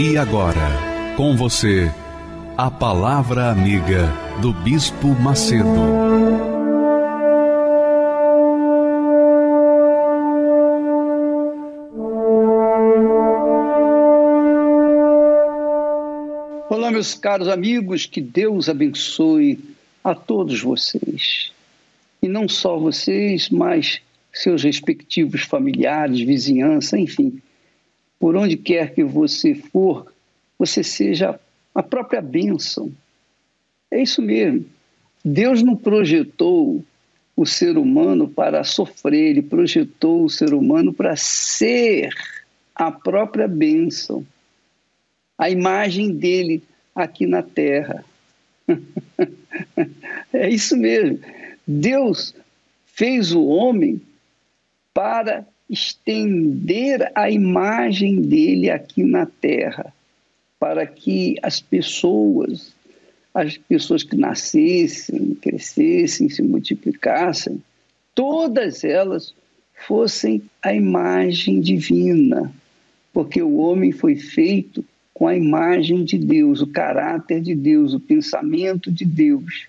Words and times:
E 0.00 0.16
agora, 0.16 1.14
com 1.16 1.36
você, 1.36 1.90
a 2.56 2.70
Palavra 2.70 3.50
Amiga 3.50 4.06
do 4.40 4.52
Bispo 4.52 5.08
Macedo. 5.08 5.66
Olá, 16.70 16.92
meus 16.92 17.14
caros 17.14 17.48
amigos, 17.48 18.06
que 18.06 18.20
Deus 18.20 18.68
abençoe 18.68 19.58
a 20.04 20.14
todos 20.14 20.62
vocês. 20.62 21.50
E 22.22 22.28
não 22.28 22.48
só 22.48 22.78
vocês, 22.78 23.50
mas 23.50 24.00
seus 24.32 24.62
respectivos 24.62 25.42
familiares, 25.42 26.20
vizinhança, 26.20 26.96
enfim 26.96 27.42
por 28.18 28.36
onde 28.36 28.56
quer 28.56 28.94
que 28.94 29.04
você 29.04 29.54
for, 29.54 30.12
você 30.58 30.82
seja 30.82 31.38
a 31.74 31.82
própria 31.82 32.20
bênção. 32.20 32.92
É 33.90 34.02
isso 34.02 34.20
mesmo. 34.20 34.66
Deus 35.24 35.62
não 35.62 35.76
projetou 35.76 36.84
o 37.36 37.46
ser 37.46 37.78
humano 37.78 38.28
para 38.28 38.64
sofrer, 38.64 39.30
ele 39.30 39.42
projetou 39.42 40.24
o 40.24 40.30
ser 40.30 40.52
humano 40.52 40.92
para 40.92 41.14
ser 41.16 42.10
a 42.74 42.90
própria 42.90 43.46
bênção, 43.46 44.26
a 45.36 45.48
imagem 45.48 46.12
dele 46.12 46.62
aqui 46.94 47.26
na 47.26 47.42
terra. 47.42 48.04
é 50.32 50.48
isso 50.48 50.76
mesmo. 50.76 51.20
Deus 51.66 52.34
fez 52.86 53.32
o 53.32 53.44
homem 53.46 54.00
para 54.92 55.46
estender 55.68 57.10
a 57.14 57.30
imagem 57.30 58.20
dele 58.22 58.70
aqui 58.70 59.04
na 59.04 59.26
terra, 59.26 59.92
para 60.58 60.86
que 60.86 61.36
as 61.42 61.60
pessoas, 61.60 62.74
as 63.34 63.56
pessoas 63.56 64.02
que 64.02 64.16
nascessem, 64.16 65.34
crescessem, 65.34 66.28
se 66.28 66.42
multiplicassem, 66.42 67.62
todas 68.14 68.82
elas 68.82 69.34
fossem 69.86 70.42
a 70.62 70.74
imagem 70.74 71.60
divina, 71.60 72.52
porque 73.12 73.40
o 73.40 73.56
homem 73.58 73.92
foi 73.92 74.16
feito 74.16 74.84
com 75.14 75.26
a 75.26 75.36
imagem 75.36 76.04
de 76.04 76.16
Deus, 76.16 76.60
o 76.60 76.66
caráter 76.66 77.40
de 77.40 77.54
Deus, 77.54 77.92
o 77.92 78.00
pensamento 78.00 78.90
de 78.90 79.04
Deus. 79.04 79.66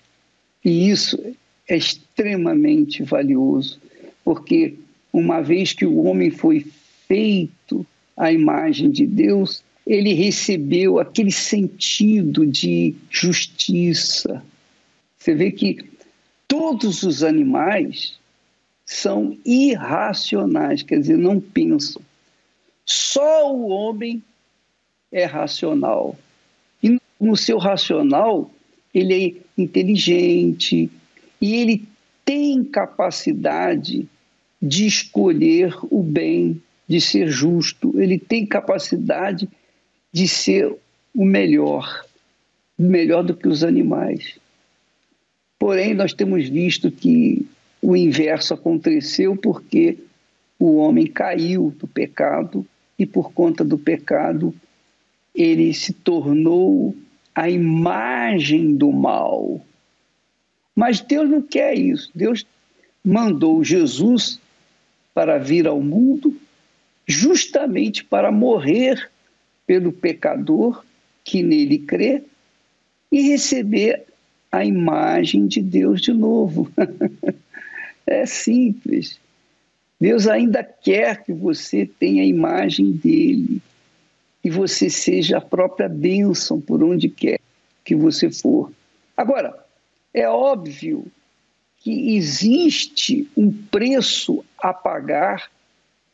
E 0.64 0.88
isso 0.90 1.20
é 1.68 1.76
extremamente 1.76 3.02
valioso, 3.02 3.80
porque 4.24 4.76
uma 5.12 5.40
vez 5.40 5.72
que 5.72 5.84
o 5.84 6.04
homem 6.04 6.30
foi 6.30 6.66
feito 7.06 7.86
à 8.16 8.32
imagem 8.32 8.90
de 8.90 9.06
Deus, 9.06 9.62
ele 9.86 10.12
recebeu 10.12 10.98
aquele 10.98 11.32
sentido 11.32 12.46
de 12.46 12.94
justiça. 13.10 14.42
Você 15.18 15.34
vê 15.34 15.50
que 15.50 15.84
todos 16.46 17.02
os 17.02 17.22
animais 17.22 18.18
são 18.84 19.36
irracionais, 19.44 20.82
quer 20.82 21.00
dizer, 21.00 21.16
não 21.16 21.40
pensam. 21.40 22.02
Só 22.84 23.54
o 23.54 23.68
homem 23.68 24.22
é 25.12 25.24
racional. 25.24 26.16
E 26.82 27.00
no 27.20 27.36
seu 27.36 27.58
racional, 27.58 28.50
ele 28.92 29.14
é 29.56 29.60
inteligente 29.60 30.90
e 31.40 31.54
ele 31.54 31.84
tem 32.24 32.62
capacidade 32.64 34.08
de 34.60 34.86
escolher 34.86 35.74
o 35.90 36.02
bem, 36.02 36.60
de 36.86 37.00
ser 37.00 37.28
justo, 37.28 37.98
ele 38.00 38.18
tem 38.18 38.44
capacidade 38.44 39.48
de 40.12 40.26
ser 40.26 40.74
o 41.14 41.24
melhor, 41.24 42.04
melhor 42.78 43.22
do 43.22 43.34
que 43.34 43.48
os 43.48 43.62
animais. 43.62 44.38
Porém, 45.58 45.94
nós 45.94 46.12
temos 46.12 46.48
visto 46.48 46.90
que 46.90 47.46
o 47.80 47.96
inverso 47.96 48.54
aconteceu 48.54 49.36
porque 49.36 49.98
o 50.58 50.76
homem 50.76 51.06
caiu 51.06 51.74
do 51.78 51.86
pecado 51.86 52.66
e, 52.98 53.06
por 53.06 53.32
conta 53.32 53.64
do 53.64 53.78
pecado, 53.78 54.54
ele 55.34 55.72
se 55.72 55.92
tornou 55.92 56.94
a 57.34 57.48
imagem 57.48 58.74
do 58.74 58.90
mal. 58.90 59.60
Mas 60.74 61.00
Deus 61.00 61.28
não 61.28 61.42
quer 61.42 61.74
isso. 61.78 62.10
Deus 62.14 62.44
mandou 63.04 63.62
Jesus 63.62 64.39
para 65.20 65.36
vir 65.36 65.66
ao 65.66 65.82
mundo, 65.82 66.34
justamente 67.06 68.02
para 68.02 68.32
morrer 68.32 69.10
pelo 69.66 69.92
pecador 69.92 70.82
que 71.22 71.42
nele 71.42 71.76
crê 71.76 72.22
e 73.12 73.20
receber 73.28 74.04
a 74.50 74.64
imagem 74.64 75.46
de 75.46 75.60
Deus 75.60 76.00
de 76.00 76.14
novo. 76.14 76.72
é 78.06 78.24
simples. 78.24 79.20
Deus 80.00 80.26
ainda 80.26 80.64
quer 80.64 81.22
que 81.22 81.34
você 81.34 81.84
tenha 81.84 82.22
a 82.22 82.26
imagem 82.26 82.90
dele 82.90 83.60
e 84.42 84.48
você 84.48 84.88
seja 84.88 85.36
a 85.36 85.42
própria 85.42 85.86
bênção 85.86 86.58
por 86.58 86.82
onde 86.82 87.10
quer 87.10 87.40
que 87.84 87.94
você 87.94 88.30
for. 88.30 88.72
Agora, 89.14 89.54
é 90.14 90.26
óbvio 90.26 91.04
que 91.80 92.16
existe 92.16 93.28
um 93.36 93.52
preço 93.52 94.42
a 94.60 94.72
pagar 94.72 95.50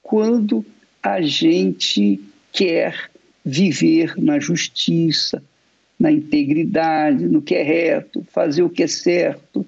quando 0.02 0.64
a 1.02 1.20
gente 1.20 2.20
quer 2.52 3.10
viver 3.44 4.14
na 4.16 4.38
justiça, 4.38 5.42
na 5.98 6.10
integridade, 6.10 7.26
no 7.26 7.40
que 7.40 7.54
é 7.54 7.62
reto, 7.62 8.26
fazer 8.30 8.62
o 8.62 8.70
que 8.70 8.82
é 8.82 8.86
certo, 8.88 9.64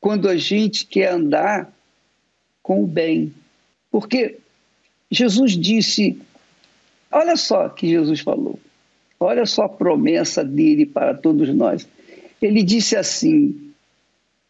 quando 0.00 0.28
a 0.28 0.36
gente 0.36 0.86
quer 0.86 1.12
andar 1.12 1.72
com 2.62 2.82
o 2.82 2.86
bem. 2.86 3.32
Porque 3.90 4.38
Jesus 5.10 5.56
disse: 5.56 6.18
olha 7.10 7.36
só 7.36 7.68
que 7.68 7.88
Jesus 7.88 8.20
falou, 8.20 8.58
olha 9.20 9.46
só 9.46 9.64
a 9.64 9.68
promessa 9.68 10.44
dele 10.44 10.86
para 10.86 11.14
todos 11.14 11.48
nós. 11.54 11.86
Ele 12.40 12.62
disse 12.62 12.96
assim: 12.96 13.72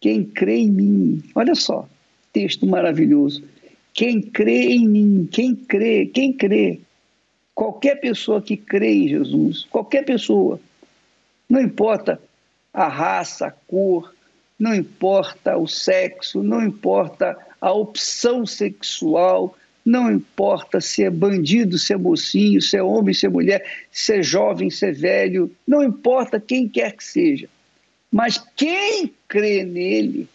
quem 0.00 0.24
crê 0.24 0.58
em 0.58 0.70
mim, 0.70 1.22
olha 1.34 1.54
só, 1.54 1.88
texto 2.32 2.66
maravilhoso. 2.66 3.44
Quem 3.94 4.22
crê 4.22 4.68
em 4.72 4.88
mim, 4.88 5.28
quem 5.30 5.54
crê, 5.54 6.06
quem 6.06 6.32
crê, 6.32 6.80
qualquer 7.54 7.96
pessoa 7.96 8.40
que 8.40 8.56
crê 8.56 8.92
em 8.92 9.08
Jesus, 9.08 9.66
qualquer 9.70 10.04
pessoa, 10.04 10.58
não 11.48 11.60
importa 11.60 12.20
a 12.72 12.88
raça, 12.88 13.46
a 13.46 13.50
cor, 13.50 14.14
não 14.58 14.74
importa 14.74 15.56
o 15.58 15.66
sexo, 15.66 16.42
não 16.42 16.64
importa 16.64 17.36
a 17.60 17.72
opção 17.72 18.46
sexual, 18.46 19.56
não 19.84 20.10
importa 20.10 20.80
se 20.80 21.02
é 21.02 21.10
bandido, 21.10 21.76
se 21.78 21.92
é 21.92 21.96
mocinho, 21.96 22.62
se 22.62 22.76
é 22.76 22.82
homem, 22.82 23.12
se 23.12 23.26
é 23.26 23.28
mulher, 23.28 23.64
se 23.90 24.14
é 24.14 24.22
jovem, 24.22 24.70
se 24.70 24.86
é 24.86 24.92
velho, 24.92 25.50
não 25.66 25.82
importa 25.82 26.40
quem 26.40 26.68
quer 26.68 26.92
que 26.92 27.04
seja. 27.04 27.48
Mas 28.10 28.38
quem 28.56 29.12
crê 29.28 29.64
nele, 29.64 30.28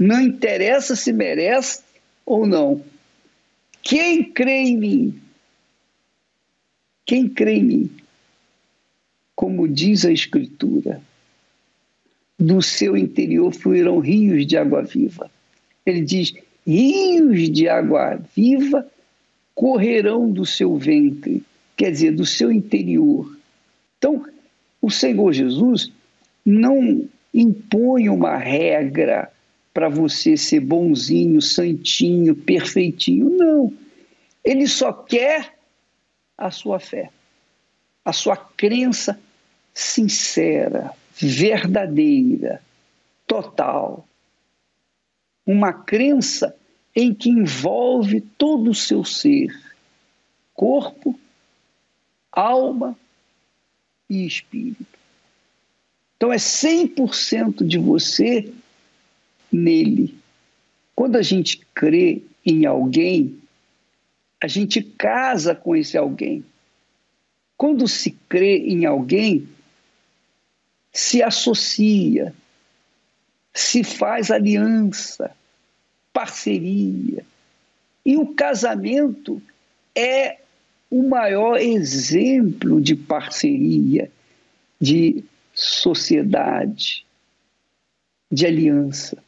não 0.00 0.18
interessa 0.18 0.96
se 0.96 1.12
merece 1.12 1.82
ou 2.24 2.46
não. 2.46 2.82
Quem 3.82 4.24
crê 4.24 4.62
em 4.62 4.76
mim, 4.78 5.20
quem 7.04 7.28
crê 7.28 7.56
em 7.56 7.64
mim, 7.64 7.90
como 9.36 9.68
diz 9.68 10.06
a 10.06 10.10
Escritura, 10.10 11.02
do 12.38 12.62
seu 12.62 12.96
interior 12.96 13.52
fluirão 13.52 13.98
rios 13.98 14.46
de 14.46 14.56
água 14.56 14.82
viva. 14.82 15.30
Ele 15.84 16.00
diz: 16.00 16.32
rios 16.66 17.50
de 17.50 17.68
água 17.68 18.18
viva 18.34 18.90
correrão 19.54 20.30
do 20.30 20.46
seu 20.46 20.78
ventre, 20.78 21.42
quer 21.76 21.90
dizer, 21.90 22.12
do 22.12 22.24
seu 22.24 22.50
interior. 22.50 23.36
Então, 23.98 24.24
o 24.80 24.90
Senhor 24.90 25.30
Jesus 25.34 25.92
não 26.42 27.06
impõe 27.34 28.08
uma 28.08 28.36
regra 28.38 29.30
para 29.72 29.88
você 29.88 30.36
ser 30.36 30.60
bonzinho, 30.60 31.40
santinho, 31.40 32.34
perfeitinho. 32.34 33.30
Não. 33.30 33.72
Ele 34.44 34.66
só 34.66 34.92
quer 34.92 35.56
a 36.36 36.50
sua 36.50 36.80
fé, 36.80 37.10
a 38.04 38.12
sua 38.12 38.36
crença 38.36 39.20
sincera, 39.74 40.92
verdadeira, 41.14 42.62
total. 43.26 44.06
Uma 45.46 45.72
crença 45.72 46.56
em 46.94 47.14
que 47.14 47.30
envolve 47.30 48.20
todo 48.20 48.70
o 48.70 48.74
seu 48.74 49.04
ser, 49.04 49.48
corpo, 50.54 51.18
alma 52.32 52.96
e 54.08 54.26
espírito. 54.26 54.98
Então 56.16 56.32
é 56.32 56.36
100% 56.36 57.64
de 57.64 57.78
você 57.78 58.52
nele. 59.52 60.14
Quando 60.94 61.16
a 61.16 61.22
gente 61.22 61.60
crê 61.74 62.22
em 62.44 62.66
alguém, 62.66 63.38
a 64.42 64.46
gente 64.46 64.82
casa 64.82 65.54
com 65.54 65.76
esse 65.76 65.96
alguém. 65.96 66.44
Quando 67.56 67.86
se 67.86 68.12
crê 68.28 68.58
em 68.58 68.86
alguém, 68.86 69.46
se 70.92 71.22
associa, 71.22 72.34
se 73.52 73.84
faz 73.84 74.30
aliança, 74.30 75.30
parceria. 76.12 77.24
E 78.04 78.16
o 78.16 78.34
casamento 78.34 79.42
é 79.94 80.38
o 80.90 81.08
maior 81.08 81.58
exemplo 81.58 82.80
de 82.80 82.96
parceria, 82.96 84.10
de 84.80 85.22
sociedade, 85.54 87.04
de 88.30 88.46
aliança. 88.46 89.22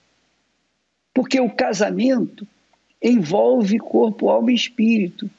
Porque 1.12 1.41
o 1.41 1.50
casamento 1.50 2.47
envolve 3.00 3.79
corpo, 3.79 4.29
alma 4.29 4.53
e 4.53 4.55
espírito. 4.55 5.31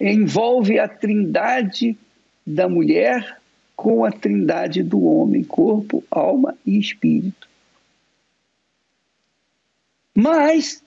Envolve 0.00 0.78
a 0.78 0.88
trindade 0.88 1.96
da 2.46 2.68
mulher 2.68 3.40
com 3.76 4.04
a 4.04 4.10
trindade 4.10 4.82
do 4.82 5.04
homem, 5.04 5.44
corpo, 5.44 6.04
alma 6.10 6.56
e 6.66 6.78
espírito. 6.78 7.48
Mas 10.14 10.82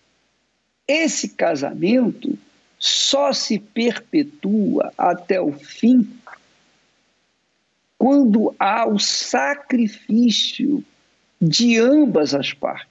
esse 0.88 1.30
casamento 1.30 2.38
só 2.78 3.32
se 3.32 3.60
perpetua 3.60 4.92
até 4.98 5.40
o 5.40 5.54
fim 5.54 6.06
quando 7.98 8.54
há 8.60 8.88
o 8.88 8.98
sacrifício 8.98 10.84
de 11.40 11.78
ambas 11.78 12.34
as 12.34 12.52
partes. 12.52 12.91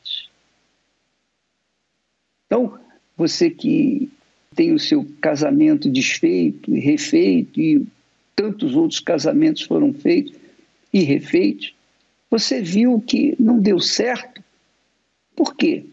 Então, 2.50 2.76
você 3.16 3.48
que 3.48 4.10
tem 4.56 4.72
o 4.72 4.78
seu 4.78 5.06
casamento 5.20 5.88
desfeito 5.88 6.74
e 6.74 6.80
refeito, 6.80 7.60
e 7.60 7.86
tantos 8.34 8.74
outros 8.74 8.98
casamentos 8.98 9.62
foram 9.62 9.94
feitos 9.94 10.34
e 10.92 11.04
refeitos, 11.04 11.72
você 12.28 12.60
viu 12.60 13.00
que 13.00 13.36
não 13.38 13.60
deu 13.60 13.78
certo. 13.78 14.42
Por 15.36 15.54
quê? 15.54 15.84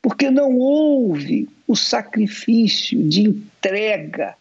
Porque 0.00 0.30
não 0.30 0.56
houve 0.56 1.48
o 1.66 1.74
sacrifício 1.74 3.02
de 3.08 3.22
entrega 3.22 4.36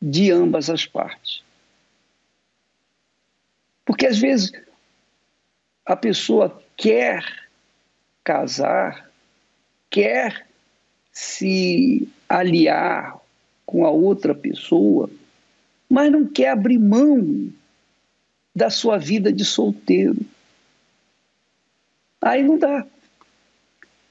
de 0.00 0.30
ambas 0.30 0.70
as 0.70 0.86
partes. 0.86 1.42
Porque 3.84 4.06
às 4.06 4.18
vezes 4.18 4.52
a 5.84 5.96
pessoa 5.96 6.62
quer 6.76 7.24
casar, 8.22 9.11
quer 9.92 10.46
se 11.12 12.08
aliar 12.26 13.20
com 13.66 13.84
a 13.84 13.90
outra 13.90 14.34
pessoa, 14.34 15.08
mas 15.88 16.10
não 16.10 16.26
quer 16.26 16.48
abrir 16.48 16.78
mão 16.78 17.52
da 18.56 18.70
sua 18.70 18.96
vida 18.96 19.30
de 19.30 19.44
solteiro. 19.44 20.18
Aí 22.22 22.42
não 22.42 22.58
dá. 22.58 22.86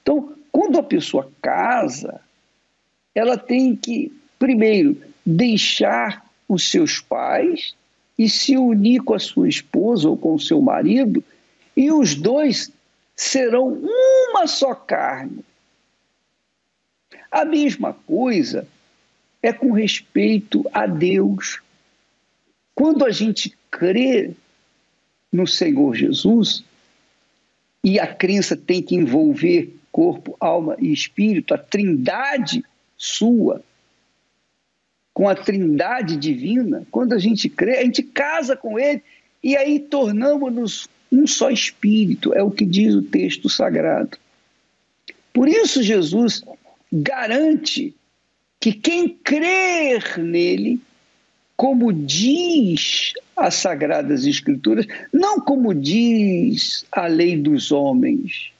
Então, 0.00 0.32
quando 0.52 0.78
a 0.78 0.82
pessoa 0.82 1.30
casa, 1.42 2.20
ela 3.12 3.36
tem 3.36 3.74
que, 3.74 4.12
primeiro, 4.38 4.96
deixar 5.26 6.24
os 6.48 6.70
seus 6.70 7.00
pais 7.00 7.74
e 8.16 8.28
se 8.28 8.56
unir 8.56 9.02
com 9.02 9.14
a 9.14 9.18
sua 9.18 9.48
esposa 9.48 10.08
ou 10.08 10.16
com 10.16 10.34
o 10.34 10.40
seu 10.40 10.60
marido, 10.60 11.24
e 11.76 11.90
os 11.90 12.14
dois 12.14 12.70
serão 13.16 13.72
uma 13.72 14.46
só 14.46 14.74
carne. 14.74 15.42
A 17.32 17.46
mesma 17.46 17.94
coisa 17.94 18.68
é 19.42 19.54
com 19.54 19.72
respeito 19.72 20.68
a 20.70 20.86
Deus. 20.86 21.62
Quando 22.74 23.06
a 23.06 23.10
gente 23.10 23.56
crê 23.70 24.32
no 25.32 25.46
Senhor 25.46 25.96
Jesus, 25.96 26.62
e 27.82 27.98
a 27.98 28.06
crença 28.06 28.54
tem 28.54 28.82
que 28.82 28.94
envolver 28.94 29.74
corpo, 29.90 30.36
alma 30.38 30.76
e 30.78 30.92
espírito, 30.92 31.54
a 31.54 31.58
trindade 31.58 32.62
sua, 32.96 33.62
com 35.12 35.26
a 35.28 35.34
trindade 35.34 36.16
divina, 36.16 36.86
quando 36.90 37.14
a 37.14 37.18
gente 37.18 37.48
crê, 37.48 37.78
a 37.78 37.84
gente 37.84 38.02
casa 38.02 38.54
com 38.56 38.78
ele 38.78 39.02
e 39.42 39.56
aí 39.56 39.80
tornamos-nos 39.80 40.88
um 41.10 41.26
só 41.26 41.50
espírito, 41.50 42.32
é 42.34 42.42
o 42.42 42.50
que 42.50 42.64
diz 42.64 42.94
o 42.94 43.02
texto 43.02 43.48
sagrado. 43.48 44.16
Por 45.32 45.48
isso, 45.48 45.82
Jesus 45.82 46.42
garante 46.92 47.94
que 48.60 48.72
quem 48.72 49.08
crer 49.08 50.18
nele, 50.18 50.78
como 51.56 51.92
diz 51.92 53.12
as 53.36 53.54
Sagradas 53.54 54.26
Escrituras, 54.26 54.86
não 55.12 55.40
como 55.40 55.74
diz 55.74 56.84
a 56.92 57.06
lei 57.06 57.36
dos 57.36 57.72
homens, 57.72 58.52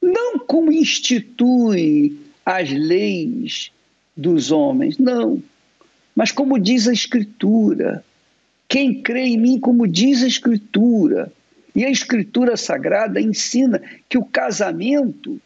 não 0.00 0.38
como 0.38 0.70
institui 0.70 2.16
as 2.46 2.70
leis 2.70 3.72
dos 4.16 4.52
homens, 4.52 4.98
não. 4.98 5.42
Mas 6.14 6.30
como 6.30 6.58
diz 6.58 6.86
a 6.86 6.92
Escritura, 6.92 8.04
quem 8.68 9.02
crê 9.02 9.24
em 9.28 9.38
mim, 9.38 9.58
como 9.58 9.88
diz 9.88 10.22
a 10.22 10.28
Escritura, 10.28 11.32
e 11.74 11.84
a 11.84 11.90
Escritura 11.90 12.56
Sagrada 12.56 13.20
ensina 13.20 13.82
que 14.08 14.16
o 14.16 14.24
casamento 14.24 15.40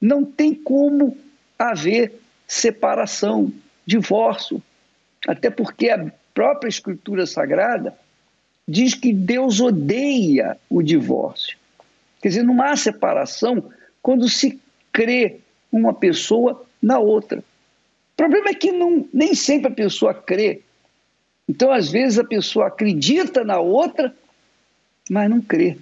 não 0.00 0.24
tem 0.24 0.54
como 0.54 1.16
haver 1.58 2.14
separação, 2.46 3.52
divórcio, 3.84 4.62
até 5.28 5.50
porque 5.50 5.90
a 5.90 6.10
própria 6.32 6.68
Escritura 6.68 7.26
Sagrada 7.26 7.96
diz 8.66 8.94
que 8.94 9.12
Deus 9.12 9.60
odeia 9.60 10.56
o 10.68 10.82
divórcio. 10.82 11.58
Quer 12.22 12.28
dizer, 12.28 12.42
não 12.42 12.62
há 12.62 12.76
separação 12.76 13.70
quando 14.00 14.28
se 14.28 14.60
crê 14.92 15.40
uma 15.70 15.92
pessoa 15.92 16.64
na 16.80 16.98
outra. 16.98 17.38
O 17.38 18.16
problema 18.16 18.50
é 18.50 18.54
que 18.54 18.70
não, 18.72 19.08
nem 19.12 19.34
sempre 19.34 19.72
a 19.72 19.74
pessoa 19.74 20.14
crê. 20.14 20.62
Então, 21.48 21.72
às 21.72 21.90
vezes, 21.90 22.18
a 22.18 22.24
pessoa 22.24 22.68
acredita 22.68 23.42
na 23.42 23.58
outra, 23.58 24.14
mas 25.08 25.28
não 25.28 25.40
crê. 25.40 25.76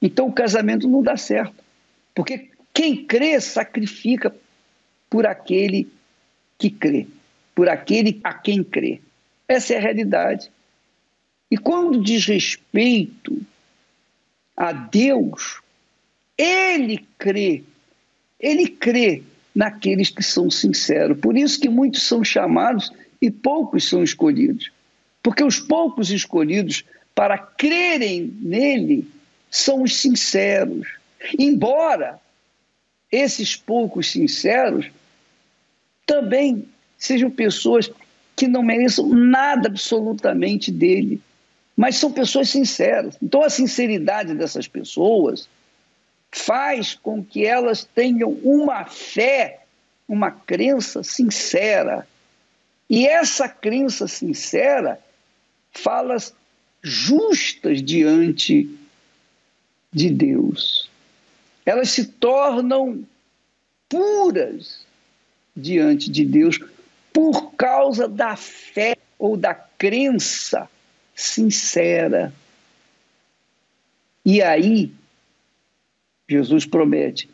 Então, 0.00 0.28
o 0.28 0.32
casamento 0.32 0.86
não 0.86 1.02
dá 1.02 1.16
certo. 1.16 1.64
Porque 2.14 2.50
quem 2.74 3.06
crê 3.06 3.40
sacrifica 3.40 4.34
por 5.08 5.24
aquele 5.26 5.88
que 6.58 6.68
crê, 6.68 7.06
por 7.54 7.68
aquele 7.68 8.20
a 8.24 8.34
quem 8.34 8.64
crê. 8.64 9.00
Essa 9.46 9.74
é 9.74 9.76
a 9.78 9.80
realidade. 9.80 10.50
E 11.48 11.56
quando 11.56 12.02
diz 12.02 12.26
respeito 12.26 13.40
a 14.56 14.72
Deus, 14.72 15.60
ele 16.36 17.06
crê, 17.16 17.62
ele 18.40 18.66
crê 18.66 19.22
naqueles 19.54 20.10
que 20.10 20.22
são 20.22 20.50
sinceros. 20.50 21.20
Por 21.20 21.36
isso 21.36 21.60
que 21.60 21.68
muitos 21.68 22.02
são 22.02 22.24
chamados 22.24 22.90
e 23.22 23.30
poucos 23.30 23.88
são 23.88 24.02
escolhidos. 24.02 24.72
Porque 25.22 25.44
os 25.44 25.60
poucos 25.60 26.10
escolhidos 26.10 26.84
para 27.14 27.38
crerem 27.38 28.36
nele 28.40 29.08
são 29.48 29.82
os 29.84 29.96
sinceros. 29.96 30.88
Embora 31.38 32.20
esses 33.14 33.56
poucos 33.56 34.10
sinceros 34.10 34.90
também 36.06 36.66
sejam 36.98 37.30
pessoas 37.30 37.90
que 38.36 38.48
não 38.48 38.62
mereçam 38.62 39.08
nada 39.08 39.68
absolutamente 39.68 40.70
dele, 40.70 41.20
mas 41.76 41.96
são 41.96 42.12
pessoas 42.12 42.50
sinceras. 42.50 43.16
Então 43.22 43.42
a 43.42 43.50
sinceridade 43.50 44.34
dessas 44.34 44.66
pessoas 44.66 45.48
faz 46.30 46.94
com 46.94 47.24
que 47.24 47.46
elas 47.46 47.84
tenham 47.84 48.30
uma 48.42 48.84
fé, 48.86 49.60
uma 50.08 50.30
crença 50.30 51.02
sincera. 51.02 52.06
E 52.90 53.06
essa 53.06 53.48
crença 53.48 54.08
sincera 54.08 54.98
fala 55.70 56.16
justas 56.82 57.82
diante 57.82 58.68
de 59.92 60.10
Deus. 60.10 60.90
Elas 61.64 61.90
se 61.90 62.06
tornam 62.06 63.06
puras 63.88 64.84
diante 65.56 66.10
de 66.10 66.24
Deus 66.24 66.58
por 67.12 67.52
causa 67.52 68.08
da 68.08 68.36
fé 68.36 68.96
ou 69.18 69.36
da 69.36 69.54
crença 69.54 70.68
sincera. 71.14 72.32
E 74.24 74.42
aí, 74.42 74.92
Jesus 76.28 76.66
promete: 76.66 77.28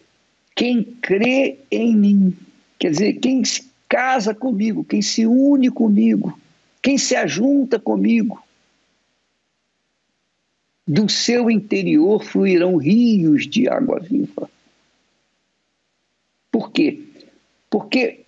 quem 0.54 0.84
crê 0.84 1.58
em 1.70 1.96
mim, 1.96 2.36
quer 2.78 2.90
dizer, 2.90 3.14
quem 3.14 3.44
se 3.44 3.70
casa 3.88 4.34
comigo, 4.34 4.84
quem 4.84 5.00
se 5.00 5.26
une 5.26 5.70
comigo, 5.70 6.38
quem 6.82 6.98
se 6.98 7.16
ajunta 7.16 7.78
comigo, 7.78 8.42
do 10.90 11.08
seu 11.08 11.48
interior 11.48 12.24
fluirão 12.24 12.76
rios 12.76 13.46
de 13.46 13.68
água 13.68 14.00
viva. 14.00 14.50
Por 16.50 16.72
quê? 16.72 17.00
Porque 17.70 18.22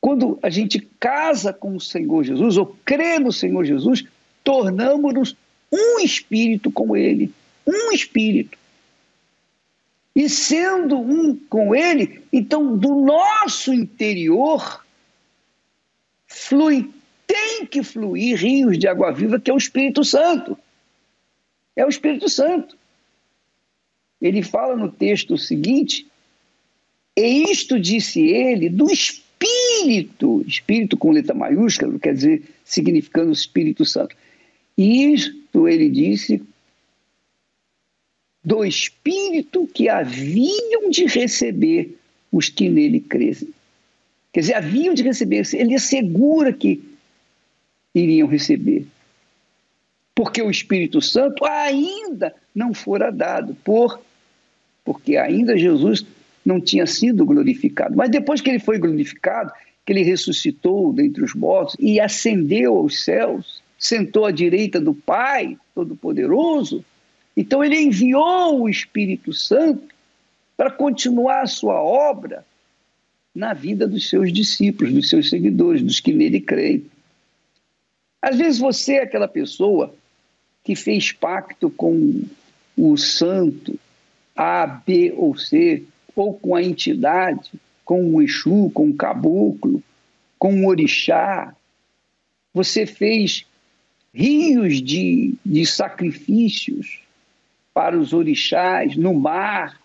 quando 0.00 0.36
a 0.42 0.50
gente 0.50 0.80
casa 0.98 1.52
com 1.52 1.76
o 1.76 1.80
Senhor 1.80 2.24
Jesus, 2.24 2.56
ou 2.56 2.76
crê 2.84 3.20
no 3.20 3.32
Senhor 3.32 3.64
Jesus, 3.64 4.04
tornamos-nos 4.42 5.36
um 5.70 6.00
espírito 6.00 6.72
com 6.72 6.96
Ele. 6.96 7.32
Um 7.64 7.92
espírito. 7.92 8.58
E 10.12 10.28
sendo 10.28 10.98
um 10.98 11.36
com 11.48 11.72
Ele, 11.72 12.20
então 12.32 12.76
do 12.76 12.96
nosso 12.96 13.72
interior 13.72 14.84
flui, 16.26 16.90
tem 17.28 17.64
que 17.64 17.84
fluir 17.84 18.36
rios 18.38 18.76
de 18.76 18.88
água 18.88 19.12
viva, 19.12 19.38
que 19.38 19.52
é 19.52 19.54
o 19.54 19.58
Espírito 19.58 20.02
Santo. 20.02 20.58
É 21.76 21.84
o 21.84 21.88
Espírito 21.88 22.28
Santo. 22.28 22.76
Ele 24.20 24.42
fala 24.42 24.74
no 24.74 24.90
texto 24.90 25.36
seguinte: 25.36 26.06
E 27.14 27.50
isto 27.50 27.78
disse 27.78 28.20
ele 28.20 28.68
do 28.70 28.90
Espírito, 28.90 30.42
Espírito 30.46 30.96
com 30.96 31.10
letra 31.10 31.34
maiúscula, 31.34 31.98
quer 31.98 32.14
dizer, 32.14 32.42
significando 32.64 33.28
o 33.28 33.34
Espírito 33.34 33.84
Santo. 33.84 34.16
E 34.76 35.12
isto 35.12 35.68
ele 35.68 35.90
disse 35.90 36.42
do 38.42 38.64
Espírito 38.64 39.66
que 39.66 39.88
haviam 39.88 40.88
de 40.88 41.04
receber 41.04 41.98
os 42.30 42.48
que 42.48 42.68
nele 42.68 43.00
crescem. 43.00 43.48
Quer 44.32 44.40
dizer, 44.40 44.54
haviam 44.54 44.94
de 44.94 45.02
receber, 45.02 45.46
ele 45.54 45.74
assegura 45.74 46.52
que 46.52 46.82
iriam 47.94 48.28
receber. 48.28 48.86
Porque 50.16 50.42
o 50.42 50.50
Espírito 50.50 51.00
Santo 51.00 51.44
ainda 51.44 52.34
não 52.54 52.74
fora 52.74 53.12
dado, 53.12 53.54
por 53.62 54.00
porque 54.82 55.16
ainda 55.16 55.58
Jesus 55.58 56.06
não 56.44 56.60
tinha 56.60 56.86
sido 56.86 57.26
glorificado. 57.26 57.96
Mas 57.96 58.08
depois 58.08 58.40
que 58.40 58.48
ele 58.48 58.60
foi 58.60 58.78
glorificado, 58.78 59.52
que 59.84 59.92
ele 59.92 60.02
ressuscitou 60.02 60.92
dentre 60.92 61.22
os 61.22 61.34
mortos 61.34 61.76
e 61.78 62.00
ascendeu 62.00 62.76
aos 62.76 63.04
céus, 63.04 63.62
sentou 63.78 64.24
à 64.24 64.30
direita 64.30 64.80
do 64.80 64.94
Pai 64.94 65.58
Todo-Poderoso, 65.74 66.84
então 67.36 67.62
ele 67.62 67.78
enviou 67.78 68.62
o 68.62 68.68
Espírito 68.68 69.32
Santo 69.32 69.94
para 70.56 70.70
continuar 70.70 71.42
a 71.42 71.46
sua 71.46 71.82
obra 71.82 72.46
na 73.34 73.52
vida 73.52 73.86
dos 73.86 74.08
seus 74.08 74.32
discípulos, 74.32 74.94
dos 74.94 75.10
seus 75.10 75.28
seguidores, 75.28 75.82
dos 75.82 76.00
que 76.00 76.12
nele 76.12 76.40
creem. 76.40 76.86
Às 78.22 78.38
vezes 78.38 78.58
você 78.58 78.94
é 78.94 79.02
aquela 79.02 79.28
pessoa 79.28 79.94
que 80.66 80.74
fez 80.74 81.12
pacto 81.12 81.70
com 81.70 82.24
o 82.76 82.96
santo 82.96 83.78
A, 84.34 84.66
B 84.66 85.14
ou 85.16 85.36
C, 85.38 85.84
ou 86.16 86.34
com 86.34 86.56
a 86.56 86.62
entidade, 86.62 87.52
com 87.84 88.12
o 88.12 88.20
Exu, 88.20 88.68
com 88.74 88.88
o 88.88 88.96
caboclo, 88.96 89.80
com 90.36 90.64
o 90.64 90.66
orixá. 90.66 91.54
Você 92.52 92.84
fez 92.84 93.46
rios 94.12 94.82
de, 94.82 95.34
de 95.46 95.64
sacrifícios 95.64 96.98
para 97.72 97.96
os 97.96 98.12
orixás 98.12 98.96
no 98.96 99.14
mar, 99.14 99.80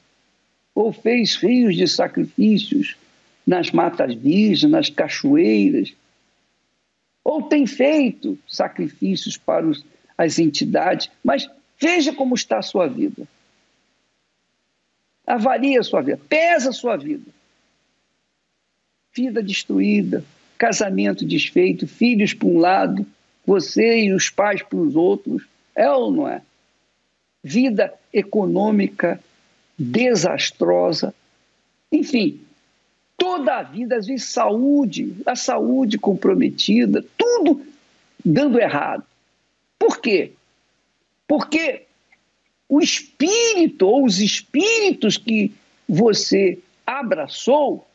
ou 0.73 0.91
fez 0.91 1.35
rios 1.35 1.75
de 1.75 1.87
sacrifícios 1.87 2.97
nas 3.45 3.69
matas 3.69 4.15
virgens, 4.15 4.71
nas 4.71 4.89
cachoeiras, 4.89 5.93
ou 7.23 7.43
tem 7.43 7.67
feito 7.67 8.35
sacrifícios 8.47 9.37
para 9.37 9.67
os, 9.67 9.85
as 10.21 10.37
entidades, 10.37 11.09
mas 11.23 11.49
veja 11.79 12.13
como 12.13 12.35
está 12.35 12.59
a 12.59 12.63
sua 12.63 12.87
vida. 12.87 13.27
Avalie 15.25 15.77
a 15.77 15.83
sua 15.83 16.01
vida, 16.01 16.19
pesa 16.29 16.69
a 16.69 16.73
sua 16.73 16.95
vida. 16.95 17.31
Vida 19.13 19.41
destruída, 19.41 20.23
casamento 20.57 21.25
desfeito, 21.25 21.87
filhos 21.87 22.33
para 22.33 22.47
um 22.47 22.59
lado, 22.59 23.05
você 23.45 24.03
e 24.03 24.13
os 24.13 24.29
pais 24.29 24.61
para 24.61 24.77
os 24.77 24.95
outros. 24.95 25.43
É 25.75 25.89
ou 25.89 26.11
não 26.11 26.27
é? 26.27 26.41
Vida 27.43 27.93
econômica 28.13 29.19
desastrosa. 29.77 31.15
Enfim, 31.91 32.39
toda 33.17 33.57
a 33.57 33.63
vida, 33.63 33.97
às 33.97 34.05
vezes 34.05 34.25
saúde, 34.25 35.15
a 35.25 35.35
saúde 35.35 35.97
comprometida, 35.97 37.03
tudo 37.17 37.65
dando 38.23 38.59
errado. 38.59 39.03
Por 39.81 39.99
quê? 39.99 40.33
Porque 41.27 41.87
o 42.69 42.79
espírito 42.79 43.87
ou 43.87 44.05
os 44.05 44.19
espíritos 44.19 45.17
que 45.17 45.51
você 45.89 46.59
abraçou, 46.85 47.87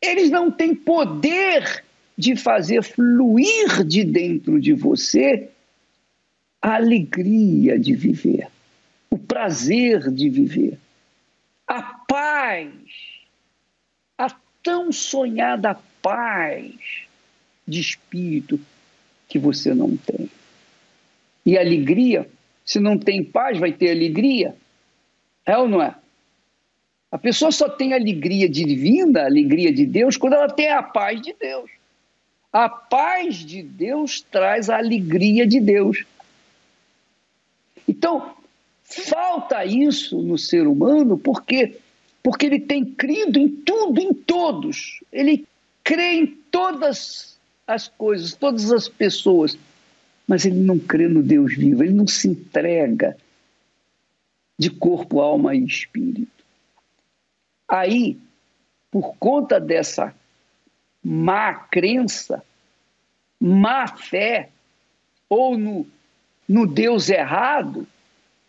eles 0.00 0.30
não 0.30 0.50
têm 0.50 0.74
poder 0.74 1.84
de 2.16 2.34
fazer 2.34 2.82
fluir 2.82 3.84
de 3.84 4.02
dentro 4.02 4.58
de 4.58 4.72
você 4.72 5.50
a 6.62 6.76
alegria 6.76 7.78
de 7.78 7.94
viver, 7.94 8.48
o 9.10 9.18
prazer 9.18 10.10
de 10.10 10.30
viver, 10.30 10.78
a 11.66 11.82
paz, 11.82 12.72
a 14.16 14.34
tão 14.62 14.90
sonhada 14.90 15.78
paz 16.00 16.72
de 17.66 17.80
espírito 17.80 18.58
que 19.28 19.38
você 19.38 19.74
não 19.74 19.94
tem. 19.94 20.30
E 21.48 21.56
alegria, 21.56 22.28
se 22.62 22.78
não 22.78 22.98
tem 22.98 23.24
paz, 23.24 23.56
vai 23.56 23.72
ter 23.72 23.90
alegria? 23.90 24.54
É 25.46 25.56
ou 25.56 25.66
não 25.66 25.80
é? 25.80 25.94
A 27.10 27.16
pessoa 27.16 27.50
só 27.50 27.70
tem 27.70 27.94
alegria 27.94 28.46
divina, 28.46 29.24
alegria 29.24 29.72
de 29.72 29.86
Deus, 29.86 30.18
quando 30.18 30.34
ela 30.34 30.50
tem 30.50 30.68
a 30.68 30.82
paz 30.82 31.22
de 31.22 31.34
Deus. 31.40 31.70
A 32.52 32.68
paz 32.68 33.36
de 33.36 33.62
Deus 33.62 34.20
traz 34.30 34.68
a 34.68 34.76
alegria 34.76 35.46
de 35.46 35.58
Deus. 35.58 36.04
Então, 37.88 38.34
falta 38.84 39.64
isso 39.64 40.20
no 40.20 40.36
ser 40.36 40.66
humano 40.66 41.16
porque 41.16 41.78
porque 42.22 42.44
ele 42.44 42.60
tem 42.60 42.84
crido 42.84 43.38
em 43.38 43.48
tudo, 43.48 44.02
em 44.02 44.12
todos. 44.12 45.02
Ele 45.10 45.46
crê 45.82 46.12
em 46.12 46.26
todas 46.26 47.38
as 47.66 47.88
coisas, 47.88 48.34
todas 48.34 48.70
as 48.70 48.86
pessoas, 48.86 49.56
mas 50.28 50.44
ele 50.44 50.60
não 50.60 50.78
crê 50.78 51.08
no 51.08 51.22
Deus 51.22 51.56
vivo, 51.56 51.82
ele 51.82 51.94
não 51.94 52.06
se 52.06 52.28
entrega 52.28 53.16
de 54.58 54.68
corpo, 54.68 55.20
alma 55.20 55.54
e 55.54 55.64
espírito. 55.64 56.44
Aí, 57.66 58.18
por 58.90 59.16
conta 59.16 59.58
dessa 59.58 60.14
má 61.02 61.54
crença, 61.54 62.44
má 63.40 63.86
fé, 63.86 64.50
ou 65.28 65.56
no, 65.56 65.86
no 66.46 66.66
Deus 66.66 67.08
errado, 67.08 67.86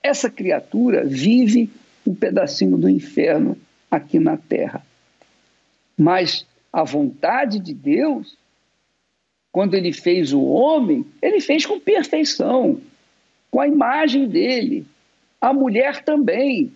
essa 0.03 0.29
criatura 0.29 1.05
vive 1.05 1.69
um 2.05 2.13
pedacinho 2.13 2.77
do 2.77 2.89
inferno 2.89 3.57
aqui 3.89 4.19
na 4.19 4.35
terra. 4.35 4.85
Mas 5.97 6.45
a 6.71 6.83
vontade 6.83 7.59
de 7.59 7.73
Deus, 7.73 8.37
quando 9.59 9.73
ele 9.73 9.91
fez 9.91 10.31
o 10.31 10.41
homem, 10.41 11.05
ele 11.21 11.41
fez 11.41 11.65
com 11.65 11.77
perfeição, 11.81 12.79
com 13.51 13.59
a 13.59 13.67
imagem 13.67 14.25
dele. 14.25 14.85
A 15.41 15.51
mulher 15.51 16.01
também. 16.01 16.71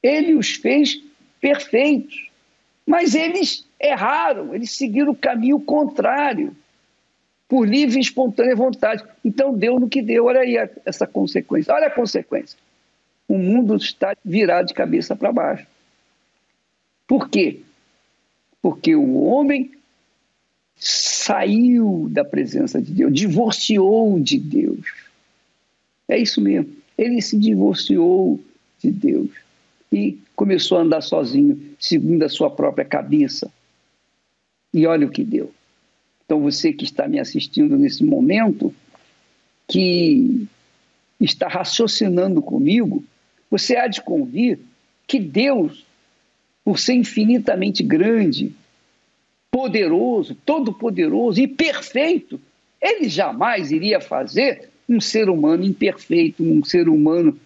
Ele 0.00 0.34
os 0.34 0.52
fez 0.52 1.02
perfeitos. 1.40 2.30
Mas 2.86 3.16
eles 3.16 3.66
erraram, 3.80 4.54
eles 4.54 4.70
seguiram 4.70 5.10
o 5.10 5.16
caminho 5.16 5.58
contrário, 5.58 6.56
por 7.48 7.68
livre 7.68 7.96
e 7.96 8.02
espontânea 8.02 8.54
vontade. 8.54 9.02
Então 9.24 9.52
deu 9.52 9.80
no 9.80 9.88
que 9.88 10.00
deu, 10.00 10.26
olha 10.26 10.42
aí 10.42 10.54
essa 10.86 11.08
consequência. 11.08 11.74
Olha 11.74 11.88
a 11.88 11.90
consequência. 11.90 12.56
O 13.26 13.36
mundo 13.36 13.74
está 13.74 14.16
virado 14.24 14.68
de 14.68 14.74
cabeça 14.74 15.16
para 15.16 15.32
baixo. 15.32 15.66
Por 17.04 17.28
quê? 17.28 17.62
Porque 18.62 18.94
o 18.94 19.24
homem 19.24 19.72
saiu 20.76 22.08
da 22.10 22.24
presença 22.24 22.80
de 22.80 22.92
Deus, 22.92 23.12
divorciou 23.12 24.20
de 24.20 24.38
Deus. 24.38 24.84
É 26.08 26.18
isso 26.18 26.40
mesmo. 26.40 26.70
Ele 26.96 27.20
se 27.22 27.38
divorciou 27.38 28.40
de 28.78 28.90
Deus. 28.90 29.30
e 29.92 30.18
começou 30.34 30.78
a 30.78 30.82
andar 30.82 31.00
sozinho, 31.00 31.76
segundo 31.78 32.24
a 32.24 32.28
sua 32.28 32.50
própria 32.50 32.84
cabeça. 32.84 33.50
E 34.72 34.86
olha 34.86 35.06
o 35.06 35.10
que 35.10 35.22
deu. 35.22 35.52
Então, 36.24 36.40
você 36.40 36.72
que 36.72 36.84
está 36.84 37.06
me 37.06 37.20
assistindo 37.20 37.78
nesse 37.78 38.02
momento, 38.02 38.74
que 39.68 40.48
está 41.20 41.46
raciocinando 41.46 42.42
comigo, 42.42 43.04
você 43.48 43.76
há 43.76 43.86
de 43.86 44.02
convir 44.02 44.58
que 45.06 45.20
Deus, 45.20 45.86
por 46.64 46.78
ser 46.78 46.94
infinitamente 46.94 47.82
grande, 47.82 48.52
poderoso, 49.54 50.34
todo-poderoso 50.34 51.40
e 51.40 51.46
perfeito, 51.46 52.40
ele 52.82 53.08
jamais 53.08 53.70
iria 53.70 54.00
fazer 54.00 54.68
um 54.88 55.00
ser 55.00 55.30
humano 55.30 55.62
imperfeito, 55.62 56.42
um 56.42 56.64
ser 56.64 56.88
humano 56.88 57.38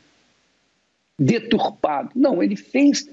deturpado. 1.20 2.10
Não, 2.14 2.42
ele 2.42 2.56
fez 2.56 3.06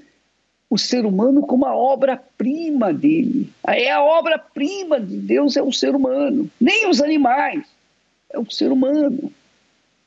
o 0.70 0.78
ser 0.78 1.04
humano 1.04 1.42
como 1.42 1.66
a 1.66 1.76
obra-prima 1.76 2.90
dele. 2.90 3.50
É 3.66 3.90
a 3.90 4.02
obra-prima 4.02 4.98
de 4.98 5.18
Deus 5.18 5.58
é 5.58 5.62
o 5.62 5.70
ser 5.70 5.94
humano, 5.94 6.50
nem 6.58 6.88
os 6.88 7.02
animais, 7.02 7.66
é 8.32 8.38
o 8.38 8.50
ser 8.50 8.72
humano. 8.72 9.30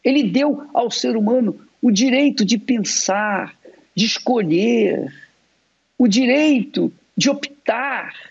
Ele 0.03 0.23
deu 0.23 0.63
ao 0.73 0.89
ser 0.89 1.15
humano 1.15 1.61
o 1.79 1.91
direito 1.91 2.43
de 2.43 2.57
pensar, 2.57 3.55
de 3.93 4.07
escolher, 4.07 5.13
o 5.95 6.07
direito 6.07 6.91
de 7.15 7.29
optar. 7.29 8.28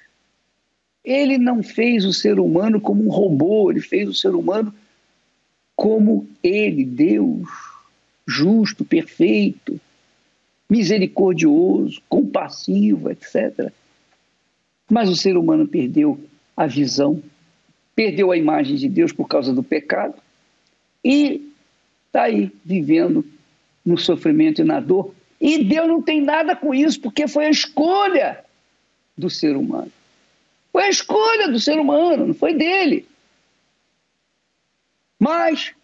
Ele 1.09 1.39
não 1.39 1.63
fez 1.63 2.05
o 2.05 2.13
ser 2.13 2.39
humano 2.39 2.79
como 2.79 3.03
um 3.03 3.09
robô, 3.09 3.71
ele 3.71 3.81
fez 3.81 4.07
o 4.07 4.15
ser 4.15 4.35
humano 4.35 4.75
como 5.75 6.29
ele, 6.43 6.85
Deus, 6.85 7.49
justo, 8.27 8.85
perfeito, 8.85 9.81
misericordioso, 10.69 12.03
compassivo, 12.11 13.11
etc. 13.11 13.73
Mas 14.91 15.09
o 15.09 15.17
ser 15.17 15.39
humano 15.39 15.67
perdeu 15.67 16.21
a 16.55 16.67
visão, 16.67 17.23
perdeu 17.97 18.31
a 18.31 18.37
imagem 18.37 18.77
de 18.77 18.87
Deus 18.87 19.11
por 19.11 19.27
causa 19.27 19.51
do 19.51 19.63
pecado 19.63 20.15
e 21.03 21.51
está 22.07 22.25
aí 22.25 22.53
vivendo 22.63 23.25
no 23.83 23.97
sofrimento 23.97 24.61
e 24.61 24.65
na 24.65 24.79
dor. 24.79 25.15
E 25.41 25.65
Deus 25.65 25.89
não 25.89 26.03
tem 26.03 26.21
nada 26.21 26.55
com 26.55 26.75
isso, 26.75 27.01
porque 27.01 27.27
foi 27.27 27.47
a 27.47 27.51
escolha 27.51 28.45
do 29.17 29.31
ser 29.31 29.57
humano. 29.57 29.91
Foi 30.79 30.85
a 30.85 30.91
escolha 30.91 31.49
do 31.49 31.59
ser 31.59 31.81
humano, 31.81 32.29
não 32.29 32.35
foi 32.35 32.55
dele. 32.55 33.05
Mas, 35.19 35.75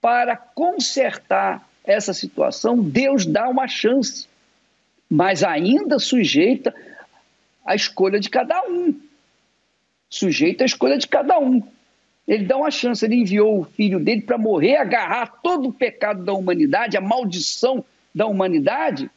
para 0.00 0.36
consertar 0.36 1.64
essa 1.84 2.12
situação, 2.12 2.82
Deus 2.82 3.24
dá 3.24 3.48
uma 3.48 3.68
chance, 3.68 4.26
mas 5.08 5.44
ainda 5.44 6.00
sujeita 6.00 6.74
à 7.64 7.76
escolha 7.76 8.18
de 8.18 8.28
cada 8.28 8.60
um. 8.68 9.00
Sujeita 10.08 10.64
à 10.64 10.66
escolha 10.66 10.98
de 10.98 11.06
cada 11.06 11.38
um. 11.38 11.62
Ele 12.26 12.46
dá 12.46 12.56
uma 12.56 12.70
chance, 12.72 13.04
ele 13.04 13.14
enviou 13.14 13.60
o 13.60 13.64
filho 13.64 14.00
dele 14.00 14.22
para 14.22 14.36
morrer, 14.36 14.74
agarrar 14.74 15.38
todo 15.40 15.68
o 15.68 15.72
pecado 15.72 16.24
da 16.24 16.32
humanidade, 16.32 16.96
a 16.96 17.00
maldição 17.00 17.84
da 18.12 18.26
humanidade, 18.26 19.08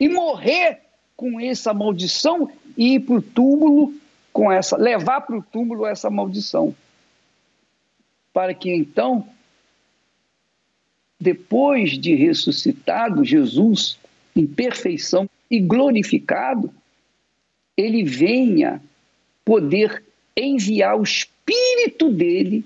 e 0.00 0.08
morrer 0.08 0.80
com 1.14 1.38
essa 1.38 1.74
maldição 1.74 2.50
e 2.76 2.94
ir 2.94 3.00
para 3.00 3.16
o 3.16 3.22
túmulo 3.22 3.94
com 4.32 4.50
essa, 4.50 4.76
levar 4.76 5.22
para 5.22 5.36
o 5.36 5.42
túmulo 5.42 5.86
essa 5.86 6.10
maldição. 6.10 6.74
Para 8.32 8.54
que 8.54 8.72
então 8.72 9.26
depois 11.22 11.96
de 11.98 12.16
ressuscitado, 12.16 13.24
Jesus, 13.24 13.96
em 14.34 14.44
perfeição 14.44 15.30
e 15.48 15.60
glorificado, 15.60 16.74
ele 17.76 18.02
venha 18.02 18.82
poder 19.44 20.02
enviar 20.36 20.98
o 20.98 21.04
Espírito 21.04 22.10
dele 22.10 22.64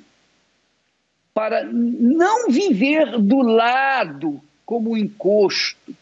para 1.35 1.65
não 1.65 2.49
viver 2.49 3.19
do 3.19 3.43
lado 3.43 4.41
como 4.65 4.93
um 4.93 4.97
encosto 4.97 5.95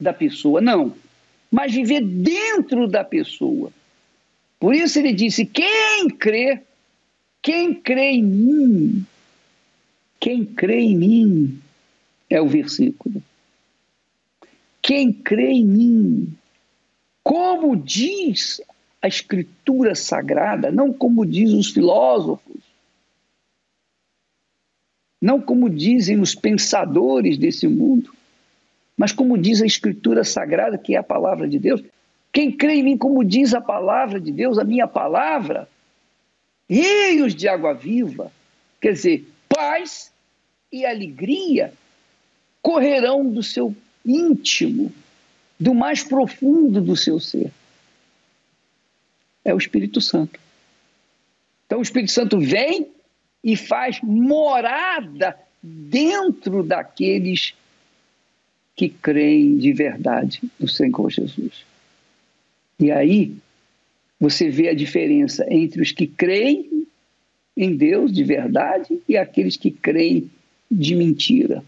da 0.00 0.12
pessoa, 0.12 0.60
não, 0.60 0.94
mas 1.54 1.72
viver 1.72 2.00
dentro 2.00 2.88
da 2.88 3.04
pessoa. 3.04 3.70
Por 4.58 4.74
isso 4.74 4.98
ele 4.98 5.12
disse: 5.12 5.46
quem 5.46 6.08
crê, 6.10 6.60
quem 7.40 7.72
crê 7.72 8.10
em 8.10 8.24
mim, 8.24 9.06
quem 10.18 10.44
crê 10.44 10.80
em 10.80 10.96
mim, 10.96 11.62
é 12.28 12.40
o 12.40 12.48
versículo. 12.48 13.22
Quem 14.82 15.12
crê 15.12 15.52
em 15.52 15.64
mim, 15.64 16.36
como 17.22 17.76
diz 17.76 18.60
a 19.00 19.06
Escritura 19.06 19.94
Sagrada, 19.94 20.72
não 20.72 20.92
como 20.92 21.24
diz 21.24 21.52
os 21.52 21.70
filósofos, 21.70 22.62
não 25.22 25.40
como 25.40 25.70
dizem 25.70 26.18
os 26.18 26.34
pensadores 26.34 27.38
desse 27.38 27.68
mundo, 27.68 28.12
mas 28.96 29.12
como 29.12 29.36
diz 29.36 29.60
a 29.60 29.66
Escritura 29.66 30.24
Sagrada, 30.24 30.78
que 30.78 30.94
é 30.94 30.98
a 30.98 31.02
palavra 31.02 31.48
de 31.48 31.58
Deus. 31.58 31.82
Quem 32.32 32.50
crê 32.50 32.74
em 32.74 32.82
mim, 32.82 32.96
como 32.96 33.24
diz 33.24 33.54
a 33.54 33.60
palavra 33.60 34.20
de 34.20 34.30
Deus, 34.32 34.58
a 34.58 34.64
minha 34.64 34.86
palavra, 34.86 35.68
rios 36.68 37.34
de 37.34 37.48
água 37.48 37.74
viva, 37.74 38.32
quer 38.80 38.92
dizer, 38.92 39.28
paz 39.48 40.12
e 40.72 40.84
alegria 40.84 41.72
correrão 42.62 43.28
do 43.28 43.42
seu 43.42 43.74
íntimo, 44.04 44.92
do 45.58 45.74
mais 45.74 46.02
profundo 46.02 46.80
do 46.80 46.96
seu 46.96 47.20
ser. 47.20 47.50
É 49.44 49.54
o 49.54 49.58
Espírito 49.58 50.00
Santo. 50.00 50.40
Então 51.66 51.78
o 51.78 51.82
Espírito 51.82 52.12
Santo 52.12 52.40
vem 52.40 52.88
e 53.42 53.56
faz 53.56 54.00
morada 54.02 55.38
dentro 55.62 56.62
daqueles 56.62 57.54
que 58.76 58.88
creem 58.88 59.56
de 59.56 59.72
verdade 59.72 60.42
no 60.58 60.68
Senhor 60.68 61.10
Jesus. 61.10 61.64
E 62.78 62.90
aí 62.90 63.34
você 64.18 64.48
vê 64.48 64.68
a 64.68 64.74
diferença 64.74 65.46
entre 65.48 65.82
os 65.82 65.92
que 65.92 66.06
creem 66.06 66.86
em 67.56 67.76
Deus 67.76 68.12
de 68.12 68.24
verdade 68.24 69.00
e 69.08 69.16
aqueles 69.16 69.56
que 69.56 69.70
creem 69.70 70.30
de 70.70 70.96
mentira. 70.96 71.64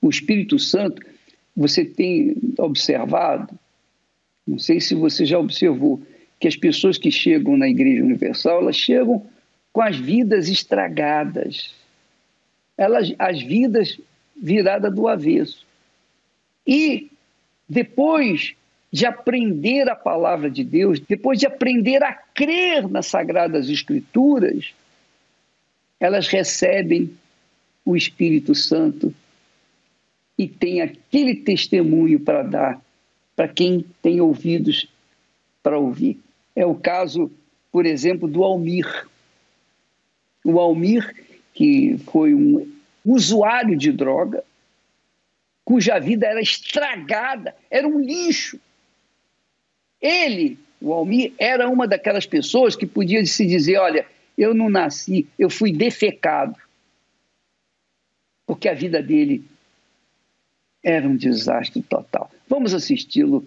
O 0.00 0.08
Espírito 0.08 0.58
Santo, 0.58 1.02
você 1.56 1.84
tem 1.84 2.36
observado, 2.58 3.58
não 4.46 4.58
sei 4.58 4.80
se 4.80 4.94
você 4.94 5.26
já 5.26 5.38
observou, 5.38 6.00
que 6.38 6.46
as 6.46 6.54
pessoas 6.54 6.98
que 6.98 7.10
chegam 7.10 7.56
na 7.56 7.68
Igreja 7.68 8.04
Universal, 8.04 8.60
elas 8.60 8.76
chegam 8.76 9.26
com 9.72 9.80
as 9.80 9.96
vidas 9.96 10.48
estragadas, 10.48 11.74
elas, 12.78 13.12
as 13.18 13.42
vidas 13.42 13.98
viradas 14.40 14.94
do 14.94 15.08
avesso. 15.08 15.66
E 16.66 17.10
depois 17.68 18.54
de 18.92 19.04
aprender 19.06 19.88
a 19.88 19.96
palavra 19.96 20.50
de 20.50 20.64
Deus, 20.64 21.00
depois 21.00 21.38
de 21.38 21.46
aprender 21.46 22.02
a 22.02 22.12
crer 22.12 22.88
nas 22.88 23.06
Sagradas 23.06 23.68
Escrituras, 23.68 24.72
elas 25.98 26.28
recebem 26.28 27.16
o 27.84 27.96
Espírito 27.96 28.54
Santo 28.54 29.14
e 30.38 30.46
têm 30.46 30.80
aquele 30.80 31.36
testemunho 31.36 32.20
para 32.20 32.42
dar 32.42 32.86
para 33.34 33.48
quem 33.48 33.84
tem 34.00 34.20
ouvidos 34.20 34.88
para 35.62 35.78
ouvir. 35.78 36.18
É 36.54 36.64
o 36.64 36.74
caso, 36.74 37.30
por 37.70 37.84
exemplo, 37.84 38.26
do 38.26 38.42
Almir. 38.42 39.06
O 40.42 40.58
Almir, 40.58 41.14
que 41.52 41.98
foi 42.10 42.34
um 42.34 42.66
usuário 43.12 43.76
de 43.76 43.92
droga, 43.92 44.42
cuja 45.64 45.98
vida 45.98 46.26
era 46.26 46.40
estragada, 46.40 47.54
era 47.70 47.86
um 47.86 48.00
lixo. 48.00 48.58
Ele, 50.00 50.58
o 50.80 50.92
Almir, 50.92 51.32
era 51.38 51.68
uma 51.68 51.86
daquelas 51.86 52.26
pessoas 52.26 52.74
que 52.76 52.86
podia 52.86 53.24
se 53.24 53.46
dizer: 53.46 53.78
olha, 53.78 54.06
eu 54.36 54.54
não 54.54 54.68
nasci, 54.68 55.26
eu 55.38 55.48
fui 55.48 55.72
defecado. 55.72 56.56
Porque 58.46 58.68
a 58.68 58.74
vida 58.74 59.02
dele 59.02 59.44
era 60.82 61.06
um 61.06 61.16
desastre 61.16 61.82
total. 61.82 62.30
Vamos 62.48 62.72
assisti-lo, 62.72 63.44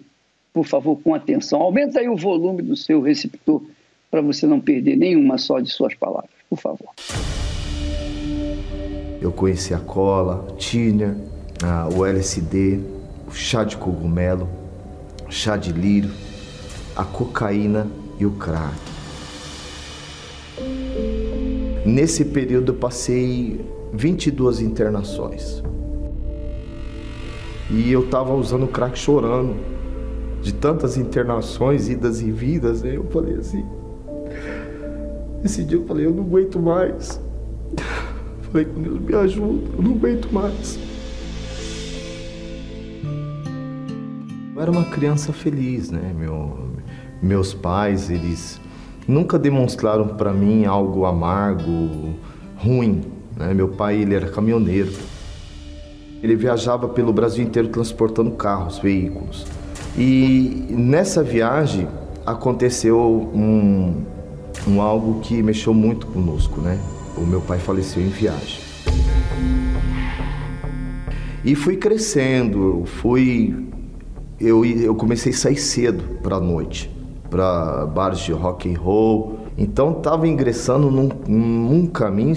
por 0.52 0.66
favor, 0.66 1.00
com 1.00 1.14
atenção. 1.14 1.62
Aumenta 1.62 2.00
aí 2.00 2.08
o 2.08 2.16
volume 2.16 2.62
do 2.62 2.76
seu 2.76 3.00
receptor 3.00 3.64
para 4.10 4.20
você 4.20 4.46
não 4.46 4.60
perder 4.60 4.96
nenhuma 4.96 5.38
só 5.38 5.58
de 5.58 5.70
suas 5.70 5.94
palavras, 5.94 6.30
por 6.50 6.58
favor. 6.58 6.90
Eu 9.20 9.30
conheci 9.30 9.74
a 9.74 9.78
cola, 9.78 10.46
tiner, 10.56 11.14
o 11.94 12.06
LSD, 12.06 12.80
o 13.28 13.32
chá 13.32 13.64
de 13.64 13.76
cogumelo, 13.76 14.48
o 15.28 15.30
chá 15.30 15.56
de 15.56 15.72
lírio, 15.72 16.10
a 16.96 17.04
cocaína 17.04 17.86
e 18.18 18.24
o 18.24 18.30
crack. 18.30 18.74
Nesse 21.84 22.24
período 22.24 22.72
eu 22.72 22.76
passei 22.76 23.60
22 23.92 24.60
internações. 24.60 25.62
E 27.70 27.92
eu 27.92 28.08
tava 28.08 28.34
usando 28.34 28.66
crack 28.66 28.98
chorando. 28.98 29.54
De 30.42 30.54
tantas 30.54 30.96
internações, 30.96 31.90
idas 31.90 32.22
e 32.22 32.30
vidas, 32.30 32.82
né? 32.82 32.96
Eu 32.96 33.04
falei 33.10 33.34
assim. 33.34 33.62
Esse 35.44 35.62
dia 35.62 35.76
eu 35.76 35.84
falei, 35.86 36.06
eu 36.06 36.10
não 36.14 36.24
aguento 36.24 36.58
mais. 36.58 37.20
Falei 38.50 38.66
com 38.66 38.82
Deus, 38.82 39.00
me 39.00 39.14
ajuda, 39.14 39.70
eu 39.76 39.82
não 39.82 39.92
aguento 39.92 40.28
mais. 40.32 40.78
Eu 44.54 44.60
era 44.60 44.70
uma 44.70 44.84
criança 44.86 45.32
feliz, 45.32 45.90
né? 45.90 46.12
Meu, 46.18 46.70
meus 47.22 47.54
pais, 47.54 48.10
eles 48.10 48.60
nunca 49.06 49.38
demonstraram 49.38 50.08
para 50.08 50.32
mim 50.32 50.64
algo 50.64 51.04
amargo, 51.04 52.14
ruim. 52.56 53.02
Né? 53.36 53.54
Meu 53.54 53.68
pai, 53.68 54.02
ele 54.02 54.16
era 54.16 54.28
caminhoneiro. 54.28 54.92
Ele 56.20 56.34
viajava 56.34 56.88
pelo 56.88 57.12
Brasil 57.12 57.44
inteiro 57.44 57.68
transportando 57.68 58.32
carros, 58.32 58.78
veículos. 58.80 59.46
E 59.96 60.66
nessa 60.70 61.22
viagem 61.22 61.86
aconteceu 62.26 62.98
um, 63.32 64.04
um 64.66 64.82
algo 64.82 65.20
que 65.20 65.40
mexeu 65.40 65.72
muito 65.72 66.08
conosco, 66.08 66.60
né? 66.60 66.78
O 67.16 67.22
meu 67.22 67.40
pai 67.40 67.58
faleceu 67.58 68.02
em 68.02 68.08
viagem. 68.08 68.60
E 71.44 71.54
fui 71.54 71.76
crescendo, 71.76 72.82
fui 72.84 73.70
eu, 74.40 74.64
eu 74.64 74.94
comecei 74.94 75.32
a 75.32 75.36
sair 75.36 75.56
cedo 75.56 76.02
para 76.22 76.36
a 76.36 76.40
noite, 76.40 76.90
para 77.28 77.86
bares 77.86 78.20
de 78.20 78.32
rock 78.32 78.72
and 78.72 78.78
roll. 78.78 79.38
Então 79.56 79.92
estava 79.92 80.26
ingressando 80.26 80.90
num, 80.90 81.08
num 81.28 81.86
caminho 81.86 82.34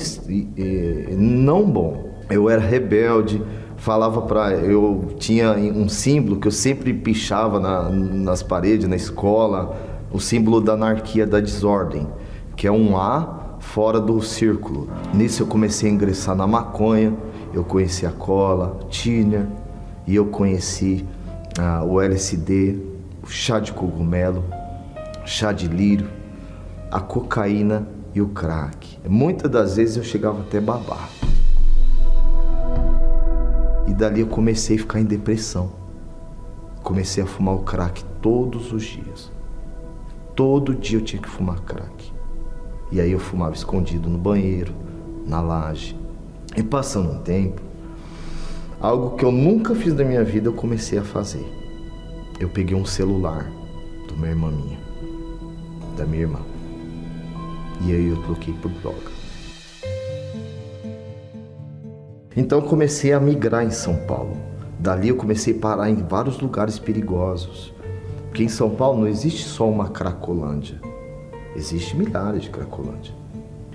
não 1.17 1.69
bom. 1.69 2.11
Eu 2.29 2.49
era 2.49 2.61
rebelde, 2.61 3.41
falava 3.77 4.21
para 4.21 4.51
eu 4.53 5.13
tinha 5.17 5.51
um 5.51 5.87
símbolo 5.87 6.39
que 6.39 6.47
eu 6.47 6.51
sempre 6.51 6.93
pichava 6.93 7.59
na, 7.59 7.89
nas 7.89 8.43
paredes 8.43 8.87
na 8.87 8.95
escola, 8.95 9.77
o 10.11 10.19
símbolo 10.19 10.59
da 10.59 10.73
anarquia, 10.73 11.25
da 11.25 11.39
desordem, 11.39 12.07
que 12.55 12.67
é 12.67 12.71
um 12.71 12.97
A 12.97 13.42
fora 13.63 13.99
do 13.99 14.21
círculo. 14.21 14.87
Nisso 15.13 15.41
eu 15.41 15.47
comecei 15.47 15.89
a 15.89 15.93
ingressar 15.93 16.35
na 16.35 16.45
maconha, 16.45 17.15
eu 17.53 17.63
conheci 17.63 18.05
a 18.05 18.11
cola, 18.11 18.79
tiner, 18.89 19.47
e 20.05 20.15
eu 20.15 20.27
conheci 20.27 21.05
ah, 21.57 21.83
o 21.83 21.99
LSD, 21.99 22.77
o 23.23 23.27
chá 23.27 23.59
de 23.59 23.71
cogumelo, 23.71 24.43
chá 25.25 25.51
de 25.51 25.67
lírio, 25.67 26.07
a 26.91 26.99
cocaína 26.99 27.87
e 28.13 28.21
o 28.21 28.27
crack. 28.27 28.99
Muitas 29.07 29.49
das 29.49 29.75
vezes 29.77 29.97
eu 29.97 30.03
chegava 30.03 30.41
até 30.41 30.59
babar. 30.59 31.09
E 33.87 33.93
dali 33.93 34.21
eu 34.21 34.27
comecei 34.27 34.75
a 34.75 34.79
ficar 34.79 34.99
em 34.99 35.05
depressão. 35.05 35.71
Comecei 36.83 37.23
a 37.23 37.25
fumar 37.25 37.55
o 37.55 37.59
crack 37.59 38.03
todos 38.21 38.71
os 38.71 38.83
dias. 38.83 39.31
Todo 40.35 40.75
dia 40.75 40.99
eu 40.99 41.03
tinha 41.03 41.21
que 41.21 41.29
fumar 41.29 41.59
crack. 41.61 42.12
E 42.93 43.01
aí 43.01 43.11
eu 43.11 43.17
fumava 43.17 43.55
escondido 43.55 44.07
no 44.07 44.19
banheiro, 44.19 44.71
na 45.25 45.41
laje. 45.41 45.97
E 46.55 46.61
passando 46.61 47.09
um 47.09 47.17
tempo, 47.23 47.59
algo 48.79 49.17
que 49.17 49.25
eu 49.25 49.31
nunca 49.31 49.73
fiz 49.73 49.95
na 49.95 50.03
minha 50.03 50.23
vida 50.23 50.47
eu 50.47 50.53
comecei 50.53 50.99
a 50.99 51.03
fazer. 51.03 51.43
Eu 52.39 52.49
peguei 52.49 52.77
um 52.77 52.85
celular 52.85 53.51
do 54.07 54.15
minha 54.15 54.29
irmã 54.29 54.51
minha, 54.51 54.77
da 55.97 56.05
minha 56.05 56.21
irmã. 56.21 56.39
E 57.81 57.91
aí 57.93 58.09
eu 58.09 58.21
troquei 58.21 58.53
por 58.53 58.69
droga. 58.69 59.11
Então 62.37 62.61
comecei 62.61 63.11
a 63.11 63.19
migrar 63.19 63.65
em 63.65 63.71
São 63.71 63.95
Paulo. 64.05 64.37
Dali 64.77 65.09
eu 65.09 65.15
comecei 65.15 65.57
a 65.57 65.59
parar 65.59 65.89
em 65.89 65.95
vários 65.95 66.39
lugares 66.39 66.77
perigosos. 66.77 67.73
Porque 68.27 68.43
em 68.43 68.49
São 68.49 68.69
Paulo 68.69 68.99
não 68.99 69.07
existe 69.07 69.45
só 69.45 69.67
uma 69.67 69.89
Cracolândia. 69.89 70.92
Existe 71.55 71.95
milhares 71.95 72.43
de 72.43 72.49
Cracolândia. 72.49 73.13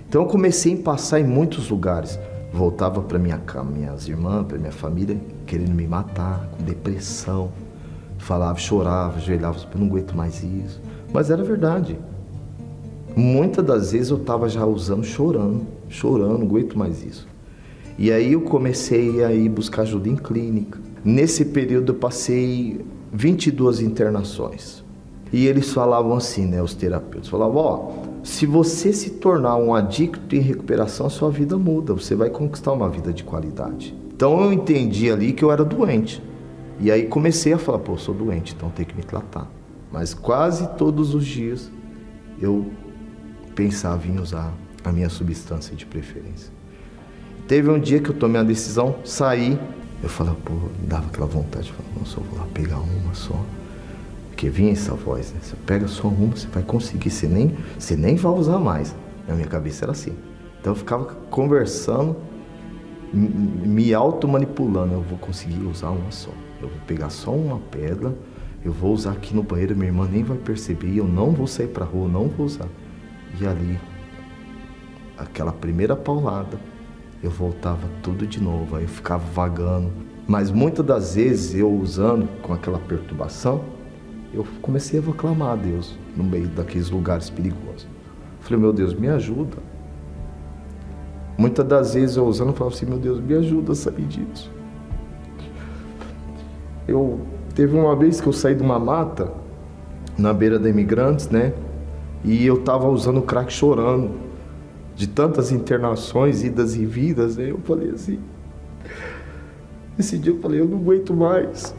Então 0.09 0.23
eu 0.23 0.29
comecei 0.29 0.75
a 0.75 0.83
passar 0.83 1.21
em 1.21 1.25
muitos 1.25 1.69
lugares. 1.71 2.19
Voltava 2.53 3.03
para 3.03 3.19
minha 3.19 3.41
minhas 3.71 4.09
irmãs, 4.09 4.47
para 4.47 4.59
minha 4.59 4.73
família, 4.73 5.21
querendo 5.47 5.75
me 5.75 5.87
matar, 5.87 6.49
com 6.57 6.65
depressão. 6.65 7.53
Falava, 8.17 8.59
chorava, 8.59 9.19
ajoelhava, 9.19 9.59
não 9.75 9.87
aguento 9.87 10.17
mais 10.17 10.43
isso. 10.43 10.81
Mas 11.13 11.31
era 11.31 11.45
verdade. 11.45 11.99
Muitas 13.15 13.65
das 13.65 13.93
vezes 13.93 14.11
eu 14.11 14.17
estava 14.17 14.49
já 14.49 14.65
usando, 14.65 15.05
chorando, 15.05 15.67
chorando, 15.89 16.39
não 16.39 16.47
aguento 16.47 16.79
mais 16.79 17.05
isso. 17.05 17.29
E 17.99 18.13
aí 18.13 18.33
eu 18.33 18.43
comecei 18.43 19.25
a 19.25 19.33
ir 19.33 19.49
buscar 19.49 19.83
ajuda 19.83 20.09
em 20.09 20.17
clínica. 20.17 20.79
Nesse 21.05 21.45
período 21.45 21.93
eu 21.93 21.97
passei 21.97 22.81
22 23.13 23.81
internações. 23.81 24.85
E 25.33 25.47
eles 25.47 25.73
falavam 25.73 26.15
assim, 26.15 26.47
né, 26.47 26.63
os 26.63 26.75
terapeutas, 26.75 27.29
falavam, 27.29 27.57
ó, 27.57 27.93
se 28.23 28.47
você 28.47 28.93
se 28.93 29.11
tornar 29.11 29.57
um 29.57 29.75
adicto 29.75 30.35
em 30.35 30.41
recuperação, 30.41 31.09
sua 31.11 31.31
vida 31.31 31.57
muda, 31.59 31.93
você 31.93 32.15
vai 32.15 32.31
conquistar 32.31 32.73
uma 32.73 32.89
vida 32.89 33.13
de 33.13 33.25
qualidade. 33.25 33.95
Então 34.15 34.41
eu 34.43 34.53
entendi 34.53 35.11
ali 35.11 35.33
que 35.33 35.45
eu 35.45 35.53
era 35.53 35.65
doente. 35.65 36.23
E 36.81 36.91
aí 36.91 37.07
comecei 37.07 37.53
a 37.53 37.59
falar, 37.59 37.79
pô, 37.79 37.93
eu 37.93 37.99
sou 37.99 38.15
doente, 38.15 38.55
então 38.57 38.71
tenho 38.71 38.89
que 38.89 38.97
me 38.97 39.03
tratar. 39.03 39.51
Mas 39.93 40.15
quase 40.15 40.69
todos 40.77 41.15
os 41.15 41.25
dias 41.25 41.71
eu 42.41 42.67
pensava 43.55 44.07
em 44.07 44.19
usar 44.19 44.53
a 44.85 44.93
minha 44.93 45.09
substância 45.09 45.75
de 45.75 45.85
preferência. 45.85 46.53
Teve 47.47 47.71
um 47.71 47.79
dia 47.79 48.01
que 48.01 48.11
eu 48.11 48.15
tomei 48.15 48.41
a 48.41 48.45
decisão, 48.45 48.97
saí. 49.05 49.59
Eu 50.03 50.09
falei, 50.09 50.35
pô, 50.45 50.55
dava 50.87 51.07
aquela 51.07 51.27
vontade, 51.27 51.73
falei, 51.73 51.93
nossa, 51.99 52.21
eu 52.21 52.25
vou 52.25 52.39
lá 52.39 52.47
pegar 52.53 52.79
uma 52.79 53.15
só. 53.15 53.35
Porque 54.39 54.51
vinha 54.51 54.71
essa 54.71 54.95
voz, 54.95 55.33
né? 55.33 55.41
Você 55.43 55.57
pega 55.67 55.89
só 55.89 56.07
uma, 56.07 56.29
você 56.29 56.47
vai 56.47 56.63
conseguir, 56.63 57.11
você 57.11 57.27
nem, 57.27 57.57
você 57.77 57.97
nem 57.97 58.15
vai 58.15 58.31
usar 58.31 58.61
mais. 58.61 58.95
Na 59.27 59.35
minha 59.35 59.49
cabeça 59.49 59.85
era 59.85 59.91
assim. 59.91 60.13
Então 60.61 60.75
eu 60.75 60.77
ficava 60.77 61.07
conversando, 61.29 62.17
me 63.13 63.93
auto-manipulando. 63.93 64.95
Eu 64.95 65.03
vou 65.03 65.19
conseguir 65.19 65.59
usar 65.65 65.91
uma 65.91 66.13
só. 66.13 66.31
Eu 66.63 66.69
vou 66.69 66.79
pegar 66.87 67.11
só 67.11 67.33
uma 67.33 67.59
pedra, 67.59 68.15
eu 68.65 68.71
vou 68.71 68.93
usar 68.93 69.11
aqui 69.11 69.35
no 69.35 69.43
banheiro, 69.43 69.75
minha 69.75 69.89
irmã 69.89 70.09
nem 70.09 70.23
vai 70.23 70.39
perceber, 70.39 70.97
eu 70.97 71.09
não 71.09 71.33
vou 71.33 71.49
sair 71.49 71.67
pra 71.67 71.85
rua, 71.85 72.07
não 72.07 72.29
vou 72.29 72.47
usar. 72.47 72.69
E 73.41 73.45
ali, 73.45 73.77
aquela 75.19 75.51
primeira 75.51 75.97
paulada, 75.97 76.61
eu 77.25 77.31
voltava 77.33 77.89
tudo 78.05 78.25
de 78.25 78.41
novo, 78.41 78.77
aí 78.77 78.85
eu 78.85 78.89
ficava 78.89 79.25
vagando. 79.35 79.91
Mas 80.29 80.49
muitas 80.53 80.87
das 80.87 81.17
vezes 81.17 81.57
eu 81.57 81.69
usando 81.69 82.29
com 82.41 82.53
aquela 82.53 82.79
perturbação, 82.79 83.77
eu 84.33 84.47
comecei 84.61 85.01
a 85.01 85.03
clamar 85.13 85.53
a 85.53 85.57
Deus 85.57 85.97
no 86.17 86.25
meio 86.25 86.49
daqueles 86.49 86.91
lugares 86.91 87.31
perigosos. 87.31 87.87
Falei, 88.41 88.61
meu 88.61 88.73
Deus, 88.73 88.95
me 88.95 89.09
ajuda. 89.09 89.57
Muitas 91.37 91.67
das 91.67 91.95
vezes 91.95 92.17
eu 92.17 92.27
usando, 92.27 92.49
eu 92.49 92.55
falava 92.55 92.75
assim, 92.75 92.87
meu 92.87 92.99
Deus, 92.99 93.21
me 93.21 93.35
ajuda 93.35 93.73
a 93.73 93.75
sair 93.75 94.05
disso. 94.05 94.51
Eu 96.87 97.21
teve 97.55 97.77
uma 97.77 97.95
vez 97.95 98.21
que 98.21 98.27
eu 98.27 98.33
saí 98.33 98.55
de 98.55 98.63
uma 98.63 98.79
mata 98.79 99.33
na 100.17 100.33
beira 100.33 100.59
da 100.59 100.69
Imigrantes, 100.69 101.29
né? 101.29 101.53
E 102.25 102.45
eu 102.45 102.63
tava 102.63 102.89
usando 102.89 103.23
crack 103.23 103.53
chorando 103.53 104.11
de 104.97 105.07
tantas 105.07 105.53
internações, 105.53 106.43
idas 106.43 106.75
e 106.75 106.85
vidas, 106.85 107.37
né? 107.37 107.51
Eu 107.51 107.59
falei 107.59 107.91
assim. 107.91 108.19
Esse 109.99 110.19
dia 110.19 110.33
eu 110.33 110.41
falei, 110.41 110.61
eu 110.61 110.67
não 110.67 110.79
aguento 110.79 111.15
mais. 111.15 111.75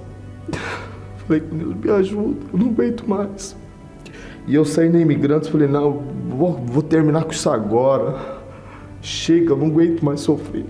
Falei 1.29 1.43
com 1.43 1.55
Deus, 1.55 1.75
me 1.75 1.91
ajuda, 1.91 2.37
eu 2.51 2.59
não 2.59 2.69
aguento 2.69 3.07
mais. 3.07 3.55
E 4.47 4.55
eu 4.55 4.65
saí 4.65 4.89
na 4.89 4.99
Imigrantes, 4.99 5.47
falei, 5.47 5.67
não, 5.67 6.01
vou, 6.27 6.53
vou 6.53 6.81
terminar 6.81 7.23
com 7.23 7.31
isso 7.31 7.47
agora. 7.51 8.39
Chega, 8.99 9.55
não 9.55 9.67
aguento 9.67 10.03
mais 10.03 10.21
sofrer. 10.21 10.65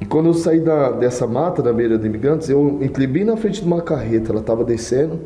E 0.00 0.04
quando 0.04 0.26
eu 0.26 0.34
saí 0.34 0.60
da, 0.60 0.92
dessa 0.92 1.26
mata, 1.26 1.60
da 1.60 1.72
beira 1.72 1.98
da 1.98 2.06
Imigrantes, 2.06 2.48
eu 2.48 2.78
entrei 2.80 3.08
bem 3.08 3.24
na 3.24 3.36
frente 3.36 3.60
de 3.60 3.66
uma 3.66 3.82
carreta, 3.82 4.30
ela 4.30 4.38
estava 4.38 4.62
descendo, 4.62 5.18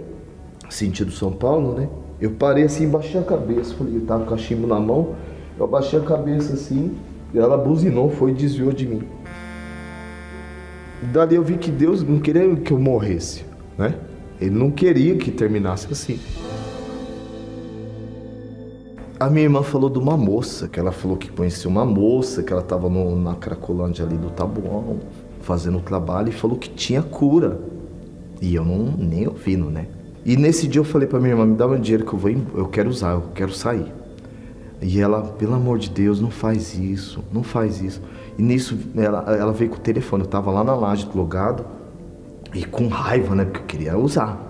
sentido 0.70 1.12
São 1.12 1.30
Paulo, 1.30 1.74
né? 1.74 1.86
Eu 2.18 2.30
parei 2.30 2.64
assim, 2.64 2.88
baixei 2.88 3.20
a 3.20 3.22
cabeça, 3.22 3.74
falei, 3.74 3.96
eu 3.96 4.06
tava 4.06 4.24
com 4.24 4.30
cachimbo 4.30 4.66
na 4.66 4.80
mão, 4.80 5.14
eu 5.58 5.66
abaixei 5.66 5.98
a 5.98 6.02
cabeça 6.02 6.54
assim, 6.54 6.96
e 7.34 7.38
ela 7.38 7.58
buzinou, 7.58 8.08
foi 8.08 8.30
e 8.30 8.34
desviou 8.34 8.72
de 8.72 8.86
mim. 8.86 9.02
Dali 11.12 11.34
eu 11.34 11.42
vi 11.42 11.58
que 11.58 11.70
Deus 11.70 12.02
não 12.02 12.18
queria 12.18 12.56
que 12.56 12.72
eu 12.72 12.78
morresse, 12.78 13.44
né? 13.76 13.94
Ele 14.40 14.54
não 14.54 14.70
queria 14.70 15.16
que 15.16 15.30
terminasse 15.30 15.88
assim. 15.90 16.18
A 19.18 19.30
minha 19.30 19.44
irmã 19.44 19.62
falou 19.62 19.88
de 19.88 19.98
uma 19.98 20.14
moça, 20.14 20.68
que 20.68 20.78
ela 20.78 20.92
falou 20.92 21.16
que 21.16 21.30
conhecia 21.30 21.70
uma 21.70 21.86
moça, 21.86 22.42
que 22.42 22.52
ela 22.52 22.60
estava 22.60 22.88
na 22.90 23.34
Cracolândia 23.34 24.04
ali 24.04 24.16
do 24.16 24.28
Tabuão, 24.28 24.98
fazendo 25.40 25.78
o 25.78 25.80
trabalho, 25.80 26.28
e 26.28 26.32
falou 26.32 26.58
que 26.58 26.68
tinha 26.68 27.02
cura. 27.02 27.58
E 28.42 28.54
eu 28.54 28.62
não 28.62 28.94
nem 28.98 29.26
ouvindo, 29.26 29.70
né? 29.70 29.86
E 30.22 30.36
nesse 30.36 30.68
dia 30.68 30.80
eu 30.80 30.84
falei 30.84 31.08
para 31.08 31.18
minha 31.18 31.32
irmã, 31.32 31.46
me 31.46 31.56
dá 31.56 31.66
um 31.66 31.80
dinheiro 31.80 32.04
que 32.04 32.12
eu 32.12 32.18
vou, 32.18 32.30
eu 32.30 32.66
quero 32.68 32.90
usar, 32.90 33.12
eu 33.12 33.22
quero 33.34 33.54
sair. 33.54 33.90
E 34.82 35.00
ela, 35.00 35.22
pelo 35.22 35.54
amor 35.54 35.78
de 35.78 35.88
Deus, 35.88 36.20
não 36.20 36.30
faz 36.30 36.76
isso, 36.76 37.24
não 37.32 37.42
faz 37.42 37.80
isso. 37.80 38.02
E 38.36 38.42
nisso 38.42 38.76
ela, 38.94 39.24
ela 39.34 39.52
veio 39.52 39.70
com 39.70 39.76
o 39.76 39.80
telefone, 39.80 40.24
eu 40.24 40.26
estava 40.26 40.50
lá 40.50 40.62
na 40.62 40.74
laje 40.74 41.08
logado, 41.14 41.64
E 42.56 42.64
com 42.64 42.88
raiva, 42.88 43.34
né? 43.34 43.44
Porque 43.44 43.58
eu 43.58 43.66
queria 43.66 43.98
usar. 43.98 44.40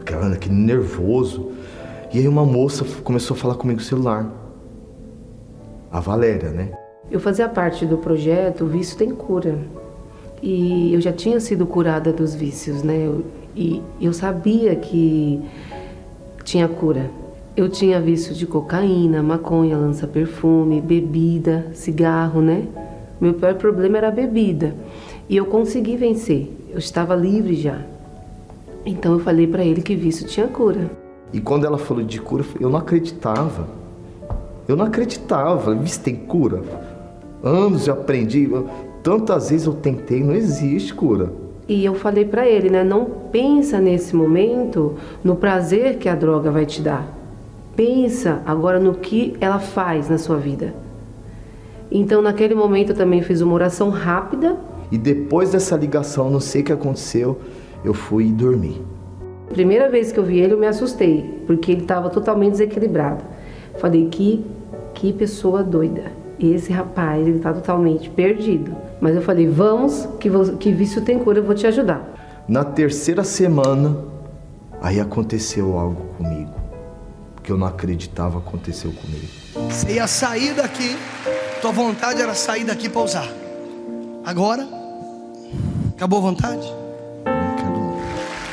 Aquela, 0.00 0.32
aquele 0.32 0.56
nervoso. 0.56 1.52
E 2.12 2.18
aí 2.18 2.26
uma 2.26 2.44
moça 2.44 2.84
começou 3.04 3.36
a 3.36 3.38
falar 3.38 3.54
comigo 3.54 3.78
no 3.78 3.84
celular. 3.84 4.28
A 5.88 6.00
Valéria, 6.00 6.50
né? 6.50 6.72
Eu 7.08 7.20
fazia 7.20 7.48
parte 7.48 7.86
do 7.86 7.96
projeto 7.96 8.66
Vício 8.66 8.98
Tem 8.98 9.10
Cura. 9.10 9.56
E 10.42 10.92
eu 10.92 11.00
já 11.00 11.12
tinha 11.12 11.38
sido 11.38 11.64
curada 11.64 12.12
dos 12.12 12.34
vícios, 12.34 12.82
né? 12.82 13.08
E 13.54 13.80
eu 14.00 14.12
sabia 14.12 14.74
que 14.74 15.40
tinha 16.42 16.66
cura. 16.66 17.08
Eu 17.56 17.68
tinha 17.68 18.00
vício 18.00 18.34
de 18.34 18.46
cocaína, 18.46 19.22
maconha, 19.22 19.76
lança-perfume, 19.76 20.80
bebida, 20.80 21.70
cigarro, 21.72 22.40
né? 22.40 22.66
Meu 23.20 23.34
pior 23.34 23.54
problema 23.54 23.98
era 23.98 24.08
a 24.08 24.12
bebida. 24.12 24.74
E 25.28 25.36
eu 25.36 25.46
consegui 25.46 25.96
vencer. 25.96 26.57
Eu 26.70 26.78
estava 26.78 27.14
livre 27.14 27.54
já. 27.54 27.78
Então 28.84 29.14
eu 29.14 29.20
falei 29.20 29.46
para 29.46 29.64
ele 29.64 29.82
que 29.82 29.94
vício 29.94 30.26
tinha 30.26 30.46
cura. 30.46 30.90
E 31.32 31.40
quando 31.40 31.66
ela 31.66 31.78
falou 31.78 32.02
de 32.02 32.20
cura, 32.20 32.44
eu 32.60 32.70
não 32.70 32.78
acreditava. 32.78 33.66
Eu 34.66 34.76
não 34.76 34.84
acreditava. 34.84 35.74
Vício 35.74 36.02
tem 36.02 36.14
cura? 36.14 36.62
Anos 37.42 37.86
eu 37.86 37.94
aprendi. 37.94 38.48
Tantas 39.02 39.50
vezes 39.50 39.66
eu 39.66 39.74
tentei, 39.74 40.22
não 40.22 40.34
existe 40.34 40.94
cura. 40.94 41.32
E 41.68 41.84
eu 41.84 41.94
falei 41.94 42.24
para 42.24 42.48
ele, 42.48 42.70
né? 42.70 42.82
Não 42.82 43.04
pensa 43.30 43.78
nesse 43.78 44.16
momento 44.16 44.96
no 45.22 45.36
prazer 45.36 45.98
que 45.98 46.08
a 46.08 46.14
droga 46.14 46.50
vai 46.50 46.64
te 46.64 46.80
dar. 46.80 47.06
Pensa 47.76 48.42
agora 48.44 48.80
no 48.80 48.94
que 48.94 49.36
ela 49.40 49.58
faz 49.58 50.08
na 50.08 50.18
sua 50.18 50.36
vida. 50.36 50.74
Então, 51.90 52.20
naquele 52.20 52.54
momento, 52.54 52.90
eu 52.90 52.96
também 52.96 53.22
fiz 53.22 53.40
uma 53.40 53.54
oração 53.54 53.90
rápida. 53.90 54.56
E 54.90 54.98
depois 54.98 55.50
dessa 55.50 55.76
ligação, 55.76 56.30
não 56.30 56.40
sei 56.40 56.62
o 56.62 56.64
que 56.64 56.72
aconteceu, 56.72 57.40
eu 57.84 57.94
fui 57.94 58.32
dormir. 58.32 58.82
Primeira 59.50 59.88
vez 59.90 60.12
que 60.12 60.18
eu 60.18 60.24
vi 60.24 60.38
ele, 60.38 60.54
eu 60.54 60.58
me 60.58 60.66
assustei, 60.66 61.42
porque 61.46 61.72
ele 61.72 61.82
estava 61.82 62.10
totalmente 62.10 62.52
desequilibrado. 62.52 63.24
Falei 63.78 64.08
que 64.08 64.44
que 64.98 65.12
pessoa 65.12 65.62
doida. 65.62 66.10
Esse 66.40 66.72
rapaz, 66.72 67.26
ele 67.26 67.36
está 67.36 67.52
totalmente 67.52 68.10
perdido. 68.10 68.76
Mas 69.00 69.14
eu 69.14 69.22
falei, 69.22 69.46
vamos, 69.46 70.08
que, 70.18 70.28
que 70.58 70.72
vício 70.72 71.02
tem 71.02 71.18
cura, 71.18 71.38
eu 71.38 71.44
vou 71.44 71.54
te 71.54 71.66
ajudar. 71.66 72.44
Na 72.48 72.64
terceira 72.64 73.22
semana, 73.22 73.96
aí 74.82 74.98
aconteceu 75.00 75.78
algo 75.78 76.02
comigo. 76.16 76.52
Que 77.42 77.52
eu 77.52 77.56
não 77.56 77.66
acreditava 77.66 78.38
aconteceu 78.38 78.92
comigo. 78.92 79.26
Você 79.70 79.92
ia 79.92 80.06
sair 80.06 80.52
daqui, 80.54 80.96
tua 81.60 81.72
vontade 81.72 82.20
era 82.20 82.34
sair 82.34 82.64
daqui 82.64 82.88
para 82.88 83.02
usar. 83.02 83.28
Agora, 84.24 84.66
acabou 85.98 86.20
a 86.20 86.22
vontade? 86.22 86.72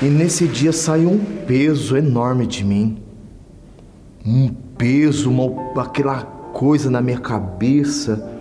E 0.02 0.06
nesse 0.06 0.48
dia 0.48 0.74
saiu 0.74 1.10
um 1.12 1.20
peso 1.46 1.96
enorme 1.96 2.46
de 2.46 2.66
mim. 2.66 2.98
Um 4.26 4.50
peso, 4.78 5.30
uma, 5.30 5.82
aquela 5.82 6.24
coisa 6.24 6.90
na 6.90 7.02
minha 7.02 7.20
cabeça 7.20 8.36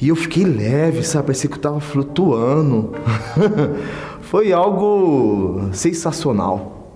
e 0.00 0.08
eu 0.08 0.16
fiquei 0.16 0.44
leve, 0.44 1.02
sabe? 1.02 1.26
Parecia 1.28 1.48
que 1.48 1.54
eu 1.54 1.58
estava 1.58 1.80
flutuando. 1.80 2.92
Foi 4.20 4.52
algo 4.52 5.68
sensacional, 5.72 6.90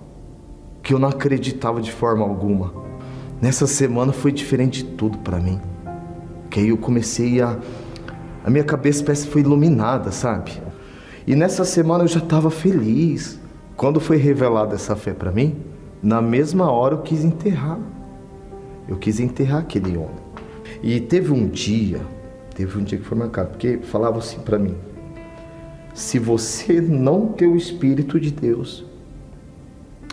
que 0.83 0.93
eu 0.93 0.99
não 0.99 1.07
acreditava 1.07 1.81
de 1.81 1.91
forma 1.91 2.25
alguma. 2.25 2.73
Nessa 3.41 3.65
semana 3.65 4.11
foi 4.11 4.33
diferente 4.33 4.83
de 4.83 4.91
tudo 4.91 5.17
para 5.19 5.39
mim. 5.39 5.61
Que 6.49 6.59
aí 6.59 6.69
eu 6.69 6.77
comecei 6.77 7.41
a. 7.41 7.57
A 8.43 8.49
minha 8.49 8.63
cabeça 8.63 9.03
parece 9.03 9.25
que 9.25 9.31
foi 9.31 9.41
iluminada, 9.41 10.11
sabe? 10.11 10.61
E 11.29 11.35
nessa 11.35 11.63
semana 11.63 12.03
eu 12.03 12.09
já 12.09 12.19
estava 12.19 12.51
feliz. 12.51 13.39
Quando 13.77 14.01
foi 14.01 14.17
revelada 14.17 14.75
essa 14.75 14.97
fé 14.97 15.13
para 15.13 15.31
mim, 15.31 15.55
na 16.03 16.21
mesma 16.21 16.69
hora 16.69 16.95
eu 16.95 17.01
quis 17.01 17.23
enterrar. 17.23 17.79
Eu 18.85 18.97
quis 18.97 19.21
enterrar 19.21 19.61
aquele 19.61 19.95
homem. 19.95 20.27
E 20.83 20.99
teve 20.99 21.31
um 21.31 21.47
dia 21.47 22.01
Teve 22.59 22.77
um 22.77 22.83
dia 22.83 22.97
que 22.97 23.05
foi 23.05 23.17
marcado, 23.17 23.51
porque 23.51 23.77
falava 23.83 24.17
assim 24.17 24.41
para 24.41 24.59
mim: 24.59 24.75
se 25.93 26.19
você 26.19 26.81
não 26.81 27.27
ter 27.27 27.47
o 27.47 27.55
Espírito 27.55 28.19
de 28.19 28.31
Deus, 28.31 28.83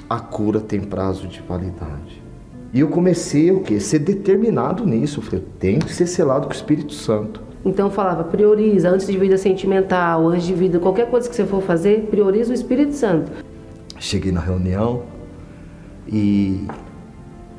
a 0.09 0.21
cura 0.21 0.61
tem 0.61 0.81
prazo 0.81 1.27
de 1.27 1.41
validade. 1.41 2.23
E 2.73 2.79
eu 2.79 2.87
comecei 2.87 3.51
o 3.51 3.63
quê? 3.63 3.81
Ser 3.81 3.99
determinado 3.99 4.87
nisso. 4.87 5.19
Eu 5.19 5.25
falei, 5.25 5.41
eu 5.41 5.49
tenho 5.59 5.81
que 5.81 5.93
ser 5.93 6.07
selado 6.07 6.47
com 6.47 6.53
o 6.53 6.57
Espírito 6.57 6.93
Santo. 6.93 7.43
Então 7.67 7.91
falava, 7.91 8.23
prioriza 8.23 8.89
antes 8.89 9.09
de 9.09 9.19
vida 9.19 9.37
sentimental, 9.37 10.29
antes 10.29 10.47
de 10.47 10.55
vida, 10.55 10.79
qualquer 10.79 11.11
coisa 11.11 11.29
que 11.29 11.35
você 11.35 11.45
for 11.45 11.61
fazer, 11.61 12.07
prioriza 12.09 12.53
o 12.53 12.55
Espírito 12.55 12.93
Santo. 12.93 13.33
Cheguei 13.99 14.31
na 14.31 14.39
reunião 14.39 15.03
e, 16.07 16.65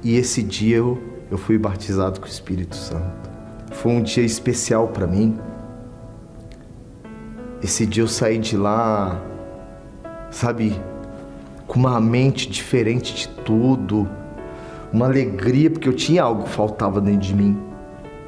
e 0.01 0.15
esse 0.15 0.41
dia 0.41 0.77
eu, 0.77 0.97
eu 1.29 1.37
fui 1.37 1.57
batizado 1.57 2.21
com 2.21 2.25
o 2.25 2.29
Espírito 2.29 2.73
Santo. 2.73 3.29
Foi 3.73 3.91
um 3.91 4.01
dia 4.01 4.23
especial 4.23 4.87
para 4.87 5.05
mim. 5.05 5.37
Esse 7.61 7.85
dia 7.85 8.01
eu 8.01 8.07
saí 8.07 8.37
de 8.37 8.55
lá, 8.55 9.21
sabe, 10.31 10.79
com 11.67 11.79
uma 11.79 11.99
mente 11.99 12.49
diferente 12.49 13.13
de 13.13 13.27
tudo, 13.43 14.07
uma 14.93 15.05
alegria, 15.05 15.69
porque 15.69 15.89
eu 15.89 15.93
tinha 15.93 16.23
algo 16.23 16.43
que 16.43 16.49
faltava 16.49 17.01
dentro 17.01 17.19
de 17.19 17.35
mim, 17.35 17.66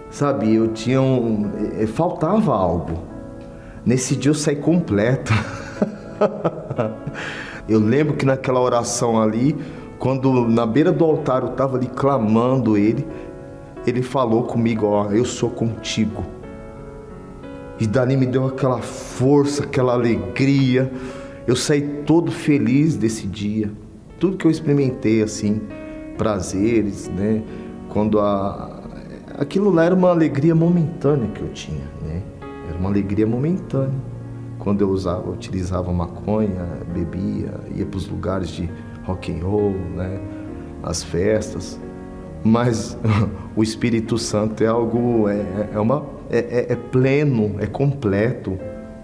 sabe? 0.10 0.54
Eu 0.54 0.69
tinha 0.69 1.02
um. 1.02 1.50
Eh, 1.80 1.88
faltava 1.88 2.54
algo. 2.54 3.00
Nesse 3.86 4.15
dia 4.15 4.32
eu 4.32 4.36
saí 4.36 4.56
completo. 4.56 5.32
eu 7.67 7.80
lembro 7.80 8.15
que 8.15 8.26
naquela 8.26 8.60
oração 8.60 9.22
ali, 9.22 9.56
quando 9.98 10.48
na 10.48 10.65
beira 10.65 10.91
do 10.91 11.06
altar 11.06 11.43
eu 11.43 11.52
estava 11.52 11.78
ali 11.78 11.88
clamando 11.88 12.78
ele, 12.78 13.08
ele 13.86 14.02
falou 14.02 14.43
comigo, 14.43 14.86
ó, 14.86 15.12
eu 15.12 15.26
sou 15.26 15.50
contigo. 15.50 16.24
E 17.80 17.88
dali 17.88 18.17
me 18.17 18.26
deu 18.26 18.45
aquela 18.45 18.80
força, 18.80 19.63
aquela 19.63 19.93
alegria. 19.93 20.91
Eu 21.48 21.56
saí 21.56 21.82
todo 22.06 22.30
feliz 22.32 22.98
desse 22.98 23.26
dia. 23.26 23.72
Tudo 24.19 24.36
que 24.36 24.45
eu 24.45 24.52
experimentei 24.52 25.24
assim, 25.24 25.62
prazeres, 26.17 27.08
né? 27.08 27.41
Quando 27.88 28.19
a 28.19 28.79
aquilo 29.39 29.71
lá 29.71 29.86
era 29.86 29.95
uma 29.95 30.10
alegria 30.10 30.54
momentânea 30.54 31.28
que 31.30 31.41
eu 31.41 31.49
tinha, 31.49 31.86
né? 32.02 32.21
Era 32.67 32.78
uma 32.78 32.89
alegria 32.89 33.25
momentânea. 33.25 33.99
Quando 34.60 34.82
eu 34.82 34.89
usava, 34.89 35.30
utilizava 35.32 35.91
maconha, 35.91 36.67
bebia, 36.93 37.54
ia 37.73 37.86
para 37.86 37.97
os 37.97 38.08
lugares 38.08 38.49
de 38.49 38.69
rock 39.06 39.32
and 39.32 39.43
roll, 39.43 39.71
né? 39.95 40.19
As 40.84 41.04
festas 41.04 41.80
mas 42.43 42.97
o 43.56 43.63
Espírito 43.63 44.17
Santo 44.17 44.63
é 44.63 44.67
algo, 44.67 45.28
é, 45.28 45.69
é, 45.73 45.80
uma, 45.80 46.06
é, 46.30 46.38
é, 46.38 46.73
é, 46.73 46.75
pleno, 46.75 47.56
é 47.60 47.65
completo, 47.65 48.58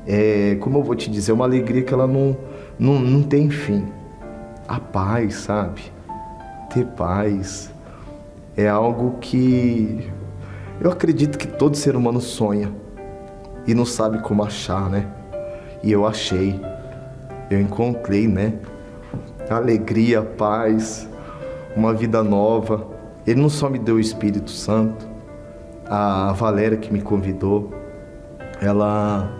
é, 0.08 0.56
como 0.60 0.80
eu 0.80 0.84
vou 0.84 0.96
te 0.96 1.10
dizer, 1.10 1.32
é 1.32 1.34
uma 1.34 1.46
alegria 1.46 1.82
que 1.82 1.94
ela 1.94 2.08
não, 2.08 2.38
não, 2.78 3.00
não 3.00 3.24
tem 3.24 3.50
fim. 3.50 3.86
A 4.68 4.80
paz, 4.80 5.36
sabe? 5.36 5.82
Ter 6.74 6.86
paz 6.86 7.72
é 8.58 8.68
algo 8.68 9.18
que 9.20 10.10
eu 10.80 10.92
acredito 10.92 11.38
que 11.38 11.48
todo 11.48 11.76
ser 11.76 11.96
humano 11.96 12.22
sonha 12.22 12.72
e 13.66 13.74
não 13.74 13.86
sabe 13.86 14.20
como 14.20 14.44
achar, 14.44 14.90
né? 14.90 15.08
E 15.84 15.92
eu 15.92 16.06
achei, 16.06 16.60
eu 17.50 17.60
encontrei, 17.60 18.28
né? 18.28 18.54
Alegria, 19.50 20.22
paz, 20.22 21.08
uma 21.76 21.94
vida 21.94 22.24
nova 22.24 22.96
ele 23.26 23.42
não 23.42 23.50
só 23.50 23.70
me 23.70 23.80
deu 23.80 23.96
o 23.96 24.00
Espírito 24.00 24.52
Santo, 24.52 25.08
a 25.88 26.32
Valéria 26.34 26.78
que 26.78 26.94
me 26.94 27.02
convidou, 27.02 27.72
ela, 28.62 29.32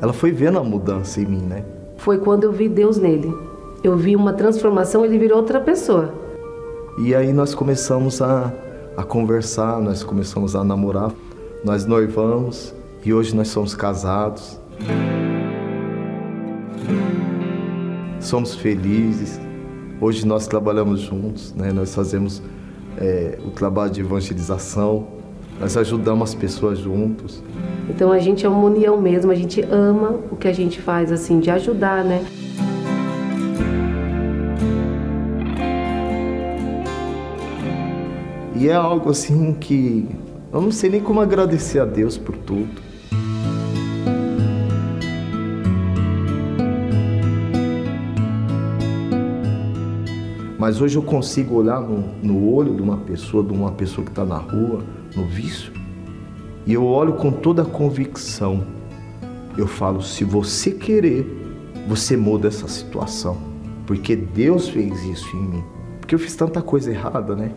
ela 0.00 0.12
foi 0.12 0.30
vendo 0.30 0.58
a 0.58 0.62
mudança 0.62 1.20
em 1.20 1.24
mim, 1.24 1.42
né? 1.42 1.64
Foi 1.96 2.18
quando 2.18 2.44
eu 2.44 2.52
vi 2.52 2.68
Deus 2.68 2.98
nele. 2.98 3.34
Eu 3.82 3.96
vi 3.96 4.14
uma 4.14 4.34
transformação, 4.34 5.04
ele 5.04 5.18
virou 5.18 5.38
outra 5.38 5.58
pessoa. 5.58 6.12
E 6.98 7.14
aí 7.14 7.32
nós 7.32 7.54
começamos 7.54 8.20
a, 8.20 8.52
a 8.96 9.02
conversar, 9.02 9.80
nós 9.80 10.02
começamos 10.02 10.54
a 10.54 10.64
namorar, 10.64 11.12
nós 11.64 11.86
noivamos 11.86 12.74
e 13.04 13.12
hoje 13.12 13.34
nós 13.34 13.48
somos 13.48 13.74
casados. 13.74 14.58
Somos 18.20 18.54
felizes. 18.54 19.40
Hoje 20.00 20.26
nós 20.26 20.46
trabalhamos 20.46 21.00
juntos, 21.00 21.54
né? 21.54 21.72
Nós 21.72 21.94
fazemos 21.94 22.42
é, 22.98 23.38
o 23.44 23.50
trabalho 23.50 23.90
de 23.90 24.00
evangelização, 24.00 25.08
nós 25.58 25.76
ajudamos 25.76 26.30
as 26.30 26.34
pessoas 26.34 26.78
juntos. 26.78 27.42
Então 27.88 28.12
a 28.12 28.18
gente 28.18 28.46
é 28.46 28.48
uma 28.48 28.64
união 28.64 29.00
mesmo, 29.00 29.30
a 29.30 29.34
gente 29.34 29.62
ama 29.62 30.18
o 30.30 30.36
que 30.36 30.48
a 30.48 30.52
gente 30.52 30.80
faz, 30.80 31.12
assim, 31.12 31.40
de 31.40 31.50
ajudar, 31.50 32.04
né? 32.04 32.24
E 38.60 38.68
é 38.68 38.74
algo 38.74 39.08
assim 39.08 39.54
que 39.54 40.06
eu 40.52 40.60
não 40.60 40.70
sei 40.70 40.90
nem 40.90 41.00
como 41.00 41.18
agradecer 41.18 41.78
a 41.78 41.86
Deus 41.86 42.18
por 42.18 42.36
tudo. 42.36 42.68
Mas 50.58 50.78
hoje 50.82 50.96
eu 50.96 51.02
consigo 51.02 51.54
olhar 51.54 51.80
no, 51.80 52.04
no, 52.22 52.52
olho 52.52 52.74
de 52.74 52.82
uma 52.82 52.98
pessoa, 52.98 53.42
de 53.42 53.50
uma 53.50 53.72
pessoa 53.72 54.04
que 54.04 54.10
está 54.10 54.26
na 54.26 54.36
rua, 54.36 54.84
no 55.16 55.24
vício, 55.24 55.72
e 56.66 56.74
eu 56.74 56.84
olho 56.84 57.14
com 57.14 57.30
toda 57.32 57.62
a 57.62 57.64
convicção. 57.64 58.62
Eu 59.56 59.66
falo: 59.66 60.02
se 60.02 60.22
você 60.22 60.70
querer, 60.70 61.24
você 61.88 62.14
muda 62.14 62.48
essa 62.48 62.68
situação. 62.68 63.38
Porque 63.86 64.14
Deus 64.14 64.68
fez 64.68 65.02
isso 65.02 65.34
em 65.34 65.46
mim. 65.46 65.64
Porque 65.98 66.14
eu 66.14 66.18
fiz 66.18 66.36
tanta 66.36 66.60
coisa 66.60 66.90
errada, 66.90 67.34
né? 67.34 67.52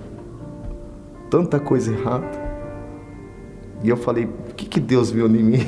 Tanta 1.34 1.60
coisa 1.60 1.92
errada. 1.92 2.30
E 3.84 3.90
eu 3.90 3.98
falei: 3.98 4.26
o 4.26 4.54
que, 4.54 4.68
que 4.68 4.80
Deus 4.80 5.10
viu 5.10 5.26
em 5.26 5.42
mim? 5.42 5.66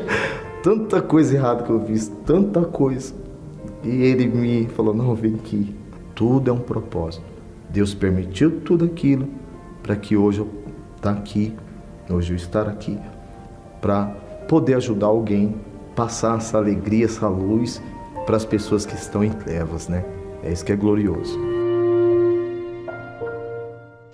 tanta 0.64 1.02
coisa 1.02 1.36
errada 1.36 1.62
que 1.62 1.68
eu 1.68 1.78
fiz, 1.84 2.10
tanta 2.24 2.62
coisa. 2.62 3.12
E 3.82 3.90
ele 3.90 4.26
me 4.26 4.66
falou: 4.68 4.94
não, 4.94 5.14
vem 5.14 5.34
aqui. 5.34 5.76
Tudo 6.14 6.48
é 6.48 6.54
um 6.54 6.58
propósito. 6.58 7.22
Deus 7.68 7.92
permitiu 7.92 8.62
tudo 8.62 8.86
aquilo 8.86 9.28
para 9.82 9.94
que 9.94 10.16
hoje 10.16 10.38
eu 10.38 10.48
estar 10.96 11.12
tá 11.12 11.18
aqui 11.18 11.54
hoje 12.08 12.32
eu 12.32 12.36
estar 12.36 12.66
aqui 12.66 12.98
para 13.82 14.06
poder 14.48 14.76
ajudar 14.76 15.08
alguém, 15.08 15.54
passar 15.94 16.38
essa 16.38 16.56
alegria, 16.56 17.04
essa 17.04 17.28
luz 17.28 17.82
para 18.24 18.38
as 18.38 18.44
pessoas 18.46 18.86
que 18.86 18.94
estão 18.94 19.22
em 19.22 19.32
trevas, 19.32 19.86
né? 19.86 20.02
É 20.42 20.50
isso 20.50 20.64
que 20.64 20.72
é 20.72 20.76
glorioso. 20.76 21.53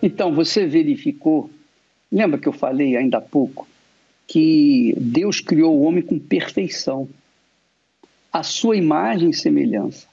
Então, 0.02 0.34
você 0.34 0.66
verificou, 0.66 1.50
lembra 2.10 2.38
que 2.38 2.48
eu 2.48 2.52
falei 2.52 2.96
ainda 2.96 3.18
há 3.18 3.20
pouco, 3.20 3.68
que 4.26 4.94
Deus 4.96 5.40
criou 5.40 5.76
o 5.76 5.82
homem 5.82 6.02
com 6.02 6.18
perfeição, 6.18 7.08
a 8.32 8.42
sua 8.42 8.76
imagem 8.76 9.30
e 9.30 9.34
semelhança. 9.34 10.06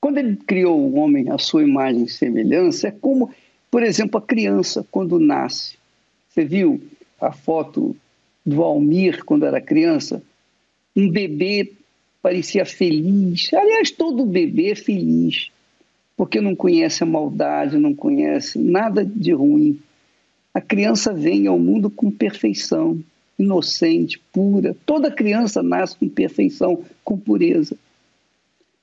Quando 0.00 0.18
ele 0.18 0.36
criou 0.36 0.78
o 0.78 0.94
homem 0.96 1.28
à 1.28 1.36
sua 1.36 1.62
imagem 1.62 2.04
e 2.04 2.08
semelhança, 2.08 2.88
é 2.88 2.90
como, 2.90 3.30
por 3.70 3.82
exemplo, 3.82 4.18
a 4.18 4.22
criança, 4.22 4.86
quando 4.90 5.18
nasce. 5.18 5.76
Você 6.28 6.44
viu 6.44 6.80
a 7.20 7.32
foto 7.32 7.94
do 8.46 8.62
Almir 8.62 9.24
quando 9.24 9.44
era 9.44 9.60
criança? 9.60 10.22
Um 10.96 11.10
bebê 11.10 11.72
parecia 12.22 12.64
feliz. 12.64 13.52
Aliás, 13.52 13.90
todo 13.90 14.24
bebê 14.24 14.70
é 14.70 14.74
feliz, 14.74 15.50
porque 16.20 16.38
não 16.38 16.54
conhece 16.54 17.02
a 17.02 17.06
maldade, 17.06 17.78
não 17.78 17.94
conhece 17.94 18.58
nada 18.58 19.02
de 19.02 19.32
ruim. 19.32 19.80
A 20.52 20.60
criança 20.60 21.14
vem 21.14 21.46
ao 21.46 21.58
mundo 21.58 21.88
com 21.88 22.10
perfeição, 22.10 23.02
inocente, 23.38 24.20
pura. 24.30 24.76
Toda 24.84 25.10
criança 25.10 25.62
nasce 25.62 25.96
com 25.96 26.10
perfeição, 26.10 26.84
com 27.02 27.16
pureza. 27.16 27.74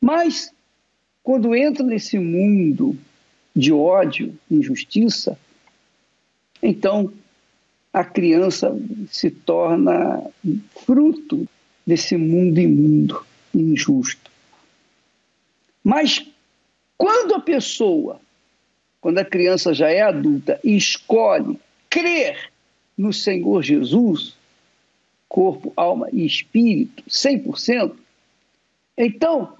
Mas, 0.02 0.52
quando 1.21 1.56
entra 1.56 1.86
nesse 1.86 2.17
mundo 2.17 2.97
de 3.56 3.71
ódio, 3.71 4.34
injustiça, 4.50 5.38
então 6.60 7.13
a 7.93 8.04
criança 8.04 8.76
se 9.12 9.30
torna 9.30 10.23
fruto 10.88 11.47
desse 11.86 12.17
mundo 12.17 12.60
imundo, 12.60 13.23
injusto. 13.54 14.32
Mas 15.84 16.26
quando 16.97 17.36
a 17.36 17.39
pessoa, 17.39 18.19
quando 18.99 19.19
a 19.19 19.25
criança 19.25 19.73
já 19.73 19.89
é 19.89 20.01
adulta 20.01 20.60
escolhe 20.63 21.60
crer 21.89 22.51
no 22.97 23.13
Senhor 23.13 23.62
Jesus, 23.62 24.36
corpo, 25.29 25.71
alma 25.75 26.10
e 26.12 26.25
espírito, 26.25 27.03
100%, 27.07 27.95
então 28.97 29.57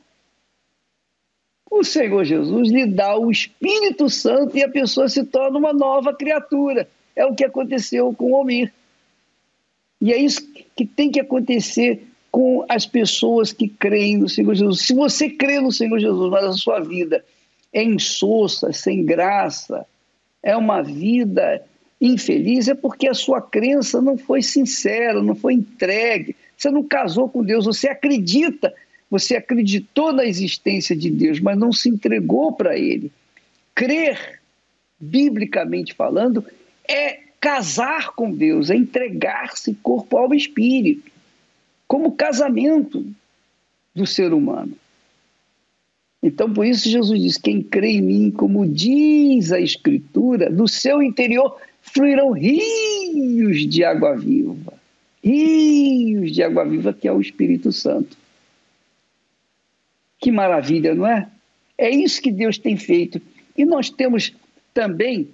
o 1.70 1.84
Senhor 1.84 2.24
Jesus 2.24 2.72
lhe 2.72 2.86
dá 2.86 3.18
o 3.18 3.30
Espírito 3.30 4.10
Santo 4.10 4.58
e 4.58 4.64
a 4.64 4.70
pessoa 4.70 5.08
se 5.10 5.24
torna 5.24 5.60
uma 5.60 5.74
nova 5.74 6.14
criatura. 6.14 6.90
É 7.16 7.26
o 7.26 7.36
que 7.36 7.44
aconteceu 7.44 8.14
com 8.14 8.32
o 8.32 8.36
Almir. 8.36 8.74
E 10.00 10.14
é 10.14 10.18
isso 10.18 10.48
que 10.76 10.86
tem 10.86 11.12
que 11.12 11.20
acontecer 11.20 12.07
com 12.32 12.66
as 12.70 12.86
pessoas 12.86 13.52
que 13.52 13.68
creem 13.68 14.18
no 14.18 14.30
Senhor 14.30 14.54
Jesus. 14.54 14.82
Se 14.82 14.94
você 14.94 15.30
crê 15.30 15.60
no 15.60 15.72
Senhor 15.72 16.00
Jesus, 16.00 16.32
mas 16.32 16.46
a 16.46 16.54
sua 16.54 16.80
vida 16.80 17.24
é 17.74 17.84
insossa, 17.84 18.72
sem 18.72 19.04
graça, 19.06 19.86
é 20.44 20.56
uma 20.56 20.82
vida 20.82 21.64
infeliz, 22.00 22.68
é 22.68 22.76
porque 22.76 23.08
a 23.08 23.14
sua 23.14 23.42
crença 23.42 24.02
não 24.02 24.18
foi 24.18 24.42
sincera, 24.42 25.22
não 25.22 25.36
foi 25.36 25.54
entregue. 25.54 26.36
Você 26.56 26.70
não 26.70 26.84
casou 26.84 27.28
com 27.28 27.44
Deus, 27.44 27.66
você 27.66 27.88
acredita, 27.88 28.74
você 29.10 29.36
acreditou 29.36 30.14
na 30.14 30.26
existência 30.26 30.96
de 30.96 31.10
Deus, 31.10 31.40
mas 31.40 31.58
não 31.58 31.72
se 31.72 31.90
entregou 31.90 32.54
para 32.54 32.78
Ele. 32.78 33.12
Crer, 33.74 34.40
biblicamente 35.00 35.94
falando, 35.94 36.46
é 36.88 37.20
casar 37.40 38.12
com 38.14 38.32
Deus, 38.32 38.70
é 38.70 38.76
entregar-se 38.76 39.74
corpo, 39.82 40.18
alma 40.18 40.36
e 40.36 40.40
espírito, 40.40 41.12
como 41.88 42.12
casamento 42.12 43.06
do 43.96 44.06
ser 44.06 44.34
humano. 44.34 44.74
Então, 46.22 46.52
por 46.52 46.66
isso, 46.66 46.90
Jesus 46.90 47.22
diz: 47.22 47.38
quem 47.38 47.62
crê 47.62 47.92
em 47.92 48.02
mim, 48.02 48.32
como 48.32 48.68
diz 48.68 49.52
a 49.52 49.60
Escritura, 49.60 50.50
do 50.50 50.68
seu 50.68 51.02
interior 51.02 51.56
fluirão 51.82 52.32
rios 52.32 53.68
de 53.68 53.84
água 53.84 54.16
viva. 54.16 54.74
Rios 55.24 56.32
de 56.32 56.44
água 56.44 56.66
viva, 56.66 56.94
que 56.94 57.08
é 57.08 57.12
o 57.12 57.22
Espírito 57.22 57.72
Santo. 57.72 58.18
Que 60.20 60.32
maravilha, 60.32 60.94
não 60.96 61.08
é? 61.08 61.30
É 61.78 61.90
isso 61.90 62.22
que 62.22 62.32
Deus 62.32 62.58
tem 62.58 62.76
feito. 62.76 63.22
E 63.56 63.64
nós 63.66 63.90
temos 63.90 64.34
também 64.74 65.30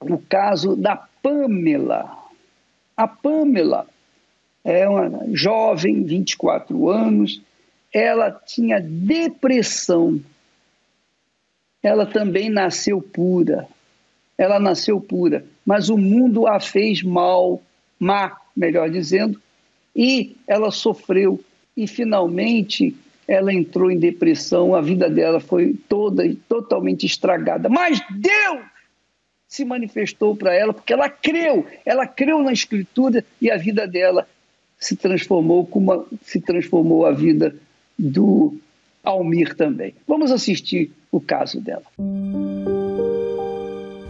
o 0.00 0.18
caso 0.18 0.76
da 0.76 0.96
Pamela. 0.96 2.16
A 2.96 3.08
Pamela 3.08 3.86
é 4.66 4.88
uma 4.88 5.24
jovem, 5.32 6.02
24 6.02 6.88
anos, 6.90 7.40
ela 7.94 8.32
tinha 8.32 8.80
depressão. 8.80 10.20
Ela 11.80 12.04
também 12.04 12.50
nasceu 12.50 13.00
pura. 13.00 13.68
Ela 14.36 14.58
nasceu 14.58 15.00
pura, 15.00 15.46
mas 15.64 15.88
o 15.88 15.96
mundo 15.96 16.48
a 16.48 16.58
fez 16.58 17.02
mal, 17.02 17.62
má, 17.98 18.36
melhor 18.54 18.90
dizendo, 18.90 19.40
e 19.94 20.36
ela 20.46 20.70
sofreu 20.70 21.42
e 21.74 21.86
finalmente 21.86 22.94
ela 23.26 23.52
entrou 23.52 23.90
em 23.90 23.98
depressão, 23.98 24.74
a 24.74 24.80
vida 24.80 25.08
dela 25.08 25.40
foi 25.40 25.74
toda 25.88 26.22
totalmente 26.48 27.06
estragada. 27.06 27.68
Mas 27.68 28.00
Deus 28.10 28.60
se 29.48 29.64
manifestou 29.64 30.36
para 30.36 30.52
ela, 30.52 30.74
porque 30.74 30.92
ela 30.92 31.08
creu, 31.08 31.64
ela 31.84 32.06
creu 32.06 32.42
na 32.42 32.52
Escritura 32.52 33.24
e 33.40 33.50
a 33.50 33.56
vida 33.56 33.86
dela 33.86 34.28
se 34.78 34.96
transformou 34.96 35.66
como 35.66 36.06
se 36.22 36.40
transformou 36.40 37.06
a 37.06 37.12
vida 37.12 37.54
do 37.98 38.56
Almir 39.02 39.54
também. 39.54 39.94
Vamos 40.06 40.30
assistir 40.30 40.92
o 41.10 41.20
caso 41.20 41.60
dela. 41.60 41.84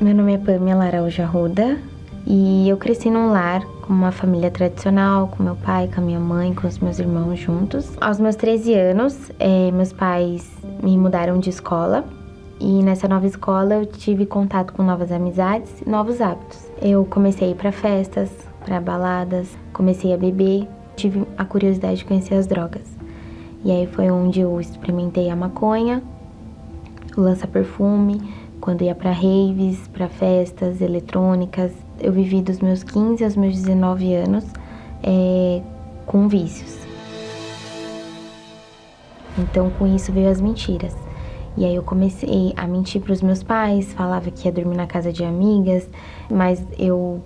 Meu 0.00 0.14
nome 0.14 0.34
é 0.34 0.38
Pamela 0.38 0.84
Araújo 0.84 1.22
Arruda 1.22 1.80
e 2.26 2.68
eu 2.68 2.76
cresci 2.76 3.10
num 3.10 3.30
lar 3.30 3.64
com 3.82 3.92
uma 3.92 4.10
família 4.10 4.50
tradicional, 4.50 5.28
com 5.28 5.42
meu 5.42 5.56
pai, 5.56 5.88
com 5.92 6.00
a 6.00 6.04
minha 6.04 6.18
mãe, 6.18 6.52
com 6.54 6.66
os 6.66 6.78
meus 6.78 6.98
irmãos 6.98 7.38
juntos. 7.38 7.96
Aos 8.00 8.18
meus 8.18 8.34
13 8.34 8.74
anos, 8.74 9.30
eh, 9.38 9.70
meus 9.70 9.92
pais 9.92 10.50
me 10.82 10.98
mudaram 10.98 11.38
de 11.38 11.50
escola 11.50 12.04
e 12.58 12.82
nessa 12.82 13.06
nova 13.06 13.26
escola 13.26 13.74
eu 13.74 13.86
tive 13.86 14.26
contato 14.26 14.72
com 14.72 14.82
novas 14.82 15.12
amizades 15.12 15.70
e 15.84 15.88
novos 15.88 16.20
hábitos. 16.20 16.66
Eu 16.82 17.04
comecei 17.04 17.48
a 17.48 17.50
ir 17.52 17.54
para 17.54 17.70
festas, 17.70 18.30
para 18.64 18.80
baladas, 18.80 19.48
comecei 19.76 20.14
a 20.14 20.16
beber, 20.16 20.66
tive 20.96 21.26
a 21.36 21.44
curiosidade 21.44 21.98
de 21.98 22.06
conhecer 22.06 22.34
as 22.34 22.46
drogas. 22.46 22.96
E 23.62 23.70
aí 23.70 23.86
foi 23.86 24.10
onde 24.10 24.40
eu 24.40 24.58
experimentei 24.58 25.28
a 25.28 25.36
maconha, 25.36 26.02
o 27.14 27.20
lança-perfume, 27.20 28.22
quando 28.58 28.82
ia 28.82 28.94
para 28.94 29.12
raves, 29.12 29.86
para 29.88 30.08
festas 30.08 30.80
eletrônicas. 30.80 31.72
Eu 32.00 32.10
vivi 32.10 32.40
dos 32.40 32.58
meus 32.60 32.82
15 32.82 33.22
aos 33.22 33.36
meus 33.36 33.54
19 33.54 34.14
anos 34.14 34.46
é, 35.02 35.60
com 36.06 36.26
vícios. 36.26 36.78
Então 39.38 39.68
com 39.78 39.86
isso 39.94 40.10
veio 40.10 40.30
as 40.30 40.40
mentiras. 40.40 40.96
E 41.54 41.66
aí 41.66 41.74
eu 41.74 41.82
comecei 41.82 42.54
a 42.56 42.66
mentir 42.66 43.02
para 43.02 43.12
os 43.12 43.20
meus 43.20 43.42
pais, 43.42 43.92
falava 43.92 44.30
que 44.30 44.48
ia 44.48 44.52
dormir 44.52 44.76
na 44.76 44.86
casa 44.86 45.12
de 45.12 45.22
amigas, 45.22 45.86
mas 46.30 46.64
eu 46.78 47.22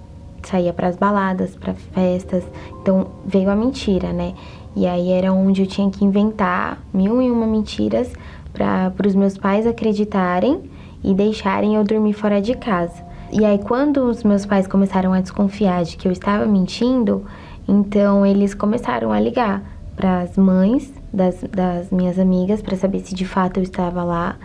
saía 0.48 0.72
para 0.72 0.88
as 0.88 0.96
baladas, 0.96 1.54
para 1.56 1.74
festas. 1.74 2.44
Então 2.80 3.08
veio 3.24 3.50
a 3.50 3.56
mentira, 3.56 4.12
né? 4.12 4.34
E 4.74 4.86
aí 4.86 5.10
era 5.10 5.32
onde 5.32 5.62
eu 5.62 5.66
tinha 5.66 5.90
que 5.90 6.04
inventar 6.04 6.78
mil 6.92 7.20
e 7.20 7.30
uma 7.30 7.46
mentiras 7.46 8.12
para 8.52 9.06
os 9.06 9.14
meus 9.14 9.36
pais 9.36 9.66
acreditarem 9.66 10.70
e 11.02 11.14
deixarem 11.14 11.74
eu 11.74 11.84
dormir 11.84 12.12
fora 12.12 12.40
de 12.40 12.54
casa. 12.54 13.04
E 13.32 13.44
aí 13.44 13.58
quando 13.58 13.98
os 14.04 14.22
meus 14.24 14.44
pais 14.44 14.66
começaram 14.66 15.12
a 15.12 15.20
desconfiar 15.20 15.84
de 15.84 15.96
que 15.96 16.06
eu 16.06 16.12
estava 16.12 16.46
mentindo, 16.46 17.24
então 17.66 18.24
eles 18.26 18.54
começaram 18.54 19.12
a 19.12 19.20
ligar 19.20 19.62
para 19.96 20.22
as 20.22 20.36
mães 20.36 20.92
das, 21.12 21.42
das 21.50 21.90
minhas 21.90 22.18
amigas 22.18 22.62
para 22.62 22.76
saber 22.76 23.00
se 23.00 23.14
de 23.14 23.24
fato 23.24 23.58
eu 23.58 23.62
estava 23.62 24.02
lá. 24.02 24.36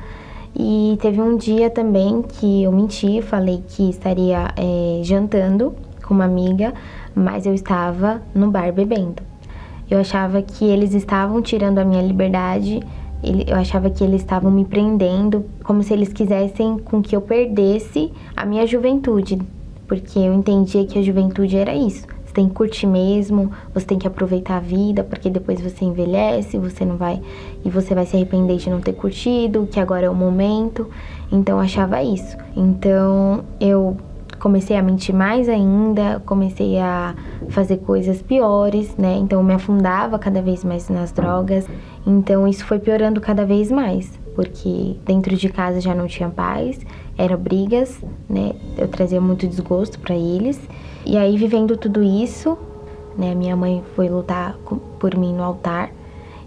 E 0.57 0.97
teve 1.01 1.21
um 1.21 1.35
dia 1.35 1.69
também 1.69 2.21
que 2.21 2.63
eu 2.63 2.71
menti, 2.71 3.21
falei 3.21 3.61
que 3.67 3.89
estaria 3.89 4.53
é, 4.55 5.01
jantando 5.03 5.75
com 6.05 6.13
uma 6.13 6.23
amiga, 6.23 6.73
mas 7.13 7.45
eu 7.45 7.53
estava 7.53 8.21
no 8.33 8.49
bar 8.49 8.71
bebendo. 8.71 9.21
Eu 9.89 9.99
achava 9.99 10.41
que 10.41 10.63
eles 10.63 10.93
estavam 10.93 11.41
tirando 11.41 11.79
a 11.79 11.85
minha 11.85 12.01
liberdade, 12.01 12.79
eu 13.47 13.55
achava 13.57 13.89
que 13.89 14.03
eles 14.03 14.21
estavam 14.21 14.49
me 14.49 14.63
prendendo, 14.63 15.45
como 15.63 15.83
se 15.83 15.93
eles 15.93 16.13
quisessem 16.13 16.77
com 16.77 17.01
que 17.01 17.15
eu 17.15 17.21
perdesse 17.21 18.13
a 18.35 18.45
minha 18.45 18.65
juventude, 18.65 19.39
porque 19.87 20.19
eu 20.19 20.33
entendia 20.33 20.85
que 20.85 20.97
a 20.97 21.01
juventude 21.01 21.57
era 21.57 21.75
isso. 21.75 22.14
Tem 22.35 22.49
que 22.49 22.53
curtir 22.53 22.85
mesmo, 22.85 23.49
você 23.73 23.85
tem 23.85 23.97
que 23.97 24.05
aproveitar 24.05 24.57
a 24.57 24.59
vida, 24.59 25.05
porque 25.05 25.29
depois 25.29 25.61
você 25.61 25.85
envelhece, 25.85 26.57
você 26.57 26.83
não 26.83 26.97
vai 26.97 27.21
e 27.63 27.69
você 27.69 27.95
vai 27.95 28.05
se 28.05 28.17
arrepender 28.17 28.57
de 28.57 28.69
não 28.69 28.81
ter 28.81 28.91
curtido, 28.91 29.65
que 29.71 29.79
agora 29.79 30.07
é 30.07 30.09
o 30.09 30.13
momento. 30.13 30.89
Então 31.31 31.55
eu 31.55 31.61
achava 31.63 32.03
isso. 32.03 32.35
Então 32.53 33.45
eu 33.57 33.95
comecei 34.37 34.75
a 34.75 34.81
mentir 34.81 35.15
mais 35.15 35.47
ainda, 35.47 36.21
comecei 36.25 36.77
a 36.77 37.15
fazer 37.47 37.77
coisas 37.77 38.21
piores, 38.21 38.93
né? 38.97 39.15
Então 39.17 39.39
eu 39.39 39.43
me 39.45 39.53
afundava 39.53 40.19
cada 40.19 40.41
vez 40.41 40.61
mais 40.65 40.89
nas 40.89 41.13
drogas. 41.13 41.65
Então 42.05 42.45
isso 42.45 42.65
foi 42.65 42.79
piorando 42.79 43.21
cada 43.21 43.45
vez 43.45 43.71
mais, 43.71 44.19
porque 44.35 44.97
dentro 45.05 45.37
de 45.37 45.47
casa 45.47 45.79
já 45.79 45.95
não 45.95 46.05
tinha 46.05 46.27
paz, 46.27 46.77
eram 47.17 47.37
brigas, 47.37 47.97
né? 48.29 48.51
Eu 48.77 48.89
trazia 48.89 49.21
muito 49.21 49.47
desgosto 49.47 49.97
para 49.99 50.13
eles. 50.13 50.59
E 51.05 51.17
aí 51.17 51.37
vivendo 51.37 51.77
tudo 51.77 52.01
isso, 52.01 52.57
né, 53.17 53.35
minha 53.35 53.55
mãe 53.55 53.83
foi 53.95 54.09
lutar 54.09 54.57
por 54.99 55.15
mim 55.15 55.33
no 55.33 55.43
altar. 55.43 55.91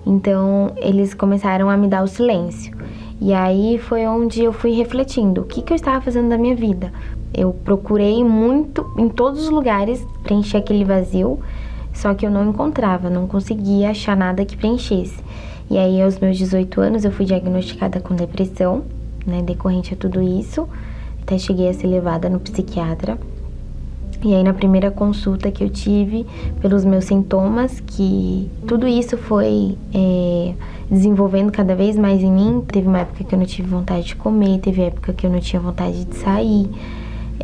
Então 0.06 0.72
eles 0.76 1.14
começaram 1.14 1.70
a 1.70 1.76
me 1.76 1.88
dar 1.88 2.02
o 2.02 2.08
silêncio. 2.08 2.76
E 3.20 3.32
aí 3.32 3.78
foi 3.78 4.06
onde 4.06 4.42
eu 4.42 4.52
fui 4.52 4.72
refletindo 4.72 5.42
o 5.42 5.44
que, 5.44 5.62
que 5.62 5.72
eu 5.72 5.76
estava 5.76 6.00
fazendo 6.00 6.28
da 6.28 6.38
minha 6.38 6.54
vida, 6.54 6.92
eu 7.34 7.52
procurei 7.52 8.24
muito 8.24 8.90
em 8.96 9.08
todos 9.08 9.44
os 9.44 9.50
lugares 9.50 10.04
preencher 10.22 10.56
aquele 10.56 10.84
vazio, 10.84 11.38
só 11.92 12.14
que 12.14 12.26
eu 12.26 12.30
não 12.30 12.48
encontrava, 12.50 13.10
não 13.10 13.26
conseguia 13.26 13.90
achar 13.90 14.16
nada 14.16 14.44
que 14.44 14.56
preenchesse. 14.56 15.22
E 15.70 15.76
aí, 15.76 16.00
aos 16.00 16.18
meus 16.18 16.38
18 16.38 16.80
anos, 16.80 17.04
eu 17.04 17.12
fui 17.12 17.26
diagnosticada 17.26 18.00
com 18.00 18.14
depressão, 18.14 18.84
né, 19.26 19.42
decorrente 19.42 19.92
a 19.92 19.96
tudo 19.96 20.22
isso. 20.22 20.66
Até 21.22 21.36
cheguei 21.38 21.68
a 21.68 21.74
ser 21.74 21.86
levada 21.86 22.30
no 22.30 22.40
psiquiatra. 22.40 23.18
E 24.24 24.34
aí, 24.34 24.42
na 24.42 24.52
primeira 24.52 24.90
consulta 24.90 25.50
que 25.50 25.62
eu 25.62 25.70
tive, 25.70 26.26
pelos 26.60 26.84
meus 26.84 27.04
sintomas, 27.04 27.80
que 27.80 28.50
tudo 28.66 28.86
isso 28.86 29.16
foi 29.16 29.76
é, 29.94 30.54
desenvolvendo 30.90 31.52
cada 31.52 31.74
vez 31.74 31.96
mais 31.96 32.22
em 32.22 32.32
mim. 32.32 32.64
Teve 32.66 32.88
uma 32.88 32.98
época 33.00 33.22
que 33.24 33.34
eu 33.34 33.38
não 33.38 33.46
tive 33.46 33.68
vontade 33.68 34.06
de 34.06 34.16
comer, 34.16 34.58
teve 34.58 34.82
época 34.82 35.12
que 35.12 35.26
eu 35.26 35.30
não 35.30 35.40
tinha 35.40 35.60
vontade 35.60 36.04
de 36.04 36.16
sair 36.16 36.68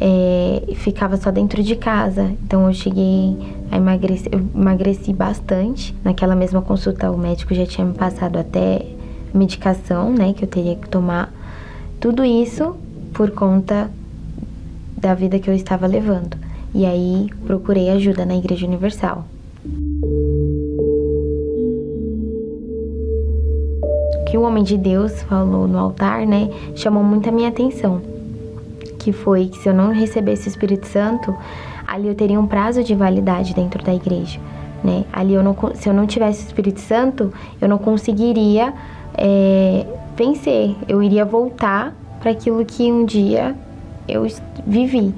é, 0.01 0.75
ficava 0.77 1.17
só 1.17 1.31
dentro 1.31 1.63
de 1.63 1.77
casa. 1.77 2.33
Então 2.45 2.67
eu 2.67 2.75
cheguei 2.75 3.37
a 3.71 3.77
emagrecer, 3.77 4.33
eu 4.33 4.41
emagreci 4.55 5.13
bastante. 5.13 5.95
Naquela 6.03 6.35
mesma 6.35 6.63
consulta 6.63 7.11
o 7.11 7.19
médico 7.19 7.55
já 7.55 7.67
tinha 7.67 7.87
me 7.87 7.95
passado 7.95 8.39
até 8.39 8.85
medicação, 9.33 10.13
né, 10.13 10.33
que 10.33 10.45
eu 10.45 10.49
teria 10.49 10.77
que 10.77 10.89
tomar. 10.89 11.33
Tudo 12.01 12.25
isso 12.25 12.77
por 13.13 13.31
conta 13.31 13.91
da 14.97 15.15
vida 15.15 15.39
que 15.39 15.49
eu 15.49 15.55
estava 15.55 15.87
levando. 15.87 16.37
E 16.75 16.85
aí 16.85 17.31
procurei 17.47 17.91
ajuda 17.91 18.27
na 18.27 18.37
Igreja 18.37 18.67
Universal. 18.67 19.25
O 24.21 24.25
que 24.27 24.37
o 24.37 24.43
homem 24.43 24.65
de 24.65 24.77
Deus 24.77 25.23
falou 25.23 25.69
no 25.69 25.79
altar, 25.79 26.27
né, 26.27 26.51
chamou 26.75 27.05
muito 27.05 27.29
a 27.29 27.33
minha 27.33 27.49
atenção 27.49 28.03
que 29.05 29.13
foi 29.13 29.49
que 29.49 29.59
se 29.59 29.69
eu 29.69 29.75
não 29.75 29.93
recebesse 29.93 30.49
o 30.49 30.51
Espírito 30.51 30.87
Santo, 30.87 31.37
ali 31.87 32.09
eu 32.09 32.15
teria 32.15 32.41
um 32.41 32.47
prazo 32.47 32.83
de 32.83 32.95
validade 32.95 33.55
dentro 33.55 33.85
da 33.85 33.95
igreja, 33.95 34.41
né? 34.83 35.05
Ali 35.13 35.35
eu 35.35 35.43
não, 35.43 35.55
se 35.75 35.87
eu 35.87 35.93
não 35.93 36.07
tivesse 36.07 36.43
o 36.43 36.47
Espírito 36.47 36.81
Santo, 36.81 37.31
eu 37.61 37.69
não 37.69 37.77
conseguiria 37.77 38.73
é, 39.15 39.85
vencer, 40.17 40.75
eu 40.89 41.03
iria 41.03 41.23
voltar 41.23 41.95
para 42.19 42.31
aquilo 42.31 42.65
que 42.65 42.91
um 42.91 43.05
dia 43.05 43.55
eu 44.09 44.27
vivi. 44.67 45.13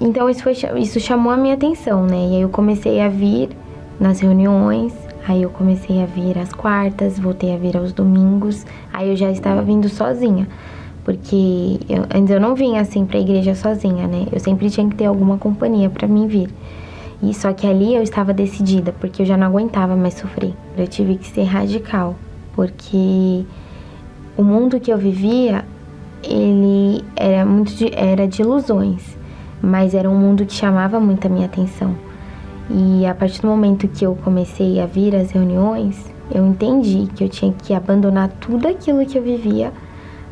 Então 0.00 0.28
isso, 0.28 0.42
foi, 0.42 0.54
isso 0.76 1.00
chamou 1.00 1.32
a 1.32 1.36
minha 1.36 1.54
atenção, 1.54 2.06
né? 2.06 2.16
E 2.16 2.36
aí 2.36 2.42
eu 2.42 2.48
comecei 2.48 3.00
a 3.00 3.08
vir 3.08 3.50
nas 3.98 4.20
reuniões, 4.20 4.92
aí 5.26 5.42
eu 5.42 5.50
comecei 5.50 6.02
a 6.02 6.06
vir 6.06 6.38
às 6.38 6.52
quartas, 6.52 7.18
voltei 7.18 7.54
a 7.54 7.58
vir 7.58 7.76
aos 7.76 7.92
domingos, 7.92 8.64
aí 8.92 9.10
eu 9.10 9.16
já 9.16 9.30
estava 9.30 9.62
vindo 9.62 9.88
sozinha 9.88 10.46
porque 11.08 11.80
eu, 11.88 12.02
antes 12.14 12.30
eu 12.30 12.38
não 12.38 12.54
vinha 12.54 12.82
assim 12.82 13.06
para 13.06 13.16
a 13.16 13.20
igreja 13.22 13.54
sozinha, 13.54 14.06
né? 14.06 14.26
Eu 14.30 14.38
sempre 14.38 14.68
tinha 14.68 14.86
que 14.86 14.94
ter 14.94 15.06
alguma 15.06 15.38
companhia 15.38 15.88
para 15.88 16.06
mim 16.06 16.26
vir. 16.26 16.50
E 17.22 17.32
só 17.32 17.50
que 17.54 17.66
ali 17.66 17.94
eu 17.94 18.02
estava 18.02 18.34
decidida, 18.34 18.92
porque 18.92 19.22
eu 19.22 19.26
já 19.26 19.34
não 19.34 19.46
aguentava 19.46 19.96
mais 19.96 20.12
sofrer. 20.12 20.52
Eu 20.76 20.86
tive 20.86 21.16
que 21.16 21.26
ser 21.26 21.44
radical, 21.44 22.14
porque 22.52 23.42
o 24.36 24.44
mundo 24.44 24.78
que 24.78 24.92
eu 24.92 24.98
vivia, 24.98 25.64
ele 26.22 27.02
era 27.16 27.42
muito 27.46 27.72
de, 27.72 27.90
era 27.94 28.28
de 28.28 28.42
ilusões, 28.42 29.17
mas 29.62 29.94
era 29.94 30.08
um 30.08 30.14
mundo 30.14 30.46
que 30.46 30.52
chamava 30.52 31.00
muito 31.00 31.26
a 31.26 31.30
minha 31.30 31.46
atenção. 31.46 31.94
E 32.70 33.06
a 33.06 33.14
partir 33.14 33.40
do 33.40 33.48
momento 33.48 33.88
que 33.88 34.04
eu 34.04 34.14
comecei 34.16 34.80
a 34.80 34.86
vir 34.86 35.16
às 35.16 35.30
reuniões, 35.30 36.04
eu 36.30 36.46
entendi 36.46 37.08
que 37.14 37.24
eu 37.24 37.28
tinha 37.28 37.52
que 37.52 37.72
abandonar 37.72 38.28
tudo 38.40 38.68
aquilo 38.68 39.04
que 39.06 39.16
eu 39.16 39.22
vivia 39.22 39.72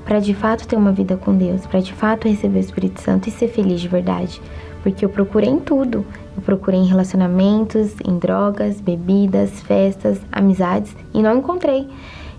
para 0.04 0.20
de 0.20 0.34
fato 0.34 0.68
ter 0.68 0.76
uma 0.76 0.92
vida 0.92 1.16
com 1.16 1.34
Deus, 1.36 1.66
para 1.66 1.80
de 1.80 1.92
fato 1.92 2.28
receber 2.28 2.58
o 2.58 2.60
Espírito 2.60 3.00
Santo 3.00 3.28
e 3.28 3.32
ser 3.32 3.48
feliz 3.48 3.80
de 3.80 3.88
verdade. 3.88 4.40
Porque 4.82 5.04
eu 5.04 5.08
procurei 5.08 5.50
em 5.50 5.58
tudo. 5.58 6.06
Eu 6.36 6.42
procurei 6.42 6.78
em 6.78 6.86
relacionamentos, 6.86 7.94
em 8.06 8.18
drogas, 8.18 8.80
bebidas, 8.80 9.60
festas, 9.62 10.20
amizades 10.30 10.94
e 11.12 11.22
não 11.22 11.38
encontrei. 11.38 11.88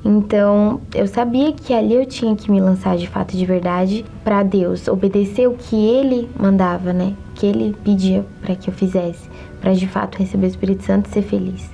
Então, 0.06 0.80
eu 0.94 1.08
sabia 1.08 1.52
que 1.52 1.74
ali 1.74 1.94
eu 1.94 2.06
tinha 2.06 2.36
que 2.36 2.50
me 2.52 2.62
lançar 2.62 2.98
de 2.98 3.08
fato 3.08 3.36
de 3.36 3.46
verdade 3.46 4.06
para 4.24 4.44
Deus, 4.44 4.88
obedecer 4.88 5.48
o 5.48 5.54
que 5.54 5.76
ele 5.76 6.30
mandava, 6.40 6.94
né? 6.94 7.14
Que 7.36 7.46
ele 7.46 7.76
pedia 7.84 8.26
para 8.42 8.56
que 8.56 8.70
eu 8.70 8.74
fizesse, 8.74 9.30
para 9.60 9.74
de 9.74 9.88
fato 9.88 10.18
receber 10.18 10.46
o 10.46 10.50
Espírito 10.50 10.84
Santo 10.84 11.10
e 11.10 11.14
ser 11.14 11.24
feliz. 11.24 11.70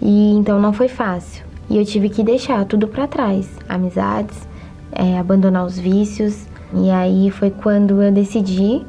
E 0.00 0.32
então 0.32 0.60
não 0.60 0.72
foi 0.72 0.88
fácil. 0.88 1.44
E 1.68 1.76
eu 1.76 1.84
tive 1.84 2.08
que 2.08 2.22
deixar 2.22 2.64
tudo 2.64 2.88
para 2.88 3.06
trás, 3.06 3.48
amizades, 3.68 4.48
é, 4.92 5.18
abandonar 5.18 5.64
os 5.64 5.78
vícios. 5.78 6.46
E 6.74 6.90
aí 6.90 7.30
foi 7.30 7.50
quando 7.50 8.02
eu 8.02 8.12
decidi, 8.12 8.84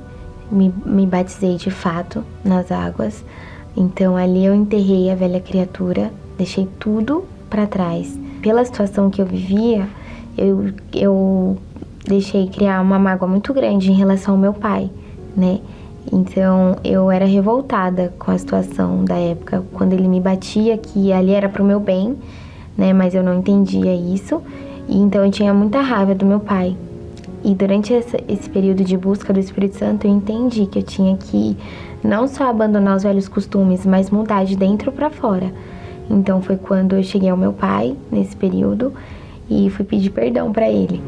me, 0.52 0.74
me 0.86 1.06
batizei 1.06 1.58
de 1.58 1.72
fato 1.72 2.24
nas 2.44 2.72
águas. 2.72 3.24
Então 3.76 4.18
ali 4.18 4.46
eu 4.46 4.54
enterrei 4.54 5.10
a 5.10 5.16
velha 5.16 5.40
criatura, 5.40 6.12
deixei 6.38 6.68
tudo 6.80 7.26
para 7.50 7.68
trás. 7.68 8.18
Pela 8.42 8.66
situação 8.66 9.10
que 9.10 9.22
eu 9.22 9.26
vivia, 9.26 9.88
eu, 10.38 10.72
eu 10.94 11.58
deixei 12.06 12.48
criar 12.48 12.82
uma 12.82 12.98
mágoa 12.98 13.28
muito 13.28 13.54
grande 13.54 13.92
em 13.92 13.96
relação 13.96 14.34
ao 14.34 14.40
meu 14.40 14.54
pai, 14.54 14.90
né? 15.36 15.60
Então 16.12 16.78
eu 16.84 17.12
era 17.12 17.26
revoltada 17.26 18.14
com 18.18 18.32
a 18.32 18.38
situação 18.38 19.06
da 19.06 19.16
época, 19.16 19.64
quando 19.74 19.94
ele 19.94 20.08
me 20.08 20.20
batia, 20.20 20.78
que 20.78 21.14
ali 21.14 21.32
era 21.32 21.48
pro 21.48 21.64
meu 21.64 21.80
bem, 21.80 22.18
né? 22.78 22.94
Mas 22.94 23.14
eu 23.14 23.24
não 23.24 23.38
entendia 23.38 23.94
isso. 23.94 24.42
E 24.88 24.98
então 24.98 25.24
eu 25.24 25.32
tinha 25.32 25.54
muita 25.54 25.80
raiva 25.80 26.16
do 26.16 26.26
meu 26.26 26.40
pai. 26.40 26.76
E 27.44 27.56
durante 27.56 27.94
esse 27.94 28.50
período 28.50 28.84
de 28.84 28.96
busca 28.98 29.34
do 29.34 29.40
Espírito 29.40 29.78
Santo, 29.78 30.06
eu 30.06 30.12
entendi 30.12 30.66
que 30.66 30.80
eu 30.80 30.84
tinha 30.84 31.18
que 31.18 31.58
não 32.04 32.28
só 32.28 32.50
abandonar 32.50 32.98
os 32.98 33.04
velhos 33.04 33.28
costumes, 33.28 33.86
mas 33.86 34.10
mudar 34.10 34.44
de 34.44 34.56
dentro 34.56 34.92
para 34.92 35.10
fora. 35.10 35.52
Então 36.12 36.42
foi 36.42 36.58
quando 36.58 36.96
eu 36.96 37.04
cheguei 37.04 37.30
ao 37.30 37.38
meu 37.38 37.54
pai 37.54 37.96
nesse 38.12 38.36
período 38.36 38.94
e 39.50 39.70
fui 39.70 39.86
pedir 39.86 40.10
perdão 40.10 40.52
para 40.52 40.70
ele. 40.70 41.02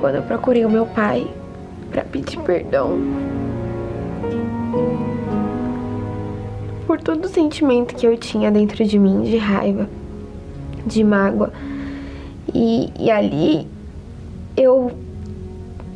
quando 0.00 0.14
eu 0.14 0.22
procurei 0.22 0.64
o 0.64 0.70
meu 0.70 0.86
pai 0.86 1.26
para 1.90 2.02
pedir 2.02 2.38
perdão 2.40 2.98
por 6.86 7.00
todo 7.00 7.26
o 7.26 7.28
sentimento 7.28 7.94
que 7.94 8.06
eu 8.06 8.16
tinha 8.16 8.50
dentro 8.50 8.84
de 8.84 8.98
mim 8.98 9.22
de 9.22 9.36
raiva, 9.36 9.88
de 10.86 11.04
mágoa. 11.04 11.52
E, 12.54 12.90
e 12.98 13.10
ali 13.10 13.66
eu 14.56 14.90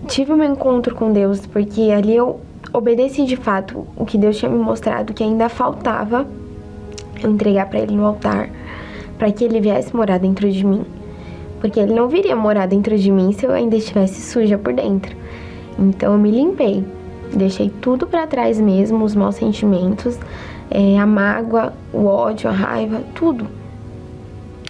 tive 0.06 0.32
um 0.32 0.42
encontro 0.42 0.94
com 0.94 1.12
Deus, 1.12 1.46
porque 1.46 1.90
ali 1.90 2.14
eu 2.16 2.40
obedeci 2.72 3.24
de 3.24 3.36
fato 3.36 3.86
o 3.96 4.04
que 4.04 4.18
Deus 4.18 4.36
tinha 4.36 4.50
me 4.50 4.58
mostrado 4.58 5.12
que 5.14 5.22
ainda 5.22 5.48
faltava 5.48 6.26
eu 7.22 7.30
entregar 7.30 7.68
para 7.68 7.80
Ele 7.80 7.94
no 7.94 8.04
altar, 8.04 8.50
para 9.18 9.30
que 9.32 9.44
Ele 9.44 9.60
viesse 9.60 9.94
morar 9.94 10.18
dentro 10.18 10.50
de 10.50 10.64
mim 10.64 10.84
porque 11.64 11.80
ele 11.80 11.94
não 11.94 12.08
viria 12.08 12.36
morar 12.36 12.66
dentro 12.66 12.94
de 12.98 13.10
mim 13.10 13.32
se 13.32 13.46
eu 13.46 13.50
ainda 13.50 13.74
estivesse 13.74 14.20
suja 14.20 14.58
por 14.58 14.74
dentro. 14.74 15.16
Então 15.78 16.12
eu 16.12 16.18
me 16.18 16.30
limpei, 16.30 16.84
deixei 17.34 17.70
tudo 17.80 18.06
para 18.06 18.26
trás 18.26 18.60
mesmo, 18.60 19.02
os 19.02 19.14
maus 19.14 19.36
sentimentos, 19.36 20.18
é, 20.70 20.98
a 20.98 21.06
mágoa, 21.06 21.72
o 21.90 22.04
ódio, 22.04 22.50
a 22.50 22.52
raiva, 22.52 23.00
tudo. 23.14 23.46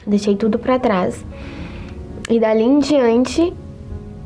Deixei 0.07 0.37
tudo 0.37 0.59
para 0.59 0.79
trás. 0.79 1.25
E 2.29 2.41
dali 2.41 2.63
em 2.63 2.79
diante 2.79 3.53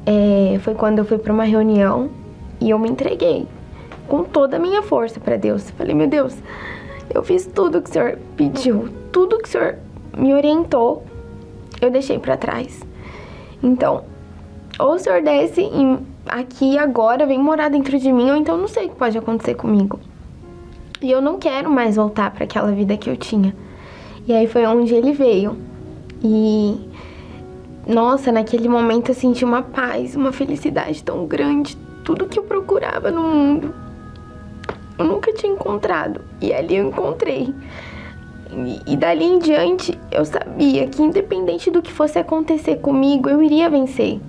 é, 0.06 0.58
foi 0.60 0.74
quando 0.74 0.98
eu 0.98 1.04
fui 1.04 1.18
para 1.18 1.32
uma 1.32 1.44
reunião 1.44 2.10
e 2.60 2.70
eu 2.70 2.78
me 2.78 2.88
entreguei 2.88 3.46
com 4.06 4.24
toda 4.24 4.56
a 4.56 4.60
minha 4.60 4.82
força 4.82 5.20
para 5.20 5.36
Deus. 5.36 5.70
Falei, 5.70 5.94
meu 5.94 6.08
Deus, 6.08 6.36
eu 7.14 7.22
fiz 7.22 7.46
tudo 7.46 7.82
que 7.82 7.90
o 7.90 7.92
Senhor 7.92 8.18
pediu, 8.36 8.88
tudo 9.12 9.38
que 9.38 9.48
o 9.48 9.52
Senhor 9.52 9.76
me 10.16 10.34
orientou, 10.34 11.04
eu 11.80 11.90
deixei 11.90 12.18
para 12.18 12.36
trás. 12.36 12.80
Então, 13.62 14.04
ou 14.78 14.94
o 14.94 14.98
Senhor 14.98 15.22
desce 15.22 15.68
aqui 16.26 16.78
agora, 16.78 17.26
vem 17.26 17.38
morar 17.38 17.68
dentro 17.68 17.98
de 17.98 18.12
mim, 18.12 18.30
ou 18.30 18.36
então 18.36 18.56
não 18.56 18.68
sei 18.68 18.86
o 18.86 18.90
que 18.90 18.96
pode 18.96 19.18
acontecer 19.18 19.54
comigo. 19.54 19.98
E 21.00 21.10
eu 21.10 21.20
não 21.20 21.38
quero 21.38 21.70
mais 21.70 21.96
voltar 21.96 22.30
para 22.32 22.44
aquela 22.44 22.72
vida 22.72 22.96
que 22.96 23.08
eu 23.08 23.16
tinha. 23.16 23.54
E 24.26 24.32
aí 24.32 24.46
foi 24.46 24.66
onde 24.66 24.94
ele 24.94 25.12
veio. 25.12 25.56
E 26.22 26.78
nossa, 27.86 28.30
naquele 28.30 28.68
momento 28.68 29.10
eu 29.10 29.14
senti 29.14 29.44
uma 29.44 29.62
paz, 29.62 30.14
uma 30.14 30.30
felicidade 30.30 31.02
tão 31.02 31.26
grande, 31.26 31.76
tudo 32.04 32.26
que 32.26 32.38
eu 32.38 32.42
procurava 32.42 33.10
no 33.10 33.22
mundo. 33.22 33.74
Eu 34.98 35.04
nunca 35.06 35.32
tinha 35.32 35.52
encontrado. 35.52 36.20
E 36.40 36.52
ali 36.52 36.76
eu 36.76 36.88
encontrei. 36.88 37.54
E, 38.50 38.92
e 38.92 38.96
dali 38.96 39.24
em 39.24 39.38
diante 39.38 39.98
eu 40.10 40.24
sabia 40.24 40.86
que, 40.86 41.02
independente 41.02 41.70
do 41.70 41.80
que 41.80 41.92
fosse 41.92 42.18
acontecer 42.18 42.76
comigo, 42.76 43.28
eu 43.28 43.42
iria 43.42 43.70
vencer. 43.70 44.20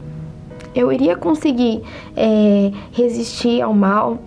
Eu 0.76 0.92
iria 0.92 1.16
conseguir 1.16 1.82
é, 2.16 2.72
resistir 2.92 3.62
ao 3.62 3.74
mal. 3.74 4.20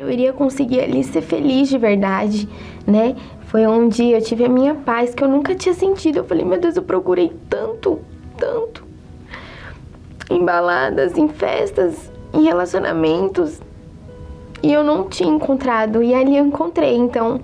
Eu 0.00 0.10
iria 0.10 0.32
conseguir 0.32 0.80
ali 0.80 1.04
ser 1.04 1.22
feliz 1.22 1.68
de 1.68 1.78
verdade, 1.78 2.48
né? 2.86 3.14
Foi 3.56 3.66
onde 3.66 4.10
eu 4.10 4.20
tive 4.20 4.44
a 4.44 4.50
minha 4.50 4.74
paz 4.74 5.14
que 5.14 5.24
eu 5.24 5.28
nunca 5.28 5.54
tinha 5.54 5.74
sentido. 5.74 6.18
Eu 6.18 6.24
falei, 6.24 6.44
meu 6.44 6.60
Deus, 6.60 6.76
eu 6.76 6.82
procurei 6.82 7.32
tanto 7.48 8.00
tanto. 8.36 8.84
Em 10.28 10.44
baladas, 10.44 11.16
em 11.16 11.26
festas, 11.26 12.12
em 12.34 12.42
relacionamentos. 12.44 13.58
E 14.62 14.70
eu 14.70 14.84
não 14.84 15.08
tinha 15.08 15.30
encontrado. 15.30 16.02
E 16.02 16.14
ali 16.14 16.36
eu 16.36 16.44
encontrei. 16.44 16.94
Então, 16.98 17.40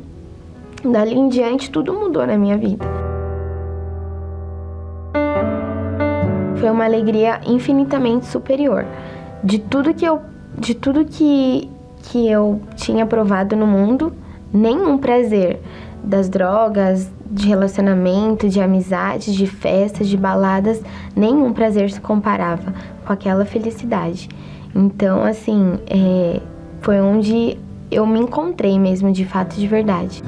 dali 0.84 1.14
em 1.14 1.30
diante, 1.30 1.70
tudo 1.70 1.94
mudou 1.94 2.26
na 2.26 2.36
minha 2.36 2.58
vida. 2.58 2.84
Foi 6.60 6.68
uma 6.68 6.84
alegria 6.84 7.40
infinitamente 7.46 8.26
superior. 8.26 8.84
De 9.42 9.58
tudo 9.58 9.94
que 9.94 10.04
eu, 10.04 10.20
de 10.58 10.74
tudo 10.74 11.06
que, 11.06 11.70
que 12.02 12.30
eu 12.30 12.60
tinha 12.76 13.06
provado 13.06 13.56
no 13.56 13.66
mundo, 13.66 14.12
nenhum 14.52 14.98
prazer 14.98 15.58
das 16.02 16.28
drogas, 16.28 17.10
de 17.30 17.48
relacionamento, 17.48 18.48
de 18.48 18.60
amizade, 18.60 19.34
de 19.34 19.46
festas, 19.46 20.08
de 20.08 20.16
baladas, 20.16 20.82
nenhum 21.14 21.52
prazer 21.52 21.90
se 21.90 22.00
comparava 22.00 22.74
com 23.06 23.12
aquela 23.12 23.44
felicidade. 23.44 24.28
Então, 24.74 25.22
assim, 25.22 25.78
é, 25.86 26.40
foi 26.80 27.00
onde 27.00 27.58
eu 27.90 28.06
me 28.06 28.18
encontrei 28.18 28.78
mesmo, 28.78 29.12
de 29.12 29.24
fato, 29.24 29.54
de 29.54 29.66
verdade. 29.66 30.22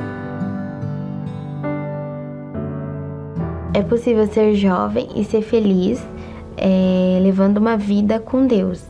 É 3.72 3.82
possível 3.82 4.26
ser 4.26 4.54
jovem 4.54 5.08
e 5.16 5.24
ser 5.24 5.42
feliz 5.42 6.00
é, 6.56 7.18
levando 7.20 7.58
uma 7.58 7.76
vida 7.76 8.20
com 8.20 8.46
Deus. 8.46 8.84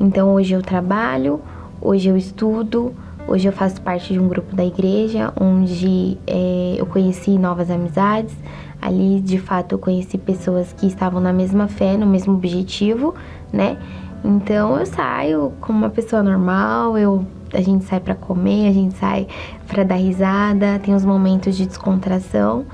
Então, 0.00 0.34
hoje 0.34 0.54
eu 0.54 0.62
trabalho, 0.62 1.40
hoje 1.80 2.08
eu 2.08 2.16
estudo, 2.16 2.92
Hoje 3.26 3.48
eu 3.48 3.52
faço 3.52 3.80
parte 3.80 4.12
de 4.12 4.20
um 4.20 4.28
grupo 4.28 4.54
da 4.54 4.64
igreja 4.64 5.32
onde 5.40 6.18
é, 6.26 6.74
eu 6.76 6.84
conheci 6.84 7.38
novas 7.38 7.70
amizades. 7.70 8.36
Ali, 8.82 9.18
de 9.18 9.38
fato, 9.38 9.72
eu 9.72 9.78
conheci 9.78 10.18
pessoas 10.18 10.74
que 10.74 10.86
estavam 10.86 11.22
na 11.22 11.32
mesma 11.32 11.66
fé, 11.66 11.96
no 11.96 12.06
mesmo 12.06 12.34
objetivo, 12.34 13.14
né? 13.50 13.78
Então 14.22 14.78
eu 14.78 14.84
saio 14.84 15.52
como 15.60 15.78
uma 15.78 15.88
pessoa 15.88 16.22
normal, 16.22 16.98
eu, 16.98 17.24
a 17.52 17.62
gente 17.62 17.84
sai 17.84 17.98
para 17.98 18.14
comer, 18.14 18.68
a 18.68 18.72
gente 18.72 18.94
sai 18.96 19.26
para 19.66 19.84
dar 19.84 19.96
risada, 19.96 20.78
tem 20.78 20.94
os 20.94 21.04
momentos 21.04 21.56
de 21.56 21.66
descontração 21.66 22.66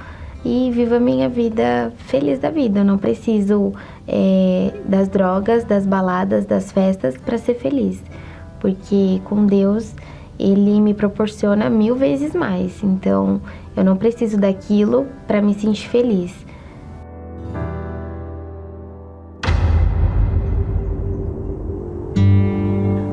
e 0.45 0.71
vivo 0.73 0.97
a 0.97 1.01
minha 1.01 1.29
vida 1.29 1.93
feliz 1.97 2.41
da 2.41 2.51
vida. 2.51 2.81
Eu 2.81 2.85
não 2.85 2.99
preciso 2.99 3.73
é, 4.07 4.73
das 4.85 5.09
drogas, 5.09 5.63
das 5.63 5.87
baladas, 5.87 6.45
das 6.45 6.73
festas 6.73 7.17
para 7.17 7.39
ser 7.39 7.55
feliz, 7.55 8.03
porque 8.59 9.21
com 9.25 9.47
Deus 9.47 9.95
ele 10.41 10.81
me 10.81 10.95
proporciona 10.95 11.69
mil 11.69 11.95
vezes 11.95 12.35
mais. 12.35 12.83
Então, 12.83 13.41
eu 13.77 13.85
não 13.85 13.97
preciso 13.97 14.39
daquilo 14.39 15.07
para 15.27 15.43
me 15.43 15.53
sentir 15.53 15.89
feliz. 15.89 16.35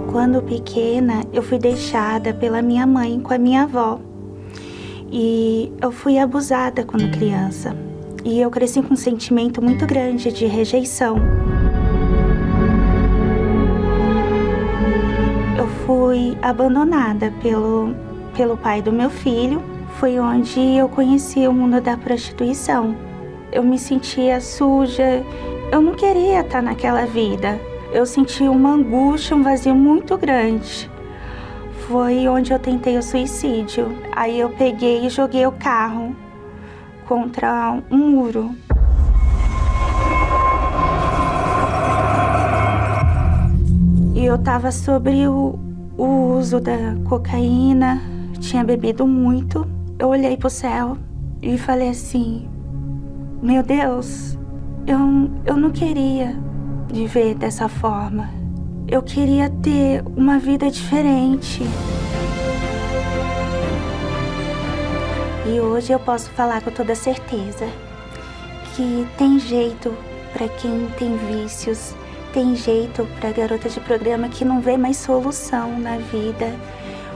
Quando 0.10 0.42
pequena, 0.42 1.24
eu 1.34 1.44
fui 1.44 1.60
deixada 1.60 2.34
pela 2.34 2.62
minha 2.62 2.88
mãe 2.88 3.20
com 3.20 3.34
a 3.34 3.38
minha 3.38 3.64
avó. 3.64 4.00
E 5.12 5.72
eu 5.82 5.92
fui 5.92 6.18
abusada 6.18 6.84
quando 6.84 7.12
criança. 7.12 7.76
E 8.24 8.42
eu 8.42 8.50
cresci 8.50 8.82
com 8.82 8.94
um 8.94 8.98
sentimento 8.98 9.62
muito 9.62 9.86
grande 9.86 10.32
de 10.32 10.46
rejeição. 10.46 11.18
Fui 15.88 16.38
abandonada 16.42 17.34
pelo, 17.42 17.96
pelo 18.36 18.58
pai 18.58 18.82
do 18.82 18.92
meu 18.92 19.10
filho. 19.10 19.64
Foi 19.98 20.20
onde 20.20 20.60
eu 20.60 20.90
conheci 20.90 21.48
o 21.48 21.54
mundo 21.54 21.80
da 21.80 21.96
prostituição. 21.96 22.94
Eu 23.54 23.64
me 23.64 23.80
sentia 23.80 24.42
suja, 24.42 25.24
eu 25.72 25.82
não 25.82 25.94
queria 25.94 26.42
estar 26.42 26.62
naquela 26.62 27.06
vida. 27.06 27.58
Eu 27.94 28.06
senti 28.06 28.44
uma 28.44 28.74
angústia, 28.74 29.36
um 29.38 29.42
vazio 29.42 29.74
muito 29.74 30.18
grande. 30.18 30.92
Foi 31.88 32.28
onde 32.28 32.52
eu 32.52 32.60
tentei 32.60 32.98
o 32.98 33.02
suicídio. 33.02 33.98
Aí 34.14 34.38
eu 34.38 34.50
peguei 34.50 35.06
e 35.06 35.10
joguei 35.10 35.48
o 35.48 35.54
carro 35.54 36.14
contra 37.08 37.82
um 37.90 37.98
muro. 37.98 38.54
E 44.14 44.26
eu 44.26 44.38
tava 44.38 44.70
sobre 44.72 45.28
o, 45.28 45.67
o 45.98 46.38
uso 46.38 46.60
da 46.60 46.78
cocaína, 47.06 48.02
tinha 48.40 48.64
bebido 48.64 49.08
muito. 49.08 49.68
Eu 49.98 50.10
olhei 50.10 50.38
pro 50.38 50.50
céu 50.50 50.98
e 51.42 51.58
falei 51.58 51.90
assim: 51.90 52.48
Meu 53.42 53.64
Deus, 53.64 54.38
eu, 54.86 55.00
eu 55.46 55.58
não 55.58 55.72
queria 55.72 56.38
viver 56.92 57.36
dessa 57.36 57.68
forma. 57.68 58.30
Eu 58.88 59.02
queria 59.02 59.50
ter 59.50 60.04
uma 60.16 60.40
vida 60.40 60.70
diferente. 60.70 61.64
E 65.46 65.60
hoje 65.60 65.92
eu 65.92 66.00
posso 66.00 66.30
falar 66.32 66.62
com 66.62 66.72
toda 66.72 66.94
certeza 66.94 67.66
que 68.76 69.08
tem 69.18 69.40
jeito 69.40 69.94
para 70.34 70.48
quem 70.50 70.88
tem 70.98 71.18
vícios, 71.18 71.96
tem 72.38 72.56
jeito 72.56 73.08
para 73.20 73.32
garota 73.32 73.68
de 73.68 73.80
programa 73.80 74.30
que 74.30 74.46
não 74.46 74.62
vê 74.62 74.78
mais 74.78 74.98
solução 74.98 75.80
na 75.80 75.98
vida. 75.98 76.56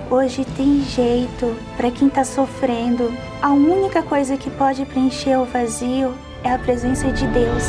Hoje 0.10 0.44
tem 0.58 0.84
jeito 0.84 1.56
para 1.78 1.92
quem 1.92 2.08
está 2.08 2.24
sofrendo. 2.24 3.14
A 3.40 3.52
única 3.52 4.02
coisa 4.02 4.36
que 4.36 4.50
pode 4.50 4.84
preencher 4.84 5.38
o 5.38 5.46
vazio 5.46 6.16
é 6.44 6.52
a 6.52 6.58
presença 6.58 7.12
de 7.12 7.28
Deus. 7.28 7.66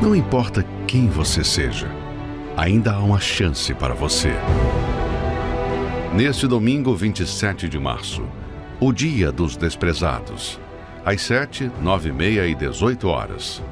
Não 0.00 0.16
importa 0.16 0.64
quem 0.86 1.06
você 1.06 1.44
seja, 1.44 1.86
ainda 2.56 2.94
há 2.94 2.98
uma 2.98 3.20
chance 3.20 3.74
para 3.74 3.92
você. 3.92 4.32
Neste 6.14 6.46
domingo 6.46 6.94
27 6.94 7.68
de 7.68 7.78
março, 7.78 8.26
o 8.80 8.90
Dia 8.90 9.30
dos 9.30 9.54
Desprezados, 9.54 10.58
às 11.04 11.20
7, 11.20 11.70
9 11.82 12.08
e 12.08 12.12
meia 12.12 12.46
e 12.46 12.54
18 12.54 13.06
horas 13.06 13.62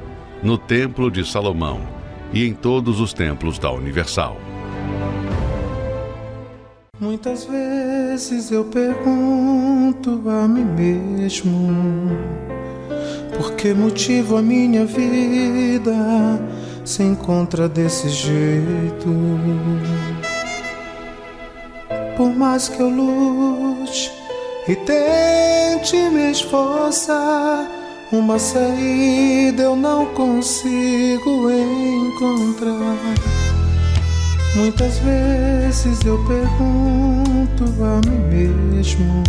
no 0.43 0.57
Templo 0.57 1.09
de 1.09 1.25
Salomão 1.25 1.79
e 2.33 2.45
em 2.45 2.53
todos 2.53 2.99
os 2.99 3.13
templos 3.13 3.57
da 3.57 3.71
Universal. 3.71 4.35
Muitas 6.99 7.45
vezes 7.45 8.51
eu 8.51 8.65
pergunto 8.65 10.21
a 10.29 10.47
mim 10.47 10.65
mesmo 10.65 12.09
por 13.37 13.53
que 13.53 13.73
motivo 13.73 14.35
a 14.35 14.41
minha 14.41 14.85
vida 14.85 15.93
se 16.83 17.03
encontra 17.03 17.69
desse 17.69 18.09
jeito. 18.09 19.09
Por 22.17 22.35
mais 22.35 22.67
que 22.67 22.81
eu 22.81 22.89
lute 22.89 24.11
e 24.67 24.75
tente 24.75 25.95
me 26.09 26.31
esforçar 26.31 27.82
uma 28.13 28.37
saída 28.37 29.63
eu 29.63 29.75
não 29.75 30.05
consigo 30.13 31.49
encontrar. 31.49 33.15
Muitas 34.55 34.99
vezes 34.99 35.99
eu 36.05 36.23
pergunto 36.25 37.63
a 37.83 38.07
mim 38.07 38.47
mesmo 38.71 39.23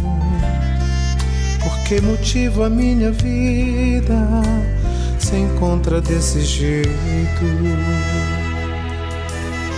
por 1.63 1.79
que 1.85 1.99
motivo 2.03 2.63
a 2.63 2.69
minha 2.69 3.11
vida 3.11 4.29
se 5.19 5.37
encontra 5.37 6.03
desse 6.03 6.43
jeito. 6.43 6.91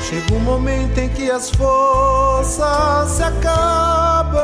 Chega 0.03 0.35
um 0.35 0.41
momento 0.41 0.99
em 0.99 1.09
que 1.11 1.31
as 1.31 1.51
forças 1.51 3.09
se 3.11 3.23
acabam, 3.23 4.43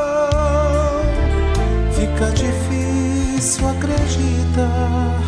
fica 1.97 2.31
difícil 2.31 2.82
acreditar 3.43 5.21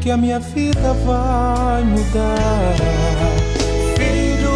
que 0.00 0.10
a 0.10 0.16
minha 0.16 0.38
vida 0.38 0.92
vai 1.06 1.82
mudar. 1.84 2.74
Filho, 3.96 4.52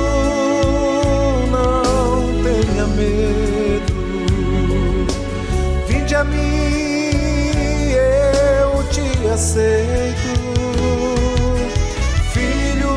não 1.50 2.42
tenha 2.42 2.86
medo, 2.88 3.92
vinde 5.88 6.14
a 6.14 6.24
mim, 6.24 7.92
eu 7.92 8.84
te 8.90 9.28
aceito. 9.28 10.36
Filho, 12.34 12.96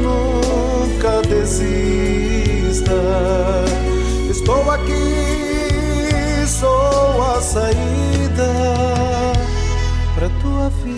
nunca 0.00 1.20
desista. 1.22 2.94
Estou 4.30 4.70
aqui, 4.70 5.27
sou 6.58 7.22
a 7.22 7.40
saída 7.40 8.52
para 10.14 10.28
tua 10.40 10.68
vida. 10.82 10.97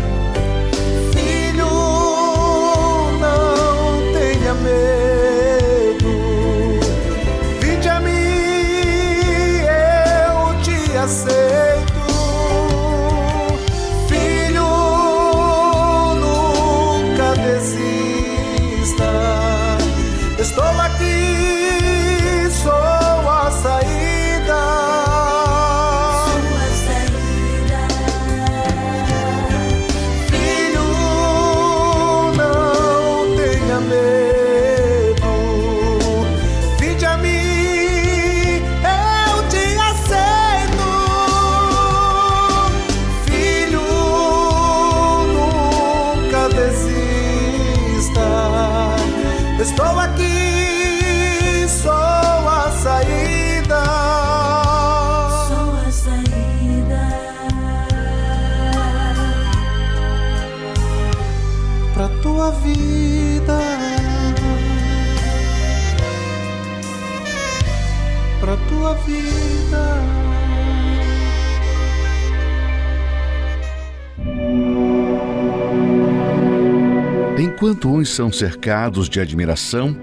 Enquanto 77.61 77.93
uns 77.93 78.09
são 78.09 78.31
cercados 78.31 79.07
de 79.07 79.19
admiração, 79.19 79.95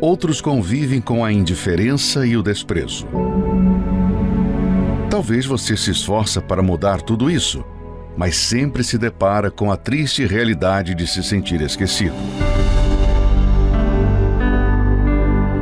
outros 0.00 0.40
convivem 0.40 1.02
com 1.02 1.22
a 1.22 1.30
indiferença 1.30 2.26
e 2.26 2.34
o 2.34 2.42
desprezo. 2.42 3.06
Talvez 5.10 5.44
você 5.44 5.76
se 5.76 5.90
esforça 5.90 6.40
para 6.40 6.62
mudar 6.62 7.02
tudo 7.02 7.30
isso, 7.30 7.62
mas 8.16 8.36
sempre 8.36 8.82
se 8.82 8.96
depara 8.96 9.50
com 9.50 9.70
a 9.70 9.76
triste 9.76 10.24
realidade 10.24 10.94
de 10.94 11.06
se 11.06 11.22
sentir 11.22 11.60
esquecido. 11.60 12.16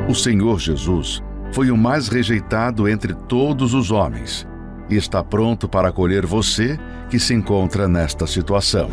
O 0.09 0.15
Senhor 0.15 0.61
Jesus 0.61 1.21
foi 1.51 1.73
o 1.73 1.77
mais 1.77 2.07
rejeitado 2.07 2.89
entre 2.89 3.15
todos 3.15 3.75
os 3.75 3.91
homens 3.91 4.47
e 4.89 4.95
está 4.95 5.25
pronto 5.25 5.69
para 5.69 5.89
acolher 5.89 6.25
você 6.25 6.79
que 7.11 7.19
se 7.19 7.35
encontra 7.35 7.89
nesta 7.89 8.29
situação. 8.29 8.89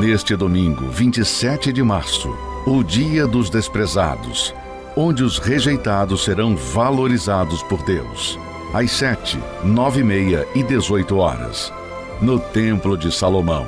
Neste 0.00 0.34
domingo, 0.34 0.88
27 0.88 1.72
de 1.72 1.80
março, 1.80 2.28
o 2.66 2.82
Dia 2.82 3.28
dos 3.28 3.48
Desprezados, 3.48 4.52
onde 4.96 5.22
os 5.22 5.38
rejeitados 5.38 6.24
serão 6.24 6.56
valorizados 6.56 7.62
por 7.62 7.80
Deus, 7.84 8.36
às 8.72 8.90
7, 8.90 9.38
9 9.62 10.00
e 10.00 10.04
meia 10.04 10.48
e 10.52 10.64
18 10.64 11.16
horas, 11.16 11.72
no 12.20 12.40
Templo 12.40 12.98
de 12.98 13.14
Salomão 13.14 13.64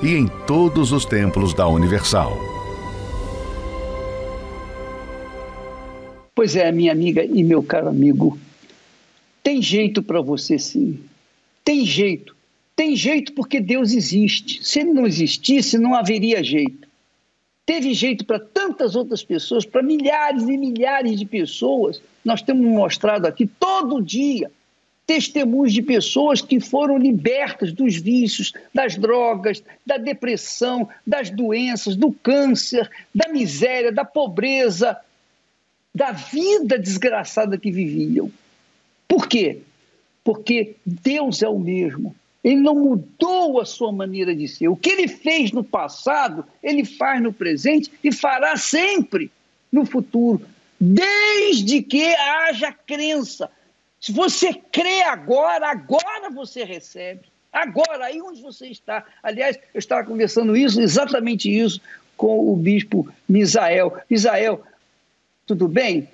e 0.00 0.14
em 0.14 0.28
todos 0.46 0.92
os 0.92 1.04
templos 1.04 1.52
da 1.52 1.66
Universal. 1.66 2.38
Pois 6.36 6.54
é, 6.54 6.70
minha 6.70 6.92
amiga 6.92 7.24
e 7.24 7.42
meu 7.42 7.64
caro 7.64 7.88
amigo, 7.88 8.38
tem 9.42 9.60
jeito 9.60 10.04
para 10.04 10.20
você 10.20 10.56
sim. 10.56 11.00
Tem 11.64 11.84
jeito. 11.84 12.33
Tem 12.76 12.96
jeito 12.96 13.32
porque 13.32 13.60
Deus 13.60 13.92
existe. 13.92 14.64
Se 14.64 14.80
ele 14.80 14.92
não 14.92 15.06
existisse, 15.06 15.78
não 15.78 15.94
haveria 15.94 16.42
jeito. 16.42 16.88
Teve 17.64 17.94
jeito 17.94 18.24
para 18.26 18.38
tantas 18.38 18.94
outras 18.94 19.24
pessoas, 19.24 19.64
para 19.64 19.82
milhares 19.82 20.42
e 20.42 20.56
milhares 20.56 21.18
de 21.18 21.24
pessoas. 21.24 22.02
Nós 22.24 22.42
temos 22.42 22.66
mostrado 22.66 23.26
aqui 23.26 23.46
todo 23.46 24.02
dia 24.02 24.50
testemunhos 25.06 25.72
de 25.72 25.82
pessoas 25.82 26.40
que 26.40 26.58
foram 26.58 26.96
libertas 26.96 27.72
dos 27.72 27.96
vícios, 27.96 28.52
das 28.72 28.96
drogas, 28.96 29.62
da 29.84 29.98
depressão, 29.98 30.88
das 31.06 31.30
doenças, 31.30 31.94
do 31.94 32.10
câncer, 32.10 32.90
da 33.14 33.28
miséria, 33.28 33.92
da 33.92 34.04
pobreza, 34.04 34.96
da 35.94 36.12
vida 36.12 36.78
desgraçada 36.78 37.58
que 37.58 37.70
viviam. 37.70 38.30
Por 39.06 39.28
quê? 39.28 39.60
Porque 40.22 40.76
Deus 40.84 41.42
é 41.42 41.48
o 41.48 41.58
mesmo. 41.58 42.14
Ele 42.44 42.60
não 42.60 42.74
mudou 42.74 43.58
a 43.58 43.64
sua 43.64 43.90
maneira 43.90 44.36
de 44.36 44.46
ser. 44.46 44.68
O 44.68 44.76
que 44.76 44.90
ele 44.90 45.08
fez 45.08 45.50
no 45.50 45.64
passado, 45.64 46.44
ele 46.62 46.84
faz 46.84 47.22
no 47.22 47.32
presente 47.32 47.90
e 48.04 48.12
fará 48.12 48.54
sempre 48.58 49.32
no 49.72 49.86
futuro, 49.86 50.42
desde 50.78 51.82
que 51.82 52.14
haja 52.14 52.70
crença. 52.70 53.50
Se 53.98 54.12
você 54.12 54.52
crê 54.52 55.02
agora, 55.02 55.70
agora 55.70 56.28
você 56.30 56.62
recebe. 56.62 57.22
Agora, 57.50 58.06
aí 58.06 58.20
onde 58.20 58.42
você 58.42 58.66
está. 58.66 59.04
Aliás, 59.22 59.56
eu 59.72 59.78
estava 59.78 60.04
conversando 60.06 60.54
isso, 60.54 60.80
exatamente 60.80 61.48
isso, 61.48 61.80
com 62.16 62.52
o 62.52 62.56
bispo 62.56 63.08
Misael. 63.26 63.96
Misael, 64.10 64.62
tudo 65.46 65.66
bem? 65.66 66.08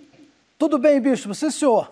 Tudo 0.56 0.78
bem, 0.78 1.00
bispo? 1.00 1.34
Sim, 1.34 1.50
senhor. 1.50 1.90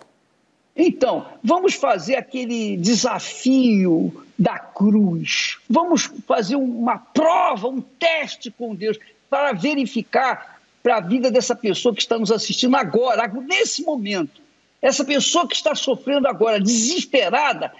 Então, 0.81 1.25
vamos 1.43 1.73
fazer 1.73 2.15
aquele 2.15 2.77
desafio 2.77 4.25
da 4.37 4.57
cruz. 4.57 5.57
Vamos 5.69 6.09
fazer 6.25 6.55
uma 6.55 6.97
prova, 6.97 7.67
um 7.67 7.81
teste 7.81 8.49
com 8.49 8.73
Deus 8.73 8.97
para 9.29 9.51
verificar 9.51 10.61
para 10.81 10.95
a 10.95 11.01
vida 11.01 11.29
dessa 11.29 11.53
pessoa 11.53 11.93
que 11.93 12.01
está 12.01 12.17
nos 12.17 12.31
assistindo 12.31 12.77
agora, 12.77 13.27
nesse 13.27 13.83
momento. 13.83 14.41
Essa 14.81 15.03
pessoa 15.03 15.45
que 15.45 15.53
está 15.53 15.75
sofrendo 15.75 16.29
agora, 16.29 16.61
desesperada, 16.61 17.73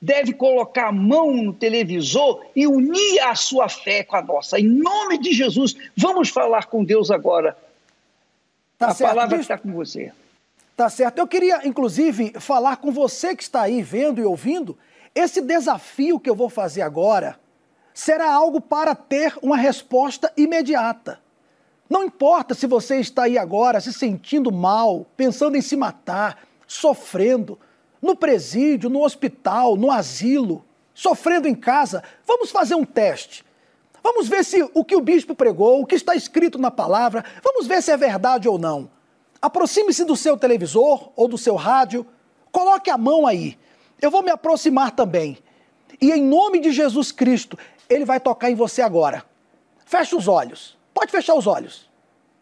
deve 0.00 0.32
colocar 0.32 0.90
a 0.90 0.92
mão 0.92 1.34
no 1.34 1.52
televisor 1.52 2.46
e 2.54 2.68
unir 2.68 3.18
a 3.24 3.34
sua 3.34 3.68
fé 3.68 4.04
com 4.04 4.14
a 4.14 4.22
nossa. 4.22 4.60
Em 4.60 4.68
nome 4.68 5.18
de 5.18 5.32
Jesus, 5.32 5.74
vamos 5.96 6.28
falar 6.28 6.66
com 6.66 6.84
Deus 6.84 7.10
agora. 7.10 7.56
Tá 8.78 8.88
a 8.88 8.94
certo, 8.94 9.10
palavra 9.10 9.40
está 9.40 9.58
com 9.58 9.72
você. 9.72 10.12
Tá 10.76 10.88
certo. 10.88 11.18
Eu 11.18 11.28
queria, 11.28 11.66
inclusive, 11.66 12.32
falar 12.40 12.78
com 12.78 12.90
você 12.90 13.34
que 13.36 13.42
está 13.42 13.62
aí 13.62 13.80
vendo 13.82 14.20
e 14.20 14.24
ouvindo. 14.24 14.76
Esse 15.14 15.40
desafio 15.40 16.18
que 16.18 16.28
eu 16.28 16.34
vou 16.34 16.48
fazer 16.48 16.82
agora 16.82 17.38
será 17.92 18.32
algo 18.32 18.60
para 18.60 18.94
ter 18.94 19.36
uma 19.40 19.56
resposta 19.56 20.32
imediata. 20.36 21.20
Não 21.88 22.02
importa 22.02 22.54
se 22.54 22.66
você 22.66 22.98
está 22.98 23.24
aí 23.24 23.38
agora 23.38 23.80
se 23.80 23.92
sentindo 23.92 24.50
mal, 24.50 25.06
pensando 25.16 25.56
em 25.56 25.62
se 25.62 25.76
matar, 25.76 26.42
sofrendo, 26.66 27.58
no 28.02 28.16
presídio, 28.16 28.90
no 28.90 29.04
hospital, 29.04 29.76
no 29.76 29.90
asilo, 29.90 30.64
sofrendo 30.92 31.46
em 31.46 31.54
casa, 31.54 32.02
vamos 32.26 32.50
fazer 32.50 32.74
um 32.74 32.84
teste. 32.84 33.44
Vamos 34.02 34.28
ver 34.28 34.44
se 34.44 34.62
o 34.74 34.84
que 34.84 34.96
o 34.96 35.00
bispo 35.00 35.34
pregou, 35.34 35.80
o 35.80 35.86
que 35.86 35.94
está 35.94 36.14
escrito 36.14 36.58
na 36.58 36.70
palavra, 36.70 37.24
vamos 37.42 37.66
ver 37.66 37.82
se 37.82 37.92
é 37.92 37.96
verdade 37.96 38.48
ou 38.48 38.58
não. 38.58 38.90
Aproxime-se 39.44 40.06
do 40.06 40.16
seu 40.16 40.38
televisor 40.38 41.12
ou 41.14 41.28
do 41.28 41.36
seu 41.36 41.54
rádio, 41.54 42.06
coloque 42.50 42.88
a 42.88 42.96
mão 42.96 43.26
aí. 43.26 43.58
Eu 44.00 44.10
vou 44.10 44.22
me 44.22 44.30
aproximar 44.30 44.92
também. 44.92 45.36
E 46.00 46.10
em 46.10 46.22
nome 46.22 46.60
de 46.60 46.72
Jesus 46.72 47.12
Cristo, 47.12 47.58
ele 47.86 48.06
vai 48.06 48.18
tocar 48.18 48.50
em 48.50 48.54
você 48.54 48.80
agora. 48.80 49.22
Feche 49.84 50.16
os 50.16 50.28
olhos. 50.28 50.78
Pode 50.94 51.12
fechar 51.12 51.34
os 51.34 51.46
olhos. 51.46 51.90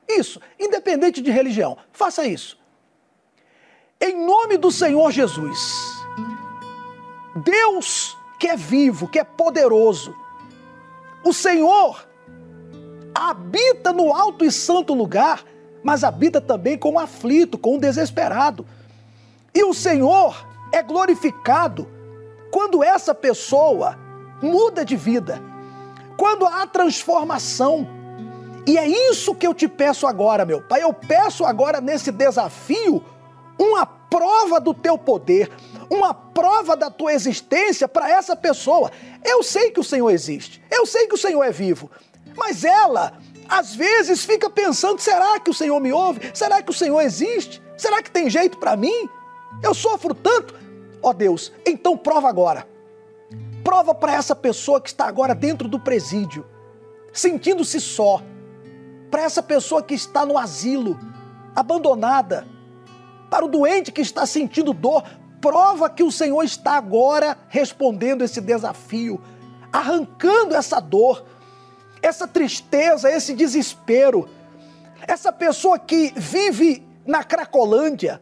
Isso, 0.09 0.41
independente 0.61 1.21
de 1.21 1.33
religião, 1.33 1.77
faça 1.91 2.25
isso. 2.25 2.57
Em 4.01 4.25
nome 4.25 4.57
do 4.57 4.71
Senhor 4.71 5.11
Jesus, 5.11 5.59
Deus 7.45 8.17
que 8.39 8.47
é 8.47 8.57
vivo, 8.57 9.09
que 9.09 9.19
é 9.19 9.25
poderoso, 9.25 10.15
o 11.25 11.33
Senhor 11.33 12.07
habita 13.13 13.93
no 13.93 14.15
alto 14.15 14.45
e 14.45 14.53
santo 14.53 14.95
lugar, 14.95 15.45
mas 15.83 16.05
habita 16.05 16.41
também 16.41 16.79
com 16.79 16.93
o 16.93 16.99
aflito, 16.99 17.59
com 17.59 17.77
o 17.77 17.81
desesperado. 17.81 18.67
E 19.55 19.65
o 19.65 19.75
Senhor 19.75 20.47
é 20.73 20.83
glorificado 20.83 21.89
quando 22.51 22.83
essa 22.83 23.15
pessoa 23.15 23.99
muda 24.41 24.85
de 24.85 24.97
vida, 24.97 25.43
quando 26.17 26.47
há 26.47 26.67
transformação. 26.67 27.87
E 28.67 28.79
é 28.79 28.87
isso 28.87 29.35
que 29.35 29.47
eu 29.47 29.55
te 29.55 29.67
peço 29.67 30.07
agora, 30.07 30.45
meu 30.45 30.63
Pai. 30.63 30.83
Eu 30.83 30.93
peço 30.93 31.45
agora 31.45 31.81
nesse 31.81 32.13
desafio 32.13 33.03
uma 33.59 33.85
prova 33.85 34.61
do 34.61 34.75
teu 34.75 34.99
poder, 34.99 35.51
uma 35.91 36.13
prova 36.13 36.77
da 36.77 36.91
tua 36.91 37.13
existência 37.13 37.89
para 37.89 38.11
essa 38.11 38.37
pessoa. 38.37 38.91
Eu 39.25 39.43
sei 39.43 39.71
que 39.71 39.81
o 39.81 39.85
Senhor 39.85 40.11
existe, 40.11 40.63
eu 40.71 40.87
sei 40.87 41.07
que 41.07 41.15
o 41.15 41.19
Senhor 41.19 41.43
é 41.43 41.51
vivo, 41.51 41.91
mas 42.37 42.65
ela 42.65 43.15
às 43.49 43.75
vezes 43.75 44.25
fica 44.25 44.49
pensando: 44.49 45.01
será 45.01 45.39
que 45.41 45.51
o 45.51 45.55
Senhor 45.55 45.81
me 45.81 45.93
ouve? 45.93 46.31
Será 46.35 46.63
que 46.63 46.71
o 46.71 46.75
Senhor 46.75 47.01
existe? 47.01 47.63
Será 47.77 48.03
que 48.03 48.11
tem 48.11 48.31
jeito 48.31 48.59
para 48.59 48.77
mim? 48.77 49.09
Eu 49.63 49.75
sofro 49.75 50.15
tanto. 50.15 50.55
Ó 51.03 51.11
oh 51.11 51.13
Deus, 51.13 51.53
então 51.67 51.97
prova 51.97 52.29
agora. 52.29 52.67
Prova 53.65 53.95
para 53.95 54.15
essa 54.15 54.35
pessoa 54.35 54.81
que 54.81 54.89
está 54.89 55.07
agora 55.07 55.35
dentro 55.35 55.69
do 55.69 55.79
presídio, 55.79 56.45
sentindo-se 57.13 57.81
só. 57.81 58.23
Para 59.11 59.23
essa 59.23 59.43
pessoa 59.43 59.83
que 59.83 59.95
está 59.95 60.25
no 60.25 60.39
asilo, 60.39 60.99
abandonada. 61.55 62.47
Para 63.31 63.45
o 63.45 63.49
doente 63.49 63.93
que 63.93 64.01
está 64.01 64.27
sentindo 64.27 64.73
dor, 64.73 65.05
prova 65.41 65.91
que 65.91 66.03
o 66.03 66.13
Senhor 66.13 66.43
está 66.43 66.77
agora 66.77 67.37
respondendo 67.49 68.23
esse 68.23 68.41
desafio, 68.41 69.21
arrancando 69.73 70.55
essa 70.55 70.81
dor, 70.81 71.25
essa 72.03 72.27
tristeza, 72.27 73.11
esse 73.11 73.33
desespero. 73.33 74.29
Essa 75.07 75.33
pessoa 75.33 75.79
que 75.79 76.13
vive 76.17 76.83
na 77.07 77.25
Cracolândia, 77.25 78.21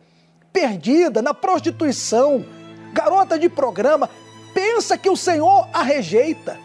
perdida, 0.53 1.21
na 1.23 1.35
prostituição, 1.35 2.45
garota 2.93 3.39
de 3.39 3.49
programa, 3.49 4.09
pensa 4.55 4.97
que 4.97 5.09
o 5.09 5.17
Senhor 5.17 5.69
a 5.73 5.83
rejeita. 5.83 6.59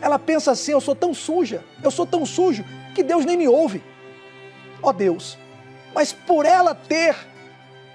Ela 0.00 0.18
pensa 0.18 0.52
assim: 0.52 0.72
eu 0.72 0.80
sou 0.80 0.94
tão 0.94 1.14
suja, 1.14 1.64
eu 1.82 1.90
sou 1.90 2.06
tão 2.06 2.24
sujo 2.26 2.64
que 2.94 3.02
Deus 3.02 3.24
nem 3.24 3.36
me 3.36 3.48
ouve. 3.48 3.82
Ó 4.82 4.90
oh 4.90 4.92
Deus, 4.92 5.38
mas 5.94 6.12
por 6.12 6.44
ela 6.44 6.74
ter 6.74 7.14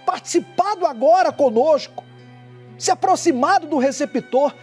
participado 0.06 0.86
agora 0.86 1.32
conosco, 1.32 2.04
se 2.78 2.90
aproximado 2.92 3.68
do 3.68 3.78
receptor, 3.78 4.54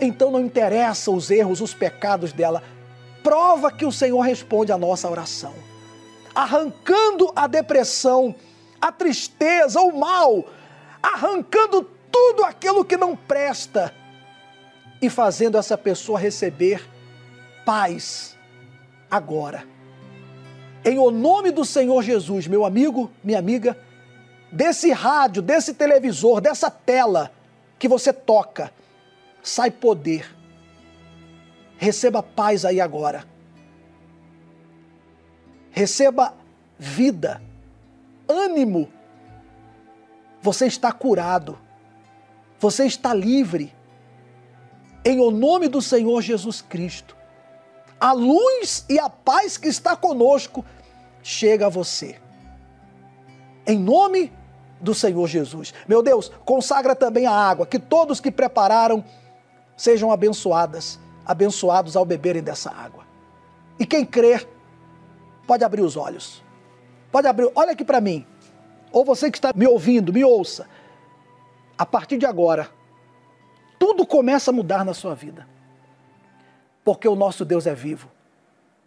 então 0.00 0.32
não 0.32 0.40
interessa 0.40 1.10
os 1.10 1.30
erros, 1.30 1.60
os 1.60 1.72
pecados 1.72 2.32
dela. 2.32 2.62
Prova 3.22 3.70
que 3.70 3.84
o 3.84 3.92
Senhor 3.92 4.20
responde 4.20 4.72
à 4.72 4.78
nossa 4.78 5.08
oração, 5.08 5.54
arrancando 6.34 7.30
a 7.36 7.46
depressão, 7.46 8.34
a 8.80 8.90
tristeza, 8.90 9.80
o 9.80 9.98
mal, 9.98 10.44
arrancando 11.02 11.82
tudo 12.10 12.44
aquilo 12.44 12.84
que 12.84 12.96
não 12.96 13.14
presta 13.14 13.94
e 15.00 15.08
fazendo 15.08 15.56
essa 15.56 15.76
pessoa 15.76 16.18
receber 16.18 16.86
paz 17.64 18.36
agora. 19.10 19.64
Em 20.84 20.98
o 20.98 21.10
nome 21.10 21.50
do 21.50 21.64
Senhor 21.64 22.02
Jesus, 22.02 22.46
meu 22.46 22.64
amigo, 22.64 23.10
minha 23.22 23.38
amiga, 23.38 23.76
desse 24.50 24.90
rádio, 24.92 25.42
desse 25.42 25.74
televisor, 25.74 26.40
dessa 26.40 26.70
tela 26.70 27.30
que 27.78 27.86
você 27.86 28.12
toca, 28.12 28.72
sai 29.42 29.70
poder. 29.70 30.39
Receba 31.80 32.22
paz 32.22 32.66
aí 32.66 32.78
agora. 32.78 33.24
Receba 35.70 36.34
vida, 36.78 37.40
ânimo. 38.28 38.86
Você 40.42 40.66
está 40.66 40.92
curado. 40.92 41.58
Você 42.58 42.84
está 42.84 43.14
livre. 43.14 43.74
Em 45.02 45.20
o 45.20 45.30
nome 45.30 45.68
do 45.68 45.80
Senhor 45.80 46.20
Jesus 46.20 46.60
Cristo. 46.60 47.16
A 47.98 48.12
luz 48.12 48.84
e 48.86 48.98
a 48.98 49.08
paz 49.08 49.56
que 49.56 49.68
está 49.68 49.96
conosco 49.96 50.62
chega 51.22 51.64
a 51.64 51.70
você. 51.70 52.20
Em 53.66 53.78
nome 53.78 54.30
do 54.78 54.94
Senhor 54.94 55.26
Jesus. 55.26 55.72
Meu 55.88 56.02
Deus, 56.02 56.30
consagra 56.44 56.94
também 56.94 57.24
a 57.24 57.32
água, 57.32 57.64
que 57.64 57.78
todos 57.78 58.20
que 58.20 58.30
prepararam 58.30 59.02
sejam 59.74 60.12
abençoadas, 60.12 61.00
abençoados 61.30 61.94
ao 61.94 62.04
beberem 62.04 62.42
dessa 62.42 62.72
água. 62.72 63.04
E 63.78 63.86
quem 63.86 64.04
crer, 64.04 64.48
pode 65.46 65.62
abrir 65.62 65.82
os 65.82 65.96
olhos. 65.96 66.42
Pode 67.12 67.28
abrir, 67.28 67.48
olha 67.54 67.70
aqui 67.70 67.84
para 67.84 68.00
mim. 68.00 68.26
Ou 68.90 69.04
você 69.04 69.30
que 69.30 69.38
está 69.38 69.52
me 69.54 69.64
ouvindo, 69.64 70.12
me 70.12 70.24
ouça. 70.24 70.68
A 71.78 71.86
partir 71.86 72.18
de 72.18 72.26
agora, 72.26 72.68
tudo 73.78 74.04
começa 74.04 74.50
a 74.50 74.54
mudar 74.54 74.84
na 74.84 74.92
sua 74.92 75.14
vida. 75.14 75.46
Porque 76.84 77.06
o 77.06 77.14
nosso 77.14 77.44
Deus 77.44 77.64
é 77.64 77.74
vivo. 77.76 78.10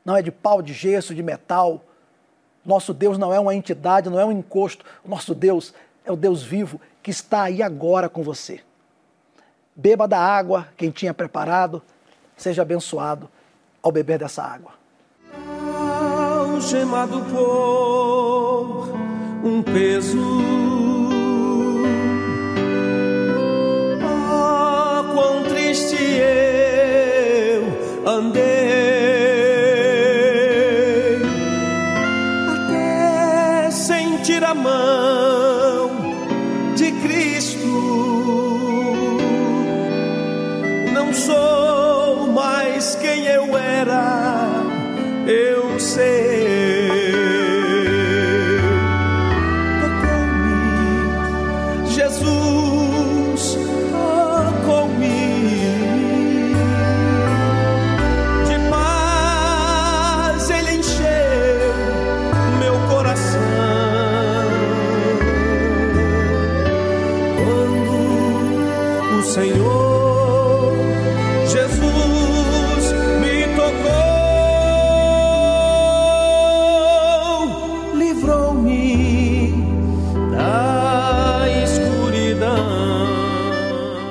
Não 0.04 0.18
é 0.18 0.22
de 0.22 0.32
pau, 0.32 0.62
de 0.62 0.74
gesso, 0.74 1.16
de 1.16 1.24
metal. 1.24 1.82
Nosso 2.66 2.94
Deus 2.94 3.18
não 3.18 3.34
é 3.34 3.40
uma 3.40 3.56
entidade, 3.56 4.10
não 4.10 4.20
é 4.20 4.26
um 4.26 4.34
encosto. 4.34 4.86
O 5.02 5.08
nosso 5.08 5.34
Deus 5.34 5.74
é 6.04 6.12
o 6.12 6.18
Deus 6.18 6.44
vivo 6.44 6.82
que 7.02 7.10
está 7.10 7.44
aí 7.44 7.64
agora 7.64 8.10
com 8.10 8.22
você. 8.22 8.60
Beba 9.74 10.10
da 10.10 10.20
água, 10.20 10.68
quem 10.76 10.92
tinha 10.92 11.14
preparado, 11.14 11.82
seja 12.38 12.62
abençoado 12.62 13.30
ao 13.82 13.92
beber 13.92 14.20
dessa 14.20 14.44
água. 14.44 14.72
Algemado 16.54 17.22
por 17.32 18.90
um 19.44 19.62
peso. 19.62 20.53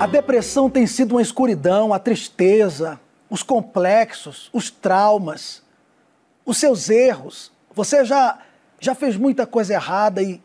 Depressão 0.07 0.71
tem 0.71 0.87
sido 0.87 1.13
uma 1.13 1.23
escuridão, 1.23 1.93
a 1.93 1.99
tristeza, 1.99 2.99
os 3.29 3.43
complexos, 3.43 4.51
os 4.53 4.71
traumas, 4.71 5.63
os 6.45 6.59
seus 6.59 6.91
erros. 6.91 7.53
Você 7.75 8.05
já, 8.05 8.39
já 8.81 8.95
fez 8.95 9.17
muita 9.17 9.47
coisa 9.47 9.75
errada 9.75 10.23
e, 10.23 10.43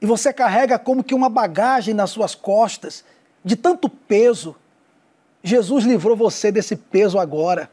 e 0.00 0.06
você 0.06 0.32
carrega 0.32 0.78
como 0.78 1.04
que 1.04 1.14
uma 1.14 1.28
bagagem 1.28 1.94
nas 1.94 2.10
suas 2.10 2.34
costas 2.34 3.04
de 3.44 3.56
tanto 3.56 3.88
peso. 3.88 4.56
Jesus 5.42 5.84
livrou 5.84 6.16
você 6.16 6.50
desse 6.50 6.76
peso 6.76 7.18
agora. 7.18 7.70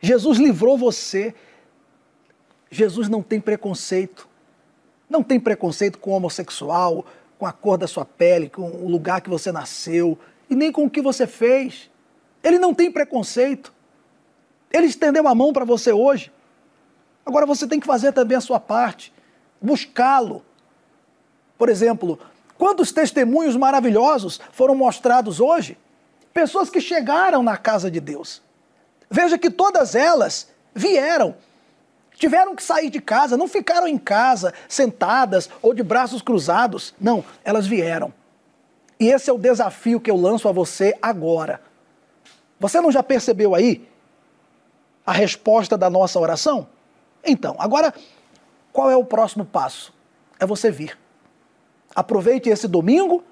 Jesus 0.00 0.38
livrou 0.38 0.78
você. 0.78 1.34
Jesus 2.70 3.08
não 3.08 3.22
tem 3.22 3.40
preconceito. 3.40 4.28
Não 5.08 5.22
tem 5.22 5.38
preconceito 5.38 5.98
com 5.98 6.12
homossexual, 6.12 7.04
com 7.44 7.48
a 7.48 7.52
cor 7.52 7.76
da 7.76 7.86
sua 7.86 8.06
pele, 8.06 8.48
com 8.48 8.62
o 8.62 8.88
lugar 8.88 9.20
que 9.20 9.28
você 9.28 9.52
nasceu 9.52 10.18
e 10.48 10.54
nem 10.54 10.72
com 10.72 10.84
o 10.84 10.90
que 10.90 11.02
você 11.02 11.26
fez. 11.26 11.90
Ele 12.42 12.58
não 12.58 12.72
tem 12.72 12.90
preconceito. 12.90 13.70
Ele 14.72 14.86
estendeu 14.86 15.28
a 15.28 15.34
mão 15.34 15.52
para 15.52 15.66
você 15.66 15.92
hoje. 15.92 16.32
Agora 17.24 17.44
você 17.44 17.66
tem 17.66 17.78
que 17.78 17.86
fazer 17.86 18.12
também 18.12 18.34
a 18.34 18.40
sua 18.40 18.58
parte, 18.58 19.12
buscá-lo. 19.60 20.42
Por 21.58 21.68
exemplo, 21.68 22.18
quantos 22.56 22.92
testemunhos 22.92 23.56
maravilhosos 23.56 24.40
foram 24.50 24.74
mostrados 24.74 25.38
hoje? 25.38 25.76
Pessoas 26.32 26.70
que 26.70 26.80
chegaram 26.80 27.42
na 27.42 27.58
casa 27.58 27.90
de 27.90 28.00
Deus. 28.00 28.40
Veja 29.10 29.36
que 29.36 29.50
todas 29.50 29.94
elas 29.94 30.48
vieram 30.74 31.36
Tiveram 32.14 32.54
que 32.54 32.62
sair 32.62 32.90
de 32.90 33.00
casa, 33.00 33.36
não 33.36 33.48
ficaram 33.48 33.88
em 33.88 33.98
casa 33.98 34.54
sentadas 34.68 35.50
ou 35.60 35.74
de 35.74 35.82
braços 35.82 36.22
cruzados. 36.22 36.94
Não, 37.00 37.24
elas 37.44 37.66
vieram. 37.66 38.12
E 38.98 39.08
esse 39.08 39.28
é 39.28 39.32
o 39.32 39.38
desafio 39.38 40.00
que 40.00 40.10
eu 40.10 40.16
lanço 40.16 40.48
a 40.48 40.52
você 40.52 40.96
agora. 41.02 41.60
Você 42.60 42.80
não 42.80 42.92
já 42.92 43.02
percebeu 43.02 43.54
aí 43.54 43.86
a 45.04 45.12
resposta 45.12 45.76
da 45.76 45.90
nossa 45.90 46.18
oração? 46.20 46.68
Então, 47.24 47.56
agora, 47.58 47.92
qual 48.72 48.90
é 48.90 48.96
o 48.96 49.04
próximo 49.04 49.44
passo? 49.44 49.92
É 50.38 50.46
você 50.46 50.70
vir. 50.70 50.96
Aproveite 51.94 52.48
esse 52.48 52.68
domingo, 52.68 53.24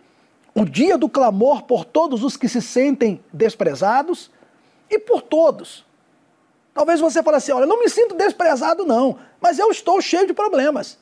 o 0.55 0.65
dia 0.65 0.99
do 0.99 1.09
clamor 1.09 1.63
por 1.63 1.85
todos 1.85 2.25
os 2.25 2.37
que 2.37 2.49
se 2.49 2.61
sentem 2.61 3.23
desprezados 3.33 4.31
e 4.91 4.99
por 4.99 5.23
todos 5.23 5.85
Talvez 6.75 7.01
você 7.01 7.23
fale 7.23 7.37
assim: 7.37 7.53
olha, 7.53 7.67
não 7.67 7.81
me 7.81 7.89
sinto 7.89 8.15
desprezado, 8.15 8.85
não, 8.85 9.19
mas 9.41 9.59
eu 9.59 9.71
estou 9.71 10.01
cheio 10.01 10.27
de 10.27 10.33
problemas. 10.33 10.99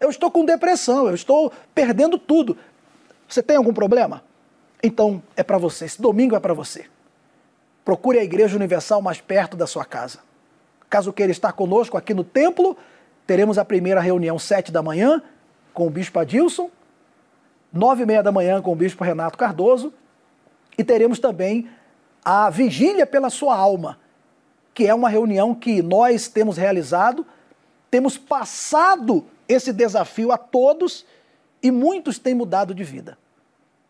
Eu 0.00 0.10
estou 0.10 0.30
com 0.30 0.44
depressão, 0.44 1.06
eu 1.06 1.14
estou 1.14 1.52
perdendo 1.74 2.18
tudo. 2.18 2.56
Você 3.28 3.42
tem 3.42 3.56
algum 3.56 3.72
problema? 3.72 4.22
Então 4.82 5.22
é 5.36 5.42
para 5.42 5.56
você, 5.56 5.86
esse 5.86 6.00
domingo 6.00 6.36
é 6.36 6.40
para 6.40 6.52
você. 6.52 6.86
Procure 7.84 8.18
a 8.18 8.24
Igreja 8.24 8.56
Universal 8.56 9.00
mais 9.00 9.20
perto 9.20 9.56
da 9.56 9.66
sua 9.66 9.84
casa. 9.84 10.18
Caso 10.90 11.12
queira 11.12 11.32
estar 11.32 11.52
conosco 11.52 11.96
aqui 11.96 12.12
no 12.12 12.22
templo, 12.22 12.76
teremos 13.26 13.56
a 13.56 13.64
primeira 13.64 14.00
reunião 14.00 14.38
sete 14.38 14.70
da 14.70 14.82
manhã 14.82 15.22
com 15.72 15.86
o 15.86 15.90
Bispo 15.90 16.18
Adilson, 16.18 16.70
nove 17.72 18.02
e 18.02 18.06
meia 18.06 18.22
da 18.22 18.30
manhã 18.30 18.60
com 18.60 18.72
o 18.72 18.76
Bispo 18.76 19.02
Renato 19.02 19.38
Cardoso 19.38 19.92
e 20.76 20.84
teremos 20.84 21.18
também 21.18 21.68
a 22.24 22.50
vigília 22.50 23.06
pela 23.06 23.30
sua 23.30 23.56
alma 23.56 23.98
que 24.74 24.86
é 24.86 24.94
uma 24.94 25.08
reunião 25.08 25.54
que 25.54 25.80
nós 25.80 26.26
temos 26.26 26.56
realizado, 26.56 27.24
temos 27.90 28.18
passado 28.18 29.24
esse 29.48 29.72
desafio 29.72 30.32
a 30.32 30.36
todos 30.36 31.06
e 31.62 31.70
muitos 31.70 32.18
têm 32.18 32.34
mudado 32.34 32.74
de 32.74 32.82
vida. 32.82 33.16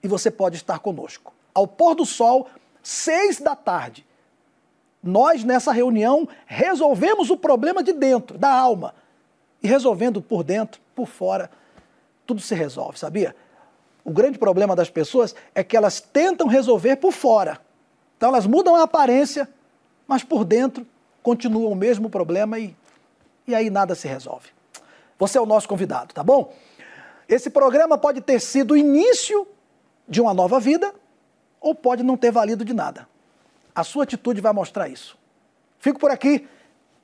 E 0.03 0.07
você 0.07 0.30
pode 0.30 0.57
estar 0.57 0.78
conosco. 0.78 1.32
Ao 1.55 1.66
pôr 1.66 1.95
do 1.95 2.05
sol, 2.05 2.49
seis 2.82 3.41
da 3.41 3.57
tarde, 3.57 4.07
nós 5.03 5.43
nessa 5.43 5.72
reunião 5.72 6.28
resolvemos 6.47 7.30
o 7.30 7.37
problema 7.37 7.82
de 7.82 7.93
dentro, 7.93 8.37
da 8.37 8.53
alma. 8.53 8.95
E 9.62 9.66
resolvendo 9.66 10.20
por 10.20 10.45
dentro, 10.45 10.80
por 10.95 11.07
fora, 11.07 11.51
tudo 12.26 12.41
se 12.41 12.55
resolve, 12.55 12.99
sabia? 12.99 13.35
O 14.05 14.11
grande 14.11 14.39
problema 14.39 14.76
das 14.76 14.91
pessoas 14.91 15.35
é 15.55 15.64
que 15.64 15.76
elas 15.76 16.01
tentam 16.01 16.47
resolver 16.47 16.97
por 16.97 17.12
fora. 17.12 17.59
Então 18.16 18.28
elas 18.28 18.47
mudam 18.47 18.74
a 18.76 18.82
aparência, 18.82 19.49
mas 20.07 20.22
por 20.22 20.44
dentro 20.44 20.86
continua 21.22 21.68
o 21.68 21.74
mesmo 21.74 22.11
problema 22.11 22.59
e, 22.59 22.76
e 23.46 23.55
aí 23.55 23.70
nada 23.70 23.94
se 23.94 24.07
resolve. 24.07 24.50
Você 25.18 25.38
é 25.38 25.40
o 25.40 25.46
nosso 25.46 25.68
convidado, 25.68 26.12
tá 26.12 26.22
bom? 26.22 26.55
Esse 27.28 27.48
programa 27.50 27.96
pode 27.96 28.20
ter 28.20 28.40
sido 28.40 28.72
o 28.72 28.76
início 28.76 29.46
de 30.09 30.20
uma 30.20 30.34
nova 30.34 30.61
vida 30.61 30.94
ou 31.61 31.74
pode 31.74 32.02
não 32.02 32.16
ter 32.16 32.30
valido 32.30 32.64
de 32.64 32.74
nada. 32.74 33.09
A 33.74 33.82
sua 33.82 34.05
atitude 34.05 34.40
vai 34.40 34.52
mostrar 34.52 34.88
isso. 34.88 35.16
Fico 35.78 35.98
por 35.98 36.11
aqui. 36.11 36.46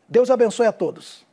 Deus 0.08 0.30
abençoe 0.30 0.66
a 0.66 0.72
todos. 0.72 1.24